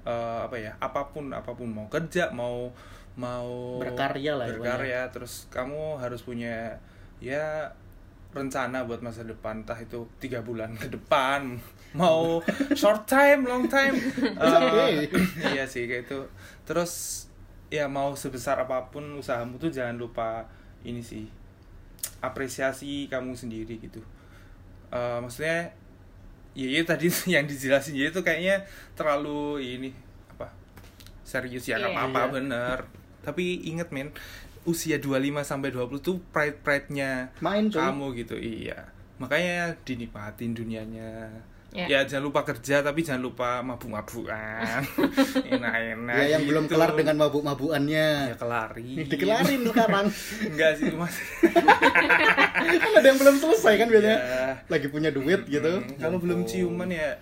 eh, 0.08 0.39
apa 0.45 0.56
ya 0.56 0.71
apa 0.80 1.12
pun 1.12 1.36
apa 1.36 1.52
pun 1.52 1.69
mau 1.69 1.88
kerja 1.91 2.32
mau 2.32 2.71
mau 3.19 3.82
Berkarya 3.84 4.39
lah 4.39 4.47
ya, 4.47 4.56
berkarya 4.56 5.02
terus 5.12 5.52
kamu 5.52 5.99
harus 5.99 6.23
punya 6.23 6.80
ya 7.19 7.67
rencana 8.32 8.88
buat 8.88 9.04
masa 9.04 9.28
depan 9.28 9.65
entah 9.65 9.75
itu 9.75 10.08
tiga 10.23 10.39
bulan 10.39 10.78
ke 10.80 10.88
depan 10.88 11.60
mau 11.91 12.38
short 12.73 13.06
time 13.06 13.43
long 13.43 13.65
time? 13.65 13.95
Eh, 14.39 15.10
iya 15.52 15.65
sih 15.65 15.86
kayak 15.86 16.06
itu. 16.06 16.19
Terus 16.63 17.25
ya 17.69 17.86
mau 17.86 18.13
sebesar 18.13 18.58
apa 18.58 18.89
pun 18.89 19.06
usahamu 19.15 19.56
tuh 19.56 19.69
jangan 19.69 19.95
lupa 19.95 20.45
ini 20.82 21.02
sih 21.02 21.25
apresiasi 22.19 23.08
kamu 23.08 23.34
sendiri 23.34 23.80
gitu. 23.80 24.02
Eh, 24.89 25.17
maksudnya 25.19 25.69
ya 26.54 26.67
itu 26.67 26.84
tadi 26.84 27.08
yang 27.36 27.45
dijelasin 27.45 27.95
ya 27.95 28.10
itu 28.10 28.19
kayaknya 28.19 28.65
terlalu 28.93 29.62
ini 29.62 29.89
apa 30.34 30.49
serius 31.21 31.65
ya 31.65 31.78
nggak 31.78 31.89
Iya. 31.89 31.99
apa-apa 32.06 32.21
Iya. 32.21 32.34
bener. 32.34 32.78
Tapi 33.19 33.45
inget 33.65 33.89
men 33.89 34.10
usia 34.63 34.99
25 34.99 35.41
sampai 35.41 35.71
20 35.71 35.97
tuh 35.99 36.19
pride 36.30 36.60
pride-nya 36.62 37.32
Main 37.39 37.71
cuy. 37.71 37.80
kamu 37.80 38.06
gitu 38.17 38.36
iya. 38.36 38.91
Makanya 39.19 39.75
dinikmatin 39.84 40.52
dunianya 40.54 41.28
Ya. 41.70 41.86
ya 41.86 42.00
jangan 42.02 42.26
lupa 42.26 42.42
kerja 42.44 42.82
tapi 42.82 43.06
jangan 43.06 43.22
lupa 43.22 43.62
mabuk-mabukan 43.62 44.82
enak-enak 45.54 46.18
Ya 46.18 46.26
yang 46.34 46.44
belum 46.44 46.66
gitu. 46.66 46.74
kelar 46.74 46.98
dengan 46.98 47.16
mabuk-mabuannya. 47.20 48.08
ya 48.28 48.36
kelari 48.36 49.06
Dikelarin 49.06 49.62
sekarang. 49.64 50.06
enggak 50.44 50.72
sih 50.76 50.90
mas 50.92 51.14
kan 52.82 52.92
ada 52.92 53.06
yang 53.06 53.18
belum 53.18 53.36
selesai 53.38 53.74
kan 53.76 53.88
biasanya. 53.88 54.18
Ya. 54.18 54.46
Lagi 54.66 54.88
punya 54.88 55.10
duit 55.10 55.46
gitu. 55.46 55.70
Hmm, 55.78 55.94
kalau 55.96 56.18
belum 56.18 56.42
ciuman 56.44 56.90
ya 56.90 57.22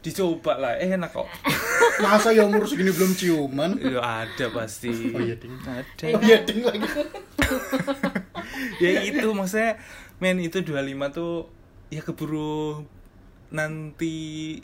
dicoba 0.00 0.56
lah 0.56 0.72
eh, 0.76 0.94
enak 0.94 1.10
kok 1.10 1.26
Masa 2.00 2.30
ya 2.30 2.44
umur 2.44 2.64
segini 2.64 2.88
belum 2.90 3.12
ciuman? 3.12 3.76
ya 3.76 4.00
ada 4.24 4.46
pasti 4.52 4.88
Oh 5.10 5.18
iya, 5.18 5.34
ding. 5.34 5.52
ada 5.60 5.82
Oh 6.08 6.20
iya 6.22 6.38
ding 6.40 6.64
lagi. 6.64 6.80
ya 8.78 9.04
itu 9.04 9.28
maksudnya 9.28 9.76
men 10.16 10.38
itu 10.38 10.60
25 10.60 10.72
tuh 11.10 11.50
ya 11.88 12.00
keburu 12.00 12.86
nanti 13.48 14.16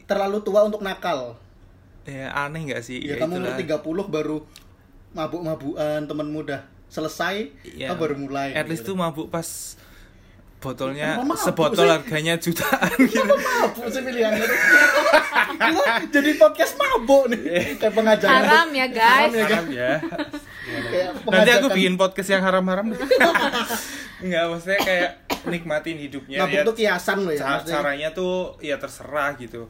Terlalu 0.05 0.39
tua 0.41 0.63
untuk 0.63 0.81
nakal. 0.81 1.39
ya 2.03 2.35
aneh 2.37 2.67
nggak 2.67 2.83
sih? 2.83 2.99
Ya, 2.99 3.15
kamu 3.17 3.39
umur 3.39 3.55
itulah. 3.55 3.79
30 4.03 4.11
baru 4.11 4.37
mabuk-mabuan 5.13 6.03
temen 6.03 6.29
muda 6.29 6.67
selesai, 6.89 7.55
Ya, 7.73 7.89
kamu 7.89 7.99
baru 8.01 8.15
mulai. 8.19 8.49
at 8.53 8.67
least 8.67 8.83
gitu. 8.83 8.93
tuh 8.93 8.99
mabuk 8.99 9.29
pas 9.29 9.47
botolnya 10.59 11.19
mabuk 11.19 11.35
sebotol 11.37 11.85
sih? 11.85 11.93
harganya 11.93 12.35
jutaan 12.37 12.91
gitu. 13.03 13.23
Mabuk 13.23 13.87
sih 13.89 14.01
pilihannya? 14.01 14.47
Jadi 16.11 16.31
podcast 16.37 16.75
mabuk 16.75 17.25
nih. 17.29 17.79
Kayak 17.79 17.93
pengajaran. 17.93 18.35
Haram 18.37 18.69
ya 18.73 18.87
guys. 18.89 19.31
Haram 19.31 19.35
ya, 19.35 19.45
Haram 19.45 19.67
ya. 19.71 19.91
Nanti 21.25 21.51
aku 21.53 21.69
bikin 21.71 21.95
podcast 21.95 22.29
yang 22.29 22.43
haram-haram 22.43 22.87
deh. 24.23 24.29
nggak 24.31 24.45
maksudnya 24.47 24.81
kayak 24.81 25.11
nikmatin 25.45 25.99
hidupnya 25.99 26.39
mabuk 26.41 26.55
ya 26.55 26.63
tuh 26.63 26.77
kiasan 26.79 27.19
loh 27.21 27.35
ya 27.35 27.43
maksudnya. 27.43 27.75
caranya 27.75 28.09
tuh 28.13 28.35
ya 28.59 28.77
terserah 28.79 29.35
gitu 29.37 29.67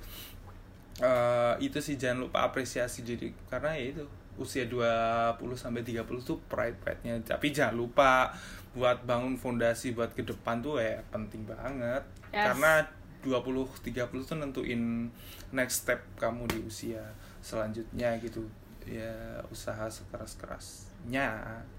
Eh, 1.01 1.55
itu 1.59 1.81
sih 1.81 1.97
jangan 1.97 2.29
lupa 2.29 2.45
apresiasi 2.45 3.01
diri 3.03 3.33
karena 3.49 3.73
ya 3.73 3.91
itu 3.91 4.05
usia 4.37 4.69
20 4.69 5.41
sampai 5.53 5.81
30 5.83 6.05
tuh 6.23 6.37
pride 6.47 6.77
pride-nya 6.79 7.17
tapi 7.27 7.49
jangan 7.51 7.75
lupa 7.75 8.31
buat 8.71 9.01
bangun 9.03 9.35
fondasi 9.35 9.93
buat 9.93 10.13
ke 10.13 10.23
depan 10.23 10.61
tuh 10.61 10.79
ya 10.79 11.01
penting 11.09 11.43
banget 11.43 12.05
Yes. 12.31 12.49
karena 12.55 12.87
20 13.25 13.67
30 13.83 14.09
tuh 14.23 14.37
nentuin 14.37 15.09
next 15.51 15.85
step 15.85 16.01
kamu 16.17 16.45
di 16.47 16.59
usia 16.61 17.03
selanjutnya 17.41 18.17
gitu 18.17 18.45
ya 18.85 19.13
usaha 19.49 19.85
sekeras-kerasnya 19.87 21.29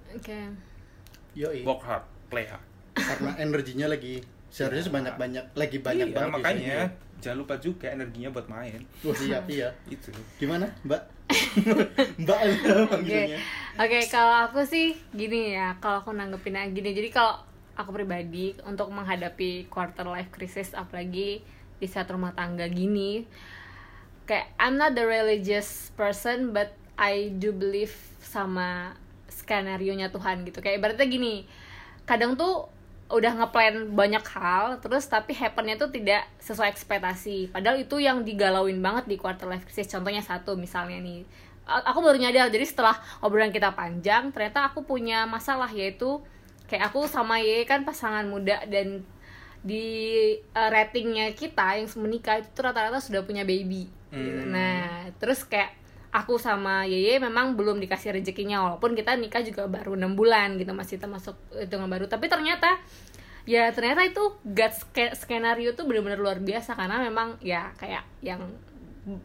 oke 0.09 0.39
Yoi. 1.33 1.63
work 1.63 1.81
hard 1.81 2.05
play 2.33 2.49
hard 2.49 2.63
karena 2.93 3.31
energinya 3.37 3.87
lagi 3.87 4.19
seharusnya 4.49 4.85
sebanyak 4.85 5.15
banyak 5.15 5.45
lagi 5.53 5.77
banyak 5.79 6.07
Iya, 6.09 6.15
banget 6.15 6.33
makanya 6.35 6.77
isinya. 6.83 7.21
jangan 7.21 7.37
lupa 7.39 7.55
juga 7.57 7.87
energinya 7.89 8.29
buat 8.29 8.47
main 8.47 8.81
Wah, 9.01 9.13
siap 9.13 9.45
iya 9.47 9.69
itu 9.87 10.09
gimana 10.37 10.65
mbak 10.83 11.01
mbak 12.21 12.37
Oke, 12.37 12.85
panggilnya 12.91 13.39
oke 13.73 13.99
kalau 14.07 14.35
aku 14.45 14.61
sih 14.63 14.93
gini 15.09 15.53
ya, 15.53 15.73
kalau 15.77 16.01
aku 16.01 16.11
nanggepin 16.11 16.53
aja 16.53 16.69
gini. 16.69 16.93
Jadi 16.93 17.09
kalau 17.09 17.41
aku 17.73 17.89
pribadi 17.91 18.53
untuk 18.61 18.93
menghadapi 18.93 19.65
quarter 19.65 20.05
life 20.05 20.29
crisis 20.29 20.77
apalagi 20.77 21.41
di 21.79 21.87
saat 21.89 22.05
rumah 22.05 22.37
tangga 22.37 22.69
gini, 22.69 23.25
kayak 24.23 24.53
I'm 24.55 24.77
not 24.77 24.93
the 24.93 25.01
religious 25.01 25.89
person 25.93 26.53
but 26.53 26.69
I 26.93 27.33
do 27.33 27.49
believe 27.49 27.95
sama 28.21 28.93
skenario 29.27 29.97
nya 29.97 30.13
Tuhan 30.13 30.45
gitu. 30.45 30.61
Kayak 30.61 30.77
ibaratnya 30.77 31.07
gini, 31.09 31.49
kadang 32.03 32.35
tuh 32.35 32.67
udah 33.13 33.31
ngeplan 33.37 33.93
banyak 33.93 34.25
hal 34.25 34.81
terus 34.81 35.05
tapi 35.05 35.37
happennya 35.37 35.77
tuh 35.77 35.93
tidak 35.93 36.25
sesuai 36.41 36.73
ekspektasi 36.73 37.53
padahal 37.53 37.77
itu 37.77 38.01
yang 38.01 38.25
digalauin 38.25 38.81
banget 38.81 39.05
di 39.05 39.15
quarter 39.19 39.45
life 39.45 39.67
crisis 39.69 39.91
contohnya 39.91 40.23
satu 40.23 40.57
misalnya 40.57 40.97
nih 40.97 41.21
aku 41.63 41.99
baru 42.03 42.17
nyadar 42.19 42.49
jadi 42.49 42.65
setelah 42.65 42.95
obrolan 43.21 43.53
kita 43.53 43.71
panjang 43.71 44.33
ternyata 44.33 44.65
aku 44.67 44.83
punya 44.83 45.23
masalah 45.29 45.69
yaitu 45.71 46.19
kayak 46.67 46.89
aku 46.91 47.05
sama 47.05 47.39
Ye 47.39 47.63
kan 47.69 47.85
pasangan 47.85 48.25
muda 48.27 48.65
dan 48.67 49.05
di 49.63 49.85
uh, 50.51 50.69
ratingnya 50.73 51.31
kita 51.37 51.79
yang 51.79 51.87
menikah 52.01 52.43
itu 52.43 52.59
rata-rata 52.59 52.99
sudah 52.99 53.23
punya 53.23 53.47
baby. 53.47 53.87
Hmm. 54.11 54.53
nah 54.53 55.07
terus 55.17 55.41
kayak 55.47 55.73
aku 56.13 56.37
sama 56.37 56.85
Yeye 56.85 57.17
memang 57.17 57.57
belum 57.57 57.81
dikasih 57.81 58.13
rezekinya 58.13 58.61
walaupun 58.61 58.93
kita 58.93 59.17
nikah 59.17 59.41
juga 59.41 59.65
baru 59.65 59.97
enam 59.97 60.13
bulan 60.13 60.61
gitu 60.61 60.69
masih 60.71 61.01
termasuk 61.01 61.33
hitungan 61.57 61.89
baru. 61.89 62.05
Tapi 62.05 62.29
ternyata 62.29 62.77
ya 63.49 63.73
ternyata 63.73 64.05
itu 64.05 64.21
gut 64.45 64.71
ske- 64.71 65.17
skenario 65.17 65.73
tuh 65.73 65.89
benar-benar 65.89 66.21
luar 66.21 66.37
biasa 66.39 66.77
karena 66.77 67.01
memang 67.01 67.41
ya 67.41 67.73
kayak 67.81 68.05
yang 68.21 68.39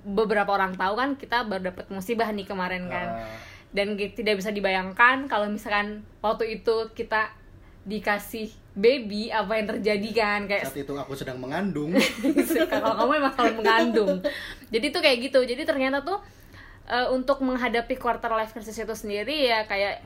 beberapa 0.02 0.50
orang 0.50 0.74
tahu 0.74 0.98
kan 0.98 1.14
kita 1.14 1.46
baru 1.46 1.70
dapat 1.70 1.86
musibah 1.92 2.26
nih 2.32 2.48
kemarin 2.48 2.88
kan. 2.88 3.08
Ah. 3.22 3.38
dan 3.68 4.00
tidak 4.00 4.40
bisa 4.40 4.48
dibayangkan 4.48 5.28
kalau 5.28 5.44
misalkan 5.44 6.00
waktu 6.24 6.56
itu 6.56 6.88
kita 6.96 7.28
dikasih 7.84 8.48
baby 8.72 9.28
apa 9.28 9.60
yang 9.60 9.66
terjadi 9.76 10.10
kan 10.16 10.40
kayak 10.48 10.64
saat 10.72 10.80
itu 10.80 10.92
aku 10.96 11.12
sedang 11.12 11.36
mengandung. 11.36 11.92
Kalau 12.72 12.94
kamu 12.96 13.12
emang 13.20 13.32
selalu 13.36 13.54
mengandung. 13.60 14.14
Jadi 14.72 14.86
tuh 14.88 15.00
kayak 15.04 15.18
gitu. 15.28 15.40
Jadi 15.44 15.62
ternyata 15.68 16.00
tuh 16.00 16.16
eh, 16.88 17.08
untuk 17.12 17.44
menghadapi 17.44 17.94
quarter 18.00 18.32
life 18.32 18.56
crisis 18.56 18.80
itu 18.80 18.94
sendiri 18.96 19.46
ya 19.46 19.68
kayak 19.68 20.00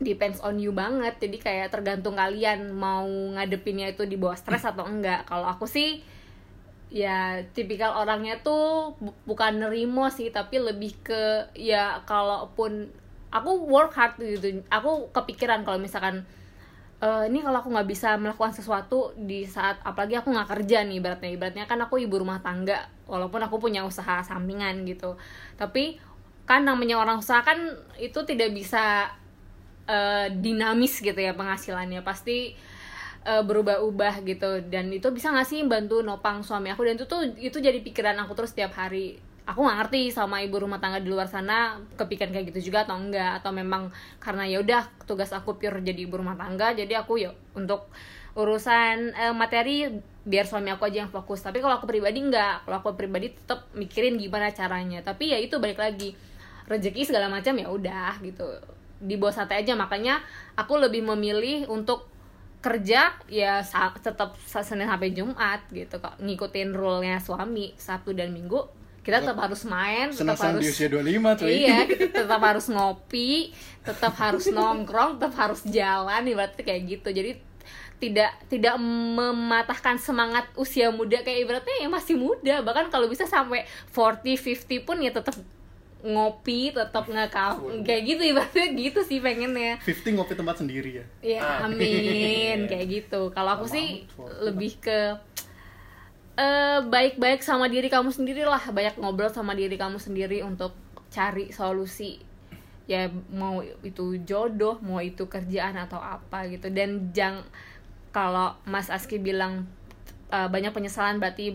depends 0.00 0.38
on 0.40 0.56
you 0.58 0.70
banget. 0.72 1.18
Jadi 1.18 1.36
kayak 1.38 1.74
tergantung 1.74 2.16
kalian 2.16 2.72
mau 2.72 3.06
ngadepinnya 3.06 3.92
itu 3.92 4.06
di 4.06 4.16
bawah 4.16 4.38
stres 4.38 4.64
atau 4.64 4.86
enggak. 4.86 5.26
Kalau 5.28 5.46
aku 5.46 5.66
sih 5.68 6.00
ya 6.88 7.44
tipikal 7.52 8.00
orangnya 8.00 8.40
tuh 8.40 8.96
bu- 8.96 9.12
bukan 9.28 9.60
nerimo 9.60 10.08
sih 10.08 10.32
tapi 10.32 10.56
lebih 10.56 10.96
ke 11.04 11.52
ya 11.52 12.00
kalaupun 12.08 12.88
aku 13.28 13.50
work 13.68 13.92
hard 13.92 14.16
gitu. 14.22 14.64
Aku 14.72 15.12
kepikiran 15.12 15.66
kalau 15.68 15.76
misalkan 15.76 16.24
eh, 16.98 17.24
ini 17.30 17.38
kalau 17.44 17.58
aku 17.62 17.70
nggak 17.70 17.88
bisa 17.88 18.18
melakukan 18.18 18.50
sesuatu 18.50 19.14
di 19.14 19.46
saat 19.46 19.78
apalagi 19.86 20.18
aku 20.18 20.34
nggak 20.34 20.48
kerja 20.58 20.82
nih 20.86 20.98
ibaratnya. 20.98 21.30
Ibaratnya 21.30 21.64
kan 21.70 21.78
aku 21.84 22.02
ibu 22.02 22.14
rumah 22.18 22.42
tangga 22.42 22.90
walaupun 23.06 23.40
aku 23.46 23.56
punya 23.62 23.86
usaha 23.86 24.22
sampingan 24.26 24.82
gitu. 24.88 25.14
Tapi 25.54 25.98
kan 26.48 26.64
namanya 26.64 26.96
orang 26.98 27.20
usaha 27.20 27.44
kan 27.44 27.58
itu 28.00 28.18
tidak 28.26 28.50
bisa 28.54 29.12
eh, 29.86 30.26
dinamis 30.34 30.98
gitu 30.98 31.16
ya 31.18 31.32
penghasilannya. 31.38 32.02
Pasti 32.02 32.54
eh, 33.26 33.42
berubah-ubah 33.46 34.14
gitu. 34.26 34.50
Dan 34.66 34.90
itu 34.90 35.08
bisa 35.14 35.30
nggak 35.30 35.48
sih 35.48 35.60
bantu 35.66 36.02
nopang 36.02 36.42
suami 36.42 36.70
aku? 36.74 36.82
Dan 36.86 36.94
itu 36.98 37.06
tuh 37.06 37.22
itu 37.38 37.58
jadi 37.62 37.78
pikiran 37.82 38.18
aku 38.26 38.32
terus 38.38 38.50
setiap 38.54 38.74
hari 38.74 39.27
aku 39.48 39.64
nggak 39.64 39.78
ngerti 39.80 40.12
sama 40.12 40.44
ibu 40.44 40.60
rumah 40.60 40.76
tangga 40.76 41.00
di 41.00 41.08
luar 41.08 41.24
sana 41.24 41.80
kepikiran 41.96 42.36
kayak 42.36 42.52
gitu 42.52 42.68
juga 42.68 42.84
atau 42.84 43.00
enggak. 43.00 43.40
Atau 43.40 43.56
memang 43.56 43.88
karena 44.20 44.44
ya 44.44 44.60
udah 44.60 44.84
tugas 45.08 45.32
aku 45.32 45.56
pure 45.56 45.80
jadi 45.80 46.04
ibu 46.04 46.20
rumah 46.20 46.36
tangga 46.36 46.76
jadi 46.76 47.00
aku 47.00 47.16
ya 47.16 47.32
untuk 47.56 47.88
urusan 48.36 49.16
eh, 49.16 49.34
materi 49.34 49.88
biar 50.28 50.44
suami 50.44 50.68
aku 50.68 50.92
aja 50.92 51.08
yang 51.08 51.12
fokus. 51.12 51.40
Tapi 51.40 51.64
kalau 51.64 51.80
aku 51.80 51.88
pribadi 51.88 52.20
enggak 52.20 52.68
kalau 52.68 52.76
aku 52.84 52.92
pribadi 52.92 53.32
tetap 53.32 53.72
mikirin 53.72 54.20
gimana 54.20 54.52
caranya. 54.52 55.00
Tapi 55.00 55.32
ya 55.32 55.40
itu 55.40 55.56
balik 55.56 55.80
lagi. 55.80 56.12
Rezeki 56.68 57.08
segala 57.08 57.32
macam 57.32 57.56
ya 57.56 57.72
udah 57.72 58.20
gitu. 58.20 58.44
Di 59.00 59.16
bawah 59.16 59.32
santai 59.32 59.64
aja. 59.64 59.72
Makanya 59.72 60.20
aku 60.60 60.76
lebih 60.76 61.00
memilih 61.08 61.64
untuk 61.72 62.04
kerja 62.58 63.14
ya 63.30 63.62
tetap 64.02 64.34
Senin 64.42 64.90
sampai 64.90 65.14
Jumat 65.14 65.62
gitu 65.70 66.02
kok 66.02 66.18
ngikutin 66.18 66.74
rule-nya 66.74 67.22
suami 67.22 67.70
Sabtu 67.78 68.18
dan 68.18 68.34
Minggu 68.34 68.77
kita 69.08 69.24
tetap 69.24 69.40
harus 69.40 69.64
main 69.64 70.12
tetap 70.12 70.36
harus 70.36 70.60
di 70.60 70.68
usia 70.68 70.88
25 70.92 71.40
cuy. 71.40 71.48
Iya 71.64 71.78
kita 71.88 72.06
tetap 72.12 72.42
harus 72.44 72.68
ngopi 72.68 73.56
tetap 73.80 74.12
harus 74.20 74.44
nongkrong 74.52 75.16
tetap 75.16 75.32
harus 75.32 75.64
jalan 75.64 76.28
ibaratnya 76.28 76.60
kayak 76.60 76.82
gitu. 76.84 77.08
Jadi 77.16 77.40
tidak 78.04 78.36
tidak 78.52 78.76
mematahkan 78.76 79.96
semangat 79.96 80.52
usia 80.60 80.92
muda. 80.92 81.24
Kayak 81.24 81.40
ibaratnya 81.48 81.76
ya 81.80 81.88
masih 81.88 82.20
muda. 82.20 82.60
Bahkan 82.60 82.92
kalau 82.92 83.08
bisa 83.08 83.24
sampai 83.24 83.64
40 83.96 84.36
50 84.36 84.84
pun 84.84 85.00
ya 85.00 85.08
tetap 85.08 85.40
ngopi 85.98 86.70
tetap 86.70 87.10
ngekaf 87.10 87.58
kayak 87.82 88.02
gitu 88.06 88.22
ibaratnya 88.36 88.66
gitu 88.76 89.00
sih 89.08 89.24
pengennya. 89.24 89.80
50 89.88 90.20
ngopi 90.20 90.36
tempat 90.36 90.60
sendiri 90.60 91.00
ya? 91.00 91.04
Ya 91.24 91.64
amin. 91.64 92.64
Kayak 92.70 92.86
gitu. 92.92 93.32
Kalau 93.32 93.56
aku 93.56 93.72
sih 93.72 94.04
lebih 94.44 94.76
ke 94.84 95.16
eh 96.38 96.78
baik-baik 96.94 97.40
sama 97.42 97.66
diri 97.74 97.88
kamu 97.90 98.10
sendiri 98.14 98.42
lah. 98.46 98.62
Banyak 98.76 98.94
ngobrol 99.00 99.30
sama 99.32 99.52
diri 99.58 99.74
kamu 99.82 99.98
sendiri 100.06 100.38
untuk 100.46 100.72
cari 101.10 101.50
solusi. 101.58 102.22
Ya 102.88 103.10
mau 103.40 103.60
itu 103.84 104.04
jodoh 104.24 104.76
mau 104.80 105.00
itu 105.02 105.24
kerjaan 105.34 105.76
atau 105.76 106.00
apa 106.00 106.46
gitu. 106.52 106.70
Dan 106.70 107.10
jang 107.16 107.42
kalau 108.14 108.54
Mas 108.72 108.88
Aski 108.88 109.18
bilang 109.20 109.66
eh, 110.36 110.48
banyak 110.54 110.72
penyesalan 110.76 111.18
berarti 111.22 111.46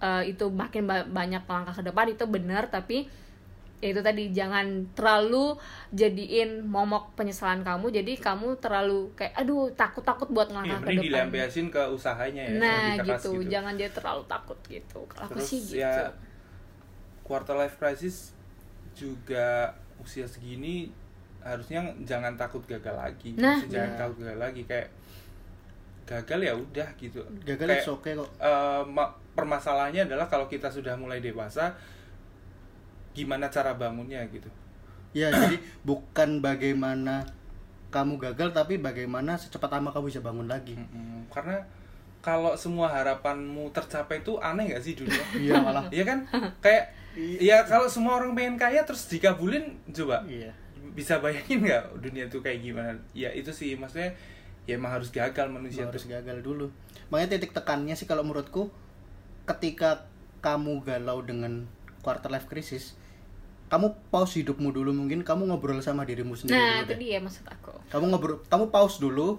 eh, 0.00 0.22
itu 0.32 0.46
makin 0.62 0.82
ba- 0.90 1.08
banyak 1.08 1.42
langkah 1.44 1.74
ke 1.78 1.82
depan 1.88 2.06
itu 2.14 2.24
benar. 2.30 2.70
Tapi 2.70 3.10
ya 3.80 3.88
itu 3.92 4.00
tadi 4.04 4.22
jangan 4.30 4.66
terlalu 4.96 5.56
jadiin 5.90 6.50
momok 6.68 7.16
penyesalan 7.16 7.64
kamu 7.64 7.86
jadi 7.90 8.12
kamu 8.20 8.60
terlalu 8.60 9.08
kayak 9.16 9.32
aduh 9.40 9.72
takut 9.72 10.04
takut 10.04 10.28
buat 10.28 10.48
Iya, 10.50 10.52
ngelangkah 10.52 10.78
ke 10.84 10.84
mending 10.86 11.00
depan 11.00 11.08
dilampiasin 11.08 11.66
ke 11.74 11.82
usahanya 11.96 12.42
ya 12.44 12.52
nah 12.60 12.82
keras 13.00 13.22
gitu. 13.40 13.48
jangan 13.48 13.74
dia 13.80 13.88
terlalu 13.96 14.22
takut 14.28 14.58
gitu 14.68 15.00
kalau 15.08 15.24
aku 15.32 15.40
sih 15.40 15.58
gitu 15.64 15.80
ya 15.80 16.12
quarter 17.24 17.54
life 17.56 17.76
crisis 17.78 18.32
juga 18.96 19.72
usia 20.02 20.26
segini 20.26 20.90
harusnya 21.40 21.96
jangan 22.04 22.36
takut 22.36 22.60
gagal 22.68 22.92
lagi. 22.92 23.32
Nah, 23.40 23.56
Maksudnya 23.56 23.72
jangan 23.80 23.90
iya. 23.92 24.00
takut 24.00 24.16
gagal 24.20 24.38
lagi 24.40 24.62
kayak 24.68 24.88
gagal 26.08 26.40
ya 26.42 26.52
udah 26.58 26.88
gitu. 26.98 27.22
gagal 27.46 27.68
Kayak, 27.70 27.82
itu 27.86 27.90
oke 27.94 28.10
kok 28.18 28.30
eh, 28.42 28.82
ma- 28.90 29.14
permasalahannya 29.38 30.10
adalah 30.10 30.26
kalau 30.26 30.50
kita 30.50 30.66
sudah 30.66 30.98
mulai 30.98 31.22
dewasa 31.22 31.78
gimana 33.16 33.50
cara 33.50 33.74
bangunnya 33.74 34.22
gitu. 34.30 34.46
ya 35.10 35.28
jadi 35.30 35.58
bukan 35.88 36.38
bagaimana 36.38 37.26
kamu 37.90 38.22
gagal 38.22 38.54
tapi 38.54 38.78
bagaimana 38.78 39.34
secepat 39.34 39.82
apa 39.82 39.90
kamu 39.90 40.06
bisa 40.06 40.22
bangun 40.22 40.46
lagi 40.46 40.78
Mm-mm. 40.78 41.26
Karena 41.26 41.58
kalau 42.22 42.54
semua 42.54 42.86
harapanmu 42.86 43.74
tercapai 43.74 44.22
itu 44.22 44.38
aneh 44.38 44.70
gak 44.70 44.84
sih 44.84 44.94
dunia? 44.94 45.24
iya 45.42 45.58
malah 45.58 45.90
Iya 45.90 46.04
kan? 46.06 46.18
Kayak 46.62 46.94
ya 47.18 47.66
kalau 47.66 47.90
semua 47.90 48.22
orang 48.22 48.38
pengen 48.38 48.54
kaya 48.54 48.86
terus 48.86 49.10
dikabulin 49.10 49.74
coba 49.90 50.22
iya 50.30 50.54
bisa 50.94 51.18
bayangin 51.18 51.66
nggak 51.66 51.98
dunia 51.98 52.24
tuh 52.30 52.42
kayak 52.42 52.62
gimana 52.62 52.94
ya 53.14 53.30
itu 53.34 53.50
sih 53.50 53.74
maksudnya 53.74 54.14
ya 54.66 54.78
emang 54.78 54.94
harus 54.94 55.10
gagal 55.10 55.50
manusia 55.50 55.86
harus 55.86 56.06
tuh. 56.06 56.14
gagal 56.14 56.38
dulu 56.42 56.66
makanya 57.10 57.38
titik 57.38 57.50
tekannya 57.54 57.94
sih 57.98 58.06
kalau 58.06 58.22
menurutku 58.22 58.70
ketika 59.46 60.06
kamu 60.38 60.82
galau 60.86 61.22
dengan 61.26 61.66
quarter 62.00 62.28
life 62.32 62.48
crisis 62.48 62.96
kamu 63.70 63.94
pause 64.10 64.42
hidupmu 64.42 64.74
dulu 64.74 64.90
mungkin 64.90 65.22
kamu 65.22 65.46
ngobrol 65.46 65.78
sama 65.78 66.02
dirimu 66.02 66.34
sendiri 66.34 66.58
nah 66.58 66.82
dulu 66.82 66.84
itu 66.84 66.92
deh. 66.92 66.98
dia 66.98 67.18
maksud 67.22 67.44
aku 67.46 67.72
kamu 67.88 68.04
ngobrol 68.10 68.36
kamu 68.50 68.64
pause 68.68 68.98
dulu 68.98 69.38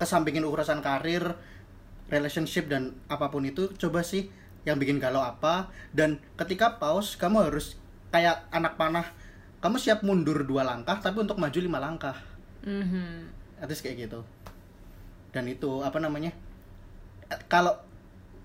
kesampingin 0.00 0.42
urusan 0.42 0.80
karir 0.80 1.36
relationship 2.10 2.66
dan 2.66 2.96
apa 3.06 3.30
pun 3.30 3.44
itu 3.46 3.70
coba 3.76 4.02
sih 4.02 4.26
yang 4.64 4.76
bikin 4.76 4.98
galau 4.98 5.22
apa 5.22 5.70
dan 5.94 6.18
ketika 6.36 6.76
pause 6.76 7.14
kamu 7.16 7.48
harus 7.48 7.78
kayak 8.10 8.48
anak 8.50 8.74
panah 8.74 9.06
kamu 9.60 9.76
siap 9.76 10.00
mundur 10.02 10.42
dua 10.44 10.64
langkah 10.64 10.98
tapi 10.98 11.20
untuk 11.22 11.36
maju 11.38 11.58
lima 11.60 11.78
langkah 11.78 12.16
Mhm. 12.60 13.24
at 13.56 13.68
least 13.72 13.80
kayak 13.80 14.08
gitu 14.08 14.20
dan 15.32 15.48
itu 15.48 15.80
apa 15.80 15.96
namanya 15.96 16.32
kalau 17.48 17.72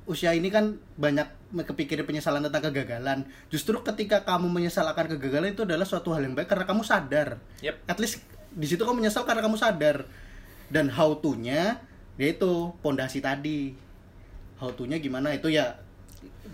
usia 0.06 0.38
ini 0.38 0.53
kan 0.53 0.78
banyak 1.01 1.26
kepikiran 1.66 2.06
penyesalan 2.06 2.45
tentang 2.45 2.70
kegagalan. 2.70 3.26
Justru 3.49 3.82
ketika 3.82 4.22
kamu 4.22 4.49
menyesal 4.53 4.86
akan 4.86 5.18
kegagalan 5.18 5.58
itu 5.58 5.66
adalah 5.66 5.86
suatu 5.86 6.14
hal 6.14 6.22
yang 6.22 6.38
baik 6.38 6.49
karena 6.49 6.66
kamu 6.70 6.86
sadar. 6.86 7.41
Yep. 7.66 7.76
at 7.89 7.97
least 7.97 8.22
di 8.56 8.70
situ 8.70 8.86
kamu 8.86 9.01
menyesal 9.01 9.26
karena 9.26 9.41
kamu 9.41 9.58
sadar. 9.58 10.06
Dan 10.70 10.89
how 10.93 11.18
to-nya 11.18 11.82
yaitu 12.22 12.74
pondasi 12.86 13.22
tadi. 13.22 13.74
How 14.62 14.72
to-nya 14.72 15.01
gimana? 15.01 15.34
Itu 15.34 15.49
ya 15.49 15.78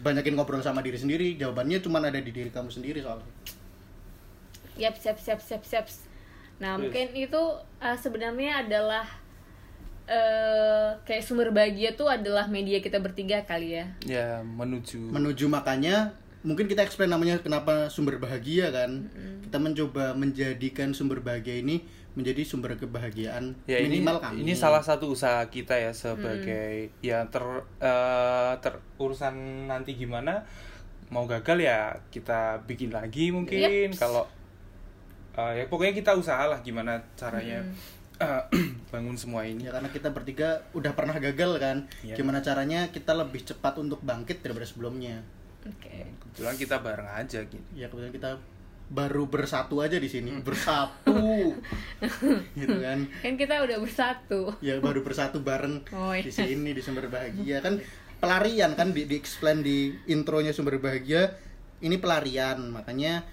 banyakin 0.02 0.34
ngobrol 0.40 0.64
sama 0.64 0.80
diri 0.80 0.96
sendiri. 0.98 1.36
Jawabannya 1.36 1.84
cuma 1.84 2.00
ada 2.00 2.18
di 2.18 2.32
diri 2.32 2.50
kamu 2.50 2.72
sendiri 2.72 3.04
soalnya. 3.04 3.28
Yap, 4.80 4.96
siap, 4.98 5.20
siap, 5.20 5.44
siap, 5.44 5.64
siap. 5.68 5.86
Nah, 6.64 6.78
Yes. 6.78 6.82
mungkin 6.88 7.08
itu 7.18 7.42
uh, 7.84 7.98
sebenarnya 8.00 8.64
adalah 8.66 9.06
eh 10.10 10.90
kayak 11.06 11.24
sumber 11.24 11.50
bahagia 11.54 11.94
tuh 11.94 12.10
adalah 12.10 12.48
media 12.48 12.82
kita 12.82 12.98
bertiga 12.98 13.44
kali 13.46 13.78
ya. 13.78 13.86
ya 14.06 14.28
menuju. 14.42 15.12
Menuju 15.12 15.46
makanya 15.48 16.14
mungkin 16.42 16.66
kita 16.66 16.82
explain 16.82 17.14
namanya 17.14 17.38
kenapa 17.42 17.92
sumber 17.92 18.18
bahagia 18.18 18.74
kan. 18.74 19.10
Kita 19.46 19.58
mencoba 19.62 20.18
menjadikan 20.18 20.96
sumber 20.96 21.22
bahagia 21.22 21.62
ini 21.62 22.02
menjadi 22.12 22.44
sumber 22.44 22.76
kebahagiaan 22.76 23.56
ya 23.64 23.80
ini 23.80 24.04
minimal 24.04 24.20
kami. 24.20 24.44
ini 24.44 24.52
salah 24.52 24.84
satu 24.84 25.16
usaha 25.16 25.48
kita 25.48 25.80
ya 25.80 25.96
sebagai 25.96 26.92
ya 27.00 27.24
ter 27.32 27.44
eh, 27.80 28.54
ter 28.60 28.84
urusan 29.00 29.68
nanti 29.72 29.96
gimana 29.96 30.44
mau 31.08 31.24
gagal 31.24 31.64
ya 31.64 31.96
kita 32.12 32.68
bikin 32.68 32.92
lagi 32.92 33.32
mungkin 33.32 33.96
Yeps. 33.96 34.00
kalau 34.00 34.28
eh, 35.40 35.64
ya 35.64 35.66
pokoknya 35.72 35.96
kita 35.96 36.12
usaha 36.20 36.52
lah 36.52 36.60
gimana 36.60 37.00
caranya 37.16 37.64
eh, 38.22 38.44
bangun 38.94 39.18
semua 39.18 39.42
ini. 39.44 39.66
Ya 39.66 39.74
karena 39.74 39.90
kita 39.90 40.14
bertiga 40.14 40.62
udah 40.78 40.94
pernah 40.94 41.18
gagal 41.18 41.58
kan? 41.58 41.78
Iya. 42.06 42.16
gimana 42.16 42.40
caranya 42.46 42.94
kita 42.94 43.18
lebih 43.18 43.42
cepat 43.42 43.82
untuk 43.82 44.00
bangkit 44.06 44.46
daripada 44.46 44.70
sebelumnya? 44.70 45.26
Oke. 45.62 46.10
kebetulan 46.22 46.56
kita 46.58 46.76
bareng 46.82 47.10
aja 47.10 47.40
gitu. 47.46 47.62
Ya 47.78 47.86
kemudian 47.90 48.14
kita 48.14 48.42
baru 48.92 49.24
bersatu 49.26 49.80
aja 49.80 49.96
di 49.96 50.10
sini. 50.12 50.36
Bersatu. 50.44 51.16
Gitu 52.60 52.76
kan? 52.84 53.08
Kan 53.24 53.34
kita 53.40 53.64
udah 53.64 53.78
bersatu. 53.80 54.52
ya 54.60 54.76
baru 54.84 55.00
bersatu 55.00 55.40
bareng 55.40 55.88
Oh, 55.96 56.12
iya. 56.12 56.28
di 56.28 56.32
sini 56.32 56.76
di 56.76 56.84
sumber 56.84 57.08
bahagia. 57.08 57.62
Kan 57.66 57.80
pelarian 58.20 58.76
kan? 58.76 58.92
Di, 58.92 59.08
di 59.08 59.16
explain 59.16 59.64
di 59.64 59.96
intronya 60.12 60.52
sumber 60.52 60.78
bahagia 60.84 61.32
ini 61.80 61.96
pelarian. 61.98 62.68
Makanya 62.68 63.24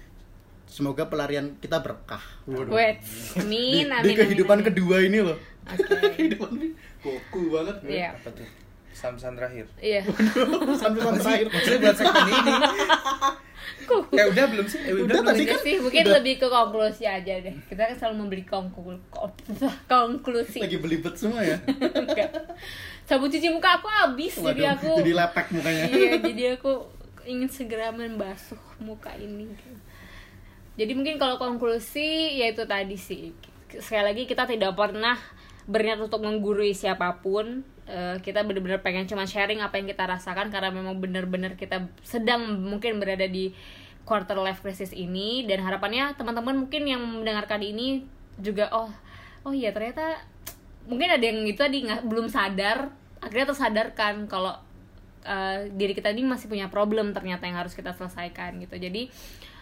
semoga 0.69 1.03
pelarian 1.05 1.57
kita 1.57 1.81
berkah 1.81 2.21
Waduh. 2.45 2.69
Wait, 2.69 3.01
di, 3.01 3.41
amin, 3.81 3.89
amin. 3.89 3.99
di 3.99 4.07
amin, 4.07 4.15
kehidupan 4.15 4.57
amin. 4.57 4.67
kedua 4.69 4.97
ini 5.01 5.19
loh 5.19 5.37
Oke. 5.65 5.97
kehidupan 6.15 6.49
ini 6.55 6.67
koku 6.99 7.41
banget 7.49 7.75
Iya. 7.83 8.09
apa 8.13 8.29
tuh 8.31 8.45
samsan 8.91 9.33
terakhir 9.33 9.65
Iya. 9.79 10.05
sampai 10.75 10.99
terakhir 11.17 11.47
maksudnya 11.47 11.79
buat 11.81 11.95
segmen 11.95 12.25
ini 12.27 12.51
eh 13.89 14.25
udah 14.27 14.45
belum 14.45 14.65
sih 14.67 14.79
eh, 14.79 14.91
udah, 14.91 15.01
Udah, 15.01 15.15
belum 15.15 15.25
tadi 15.25 15.39
sih 15.39 15.47
kan 15.47 15.59
sih, 15.59 15.75
mungkin 15.79 16.03
udah- 16.03 16.15
lebih 16.15 16.33
ke 16.37 16.47
konklusi 16.47 17.03
aja 17.03 17.33
deh. 17.35 17.55
Kita 17.65 17.81
kan 17.83 17.95
selalu 17.95 18.15
memberi 18.19 18.43
konkul 18.43 18.93
konklusi. 19.87 20.61
lagi 20.61 20.77
belibet 20.77 21.13
semua 21.15 21.41
ya 21.41 21.57
Enggak. 21.65 22.29
Sabun 23.03 23.25
cuci 23.27 23.49
muka 23.49 23.81
aku 23.81 23.89
habis, 23.89 24.37
jadi 24.37 24.61
Waduh, 24.63 24.73
aku 24.75 24.89
jadi 25.01 25.13
lepek 25.15 25.45
mukanya 25.49 25.83
Iya, 25.89 26.11
jadi 26.21 26.43
aku 26.53 26.71
ingin 27.25 27.49
segera 27.49 27.89
membasuh 27.89 28.57
muka 28.77 29.09
ini. 29.15 29.49
Jadi 30.79 30.95
mungkin 30.95 31.19
kalau 31.19 31.35
konklusi 31.35 32.39
ya 32.39 32.55
itu 32.55 32.63
tadi 32.63 32.95
sih. 32.95 33.35
Sekali 33.67 34.15
lagi 34.15 34.23
kita 34.23 34.47
tidak 34.47 34.79
pernah 34.79 35.19
berniat 35.67 35.99
untuk 35.99 36.23
menggurui 36.23 36.71
siapa 36.71 37.19
pun. 37.19 37.67
Eh, 37.89 38.15
kita 38.23 38.47
benar-benar 38.47 38.79
pengen 38.79 39.09
cuma 39.09 39.27
sharing 39.27 39.59
apa 39.59 39.75
yang 39.81 39.91
kita 39.91 40.07
rasakan 40.07 40.47
karena 40.53 40.71
memang 40.71 41.01
benar-benar 41.01 41.59
kita 41.59 41.89
sedang 41.99 42.61
mungkin 42.61 43.01
berada 43.01 43.27
di 43.27 43.51
quarter 44.05 44.37
life 44.37 44.61
crisis 44.61 44.93
ini 44.93 45.43
dan 45.49 45.65
harapannya 45.65 46.13
teman-teman 46.13 46.65
mungkin 46.65 46.85
yang 46.85 47.01
mendengarkan 47.01 47.61
ini 47.65 48.05
juga 48.37 48.69
oh 48.73 48.93
oh 49.41 49.53
iya 49.53 49.73
ternyata 49.73 50.21
mungkin 50.85 51.09
ada 51.13 51.21
yang 51.21 51.45
itu 51.45 51.57
tadi 51.57 51.85
nggak 51.85 52.05
belum 52.05 52.29
sadar 52.29 52.93
akhirnya 53.21 53.53
tersadarkan 53.53 54.29
kalau 54.29 54.53
uh, 55.25 55.57
diri 55.73 55.93
kita 55.93 56.13
ini 56.13 56.25
masih 56.25 56.49
punya 56.49 56.69
problem 56.69 57.13
ternyata 57.13 57.45
yang 57.45 57.57
harus 57.57 57.73
kita 57.73 57.93
selesaikan 57.93 58.57
gitu 58.61 58.77
jadi 58.77 59.09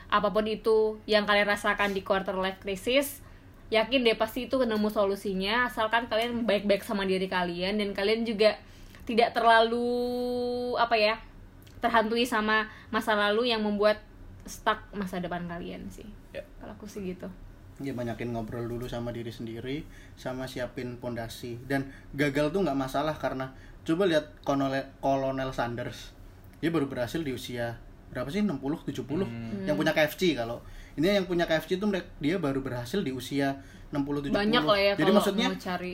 apa 0.08 0.32
pun 0.32 0.48
itu 0.48 1.00
yang 1.04 1.28
kalian 1.28 1.48
rasakan 1.48 1.92
di 1.92 2.02
quarter 2.02 2.36
life 2.40 2.64
crisis 2.64 3.20
yakin 3.68 4.08
deh 4.08 4.16
pasti 4.16 4.48
itu 4.48 4.56
ketemu 4.56 4.88
solusinya 4.88 5.68
asalkan 5.68 6.08
kalian 6.08 6.48
baik-baik 6.48 6.88
sama 6.88 7.04
diri 7.04 7.28
kalian 7.28 7.84
dan 7.84 7.92
kalian 7.92 8.24
juga 8.24 8.56
tidak 9.04 9.36
terlalu 9.36 10.76
apa 10.80 10.96
ya 10.96 11.16
terhantui 11.84 12.24
sama 12.24 12.72
masa 12.92 13.16
lalu 13.16 13.52
yang 13.52 13.64
membuat 13.64 14.04
stuck 14.48 14.80
masa 14.96 15.20
depan 15.20 15.44
kalian 15.46 15.92
sih. 15.92 16.08
Ya. 16.32 16.44
kalau 16.60 16.74
aku 16.76 16.88
sih 16.88 17.04
gitu. 17.04 17.28
Ya 17.78 17.94
banyakin 17.94 18.34
ngobrol 18.34 18.66
dulu 18.66 18.90
sama 18.90 19.14
diri 19.14 19.30
sendiri 19.30 19.86
sama 20.18 20.50
siapin 20.50 20.98
pondasi. 20.98 21.60
Dan 21.68 21.92
gagal 22.16 22.50
tuh 22.56 22.64
nggak 22.66 22.80
masalah 22.80 23.16
karena 23.20 23.54
coba 23.84 24.10
lihat 24.10 24.34
kolonel 24.42 24.88
kolonel 25.04 25.52
Sanders. 25.54 26.16
Dia 26.64 26.74
baru 26.74 26.90
berhasil 26.90 27.22
di 27.22 27.36
usia 27.36 27.78
berapa 28.12 28.30
sih? 28.32 28.42
60 28.42 28.58
70 28.58 29.68
yang 29.68 29.76
punya 29.76 29.92
KFC 29.94 30.34
kalau 30.34 30.64
ini 30.98 31.14
yang 31.14 31.30
punya 31.30 31.46
KFC 31.46 31.78
itu 31.78 31.86
mereka 31.86 32.10
dia 32.18 32.42
baru 32.42 32.60
berhasil 32.60 33.00
di 33.06 33.14
usia 33.14 33.62
60 33.94 34.32
70 34.32 34.34
banyak 34.34 34.64
lah 34.66 34.80
ya 34.80 34.94
jadi 34.98 35.04
kalau 35.06 35.18
maksudnya 35.22 35.48
mau 35.54 35.62
cari. 35.62 35.94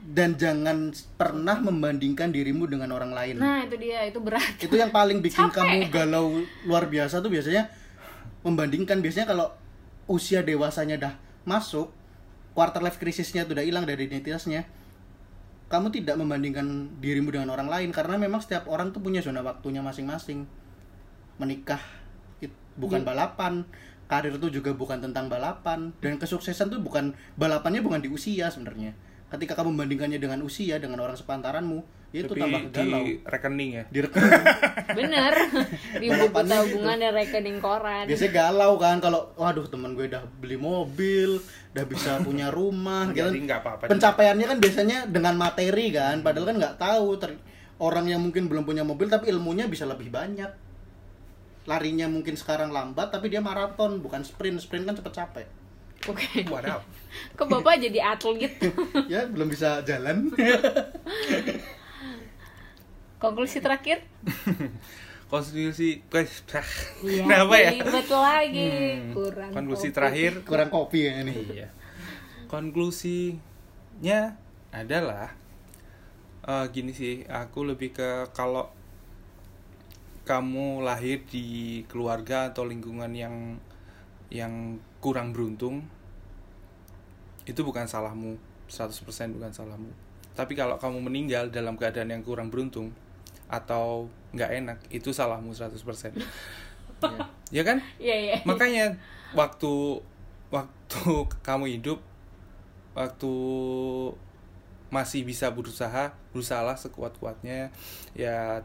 dan 0.00 0.30
jangan 0.40 0.76
pernah 1.20 1.56
membandingkan 1.60 2.32
dirimu 2.32 2.64
dengan 2.64 2.88
orang 2.96 3.12
lain. 3.12 3.36
Nah 3.36 3.68
itu 3.68 3.76
dia 3.76 4.00
itu 4.08 4.16
berat. 4.16 4.56
Itu 4.56 4.72
yang 4.72 4.88
paling 4.88 5.20
bikin 5.26 5.52
Capek. 5.52 5.60
kamu 5.60 5.78
galau 5.92 6.40
luar 6.64 6.88
biasa 6.88 7.20
tuh 7.20 7.28
biasanya 7.28 7.68
membandingkan. 8.40 9.04
Biasanya 9.04 9.28
kalau 9.28 9.52
usia 10.08 10.40
dewasanya 10.40 10.96
dah 10.96 11.14
masuk 11.44 11.92
quarter 12.56 12.80
life 12.80 12.96
crisisnya 12.96 13.44
tuh 13.44 13.60
udah 13.60 13.64
hilang 13.64 13.84
dari 13.84 14.08
identitasnya 14.08 14.64
kamu 15.70 15.94
tidak 15.94 16.18
membandingkan 16.18 16.98
dirimu 16.98 17.30
dengan 17.30 17.52
orang 17.54 17.68
lain. 17.70 17.92
Karena 17.92 18.16
memang 18.16 18.40
setiap 18.40 18.66
orang 18.66 18.90
tuh 18.90 19.04
punya 19.04 19.20
zona 19.20 19.44
waktunya 19.44 19.84
masing-masing 19.84 20.48
menikah 21.40 21.80
it- 22.38 22.52
bukan 22.76 23.00
balapan 23.00 23.64
karir 24.04 24.34
itu 24.34 24.52
juga 24.52 24.70
bukan 24.70 25.00
tentang 25.00 25.26
balapan 25.26 25.96
dan 25.98 26.14
kesuksesan 26.16 26.68
tuh 26.68 26.78
bukan 26.78 27.10
balapannya 27.34 27.80
bukan 27.80 27.98
di 27.98 28.08
usia 28.08 28.46
sebenarnya. 28.46 28.92
Ketika 29.30 29.54
kamu 29.54 29.72
membandingkannya 29.72 30.18
dengan 30.18 30.42
usia 30.42 30.76
dengan 30.76 30.98
orang 31.00 31.14
sepantaranmu 31.14 31.80
ya 32.10 32.26
itu 32.26 32.34
Tapi 32.34 32.42
tambah 32.42 32.60
galau. 32.74 33.06
di 33.06 33.22
rekening 33.22 33.70
ya? 33.72 33.84
Direkam 33.94 34.26
bener. 34.90 35.34
Di 35.94 36.06
buku 36.08 36.26
Balapannya 36.26 36.58
tabungan 36.60 36.96
dan 36.98 37.12
rekening 37.14 37.58
koran. 37.58 38.04
Biasanya 38.04 38.32
galau 38.34 38.72
kan 38.76 38.98
kalau 38.98 39.30
waduh 39.36 39.62
teman 39.64 39.94
gue 39.94 40.10
udah 40.10 40.26
beli 40.36 40.58
mobil 40.58 41.38
udah 41.70 41.84
bisa 41.86 42.18
punya 42.26 42.50
rumah 42.50 43.14
gitu 43.14 43.22
Jadi 43.24 43.38
nggak 43.40 43.60
apa-apa. 43.62 43.84
pencapaiannya 43.86 44.46
kan 44.48 44.58
biasanya 44.58 44.98
dengan 45.06 45.38
materi 45.38 45.86
kan 45.90 46.18
padahal 46.20 46.44
kan 46.44 46.56
nggak 46.58 46.76
tahu 46.76 47.06
ter- 47.16 47.38
orang 47.78 48.04
yang 48.04 48.18
mungkin 48.18 48.44
belum 48.44 48.66
punya 48.66 48.82
mobil 48.82 49.06
tapi 49.06 49.30
ilmunya 49.30 49.64
bisa 49.64 49.86
lebih 49.86 50.10
banyak 50.10 50.50
larinya 51.70 52.06
mungkin 52.06 52.34
sekarang 52.34 52.68
lambat 52.68 53.08
tapi 53.08 53.30
dia 53.30 53.38
maraton 53.38 53.98
bukan 53.98 54.20
sprint 54.20 54.58
sprint 54.58 54.82
kan 54.82 54.92
cepet 54.92 55.12
capek 55.14 55.46
oke 56.04 56.26
Wadaw. 56.50 56.82
kok 57.38 57.46
bapak 57.46 57.78
jadi 57.78 58.10
atlet 58.10 58.50
ya 59.12 59.22
belum 59.24 59.46
bisa 59.46 59.78
jalan 59.82 60.26
konklusi 63.18 63.60
terakhir 63.60 64.00
Konstitusi 65.30 66.02
guys. 66.10 66.42
Iya, 67.06 67.22
Kenapa 67.22 67.54
ya? 67.54 67.70
ribet 67.70 68.08
lagi 68.10 68.66
Hmm, 68.66 69.14
kurang 69.14 69.50
Konklusi 69.54 69.86
kopi. 69.86 69.94
terakhir 69.94 70.32
kurang 70.42 70.68
kopi 70.68 70.98
ya 71.06 71.12
ini 71.22 71.32
Iya. 71.54 71.68
Konklusinya 72.50 74.34
adalah 74.74 75.30
eh, 76.42 76.66
gini 76.74 76.90
sih, 76.90 77.22
aku 77.22 77.62
lebih 77.62 77.94
ke 77.94 78.26
kalau 78.34 78.74
kamu 80.30 80.86
lahir 80.86 81.26
di 81.26 81.82
keluarga 81.90 82.54
atau 82.54 82.62
lingkungan 82.62 83.10
yang 83.10 83.58
yang 84.30 84.78
kurang 85.02 85.34
beruntung 85.34 85.82
itu 87.42 87.66
bukan 87.66 87.90
salahmu 87.90 88.38
100% 88.70 89.34
bukan 89.34 89.50
salahmu. 89.50 89.90
Tapi 90.38 90.54
kalau 90.54 90.78
kamu 90.78 91.02
meninggal 91.02 91.50
dalam 91.50 91.74
keadaan 91.74 92.14
yang 92.14 92.22
kurang 92.22 92.46
beruntung 92.46 92.94
atau 93.50 94.06
nggak 94.30 94.50
enak, 94.62 94.78
itu 94.94 95.10
salahmu 95.10 95.50
100%. 95.50 95.82
Iya. 95.82 97.26
ya 97.50 97.62
kan? 97.66 97.82
Iya 97.98 98.16
iya. 98.22 98.36
Makanya 98.46 98.94
waktu 99.34 99.98
waktu 100.54 101.02
kamu 101.42 101.74
hidup 101.74 101.98
waktu 102.94 103.34
masih 104.94 105.26
bisa 105.26 105.50
berusaha, 105.50 106.14
berusahalah 106.30 106.78
sekuat-kuatnya 106.78 107.74
ya 108.14 108.62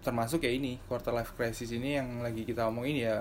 termasuk 0.00 0.44
ya 0.44 0.52
ini 0.52 0.80
quarter 0.88 1.12
life 1.12 1.36
crisis 1.36 1.70
ini 1.76 2.00
yang 2.00 2.24
lagi 2.24 2.48
kita 2.48 2.64
omongin 2.68 3.04
ya 3.04 3.16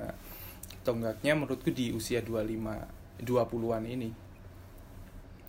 tonggaknya 0.87 1.35
menurutku 1.35 1.69
di 1.75 1.91
usia 1.91 2.23
25 2.23 2.99
20-an 3.19 3.83
ini. 3.83 4.09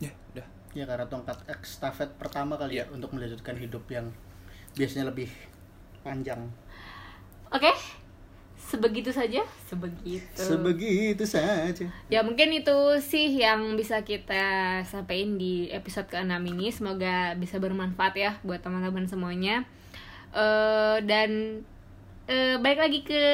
Ya, 0.03 0.11
udah. 0.35 0.47
Ya 0.75 0.85
karena 0.87 1.07
tongkat 1.07 1.39
estafet 1.47 2.11
pertama 2.19 2.59
kali 2.59 2.83
ya 2.83 2.87
Iya. 2.87 2.95
untuk 2.99 3.15
melanjutkan 3.15 3.55
hidup 3.55 3.87
yang 3.87 4.11
biasanya 4.75 5.11
lebih 5.11 5.31
panjang. 6.03 6.51
Oke. 7.51 7.71
Sebegitu 8.71 9.11
saja, 9.11 9.43
sebegitu. 9.67 10.39
Sebegitu 10.39 11.27
saja. 11.27 11.91
Ya 12.07 12.23
mungkin 12.23 12.55
itu 12.55 12.79
sih 13.03 13.27
yang 13.35 13.75
bisa 13.75 14.07
kita 14.07 14.79
sampaikan 14.87 15.35
di 15.35 15.67
episode 15.75 16.07
ke-6 16.07 16.39
ini 16.47 16.71
Semoga 16.71 17.35
bisa 17.35 17.59
bermanfaat 17.59 18.15
ya 18.15 18.31
buat 18.47 18.63
teman-teman 18.63 19.11
semuanya 19.11 19.67
Eh, 20.31 20.97
Dan 21.03 21.61
eh, 22.31 22.55
balik 22.63 22.81
lagi 22.87 23.01
ke 23.03 23.25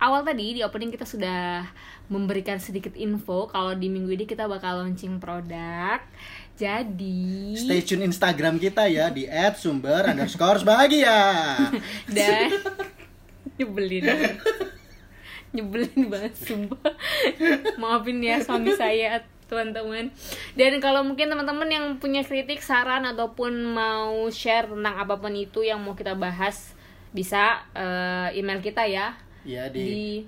awal 0.00 0.24
tadi 0.24 0.56
di 0.56 0.60
opening 0.64 0.92
kita 0.92 1.04
sudah 1.04 1.68
memberikan 2.04 2.60
sedikit 2.60 2.92
info 3.00 3.48
Kalau 3.48 3.72
di 3.72 3.88
minggu 3.88 4.12
ini 4.12 4.24
kita 4.28 4.48
bakal 4.48 4.84
launching 4.84 5.20
produk. 5.20 6.00
Jadi 6.54 7.58
Stay 7.58 7.82
tune 7.82 8.06
Instagram 8.06 8.62
kita 8.62 8.86
ya 8.86 9.10
di 9.10 9.26
@sumber 9.58 10.06
underscore 10.06 10.62
bahagia. 10.62 11.18
dan 12.16 12.52
nyebelin. 13.58 14.06
Nyebelin 15.54 16.10
banget 16.10 16.34
sumpah. 16.38 16.94
Maafin 17.78 18.22
ya 18.22 18.38
suami 18.42 18.74
saya 18.74 19.22
teman-teman 19.46 20.10
dan 20.54 20.72
kalau 20.80 21.04
mungkin 21.04 21.28
teman-teman 21.28 21.68
yang 21.68 21.84
punya 22.00 22.24
kritik 22.24 22.60
saran 22.60 23.04
ataupun 23.04 23.64
mau 23.64 24.28
share 24.30 24.68
tentang 24.68 24.96
apa 24.96 25.20
pun 25.20 25.32
itu 25.36 25.62
yang 25.62 25.80
mau 25.80 25.92
kita 25.92 26.16
bahas 26.16 26.72
bisa 27.14 27.62
eh, 27.76 28.40
email 28.40 28.58
kita 28.58 28.88
ya 28.88 29.14
Ya 29.44 29.68
di, 29.68 29.84
di 29.84 30.24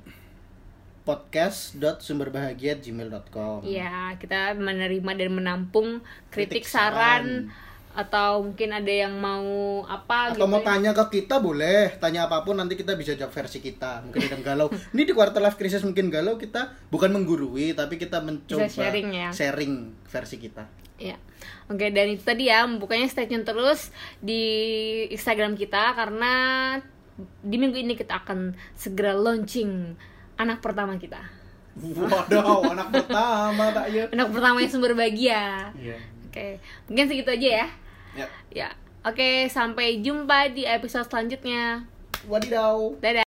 podcast.sumberbahagia@gmail.com. 1.07 3.63
ya 3.65 4.13
kita 4.19 4.55
menerima 4.59 5.11
dan 5.15 5.31
menampung 5.33 6.03
kritik, 6.29 6.63
Kritik, 6.63 6.69
saran, 6.69 7.49
saran. 7.49 7.66
Atau 7.97 8.45
mungkin 8.45 8.71
ada 8.71 8.93
yang 8.93 9.17
mau 9.17 9.41
apa 9.83 10.37
Atau 10.37 10.45
mau 10.45 10.61
gitu 10.61 10.69
ya. 10.69 10.69
tanya 10.69 10.91
ke 10.93 11.05
kita 11.17 11.41
boleh, 11.41 11.97
tanya 11.97 12.29
apa 12.29 12.45
pun 12.45 12.55
nanti 12.55 12.77
kita 12.77 12.93
bisa 12.93 13.17
jawab 13.17 13.33
versi 13.33 13.59
kita. 13.59 14.05
Mungkin 14.05 14.21
ada 14.21 14.35
yang 14.37 14.45
galau. 14.45 14.69
Ini 14.93 15.03
di 15.03 15.13
quarter 15.13 15.41
life 15.41 15.57
crisis 15.57 15.81
mungkin 15.81 16.07
galau 16.07 16.37
kita 16.37 16.77
bukan 16.87 17.09
menggurui 17.11 17.73
tapi 17.73 17.97
kita 17.97 18.21
mencoba 18.21 18.69
Bisa 18.69 18.85
sharing 18.85 19.09
ya. 19.11 19.29
sharing 19.33 19.73
versi 20.05 20.37
kita. 20.37 20.69
Ya, 20.97 21.21
oke 21.69 21.93
dan 21.93 22.09
itu 22.09 22.25
tadi 22.25 22.49
ya, 22.49 22.65
bukannya 22.65 23.05
stay 23.05 23.29
tune 23.29 23.45
terus 23.45 23.93
di 24.17 24.41
Instagram 25.11 25.53
kita 25.53 25.93
karena 25.93 26.33
di 27.43 27.57
minggu 27.57 27.77
ini 27.77 27.93
kita 27.93 28.25
akan 28.25 28.57
segera 28.73 29.13
launching 29.13 29.93
anak 30.37 30.61
pertama 30.61 30.97
kita, 30.97 31.21
Waduh, 31.77 32.73
anak 32.73 32.89
pertama 32.97 33.69
tak 33.73 33.93
ya. 33.93 34.09
anak 34.09 34.29
pertama 34.33 34.57
yang 34.59 34.73
sumber 34.73 34.93
bahagia. 34.93 35.69
Iya. 35.77 35.97
Oke, 36.29 36.61
mungkin 36.89 37.05
segitu 37.07 37.29
aja 37.31 37.49
ya. 37.61 37.67
Ya. 38.17 38.27
Ya, 38.49 38.69
oke 39.05 39.53
sampai 39.53 40.01
jumpa 40.01 40.51
di 40.51 40.65
episode 40.65 41.07
selanjutnya. 41.07 41.85
Wadidaw. 42.27 42.99
Dadah. 42.99 43.23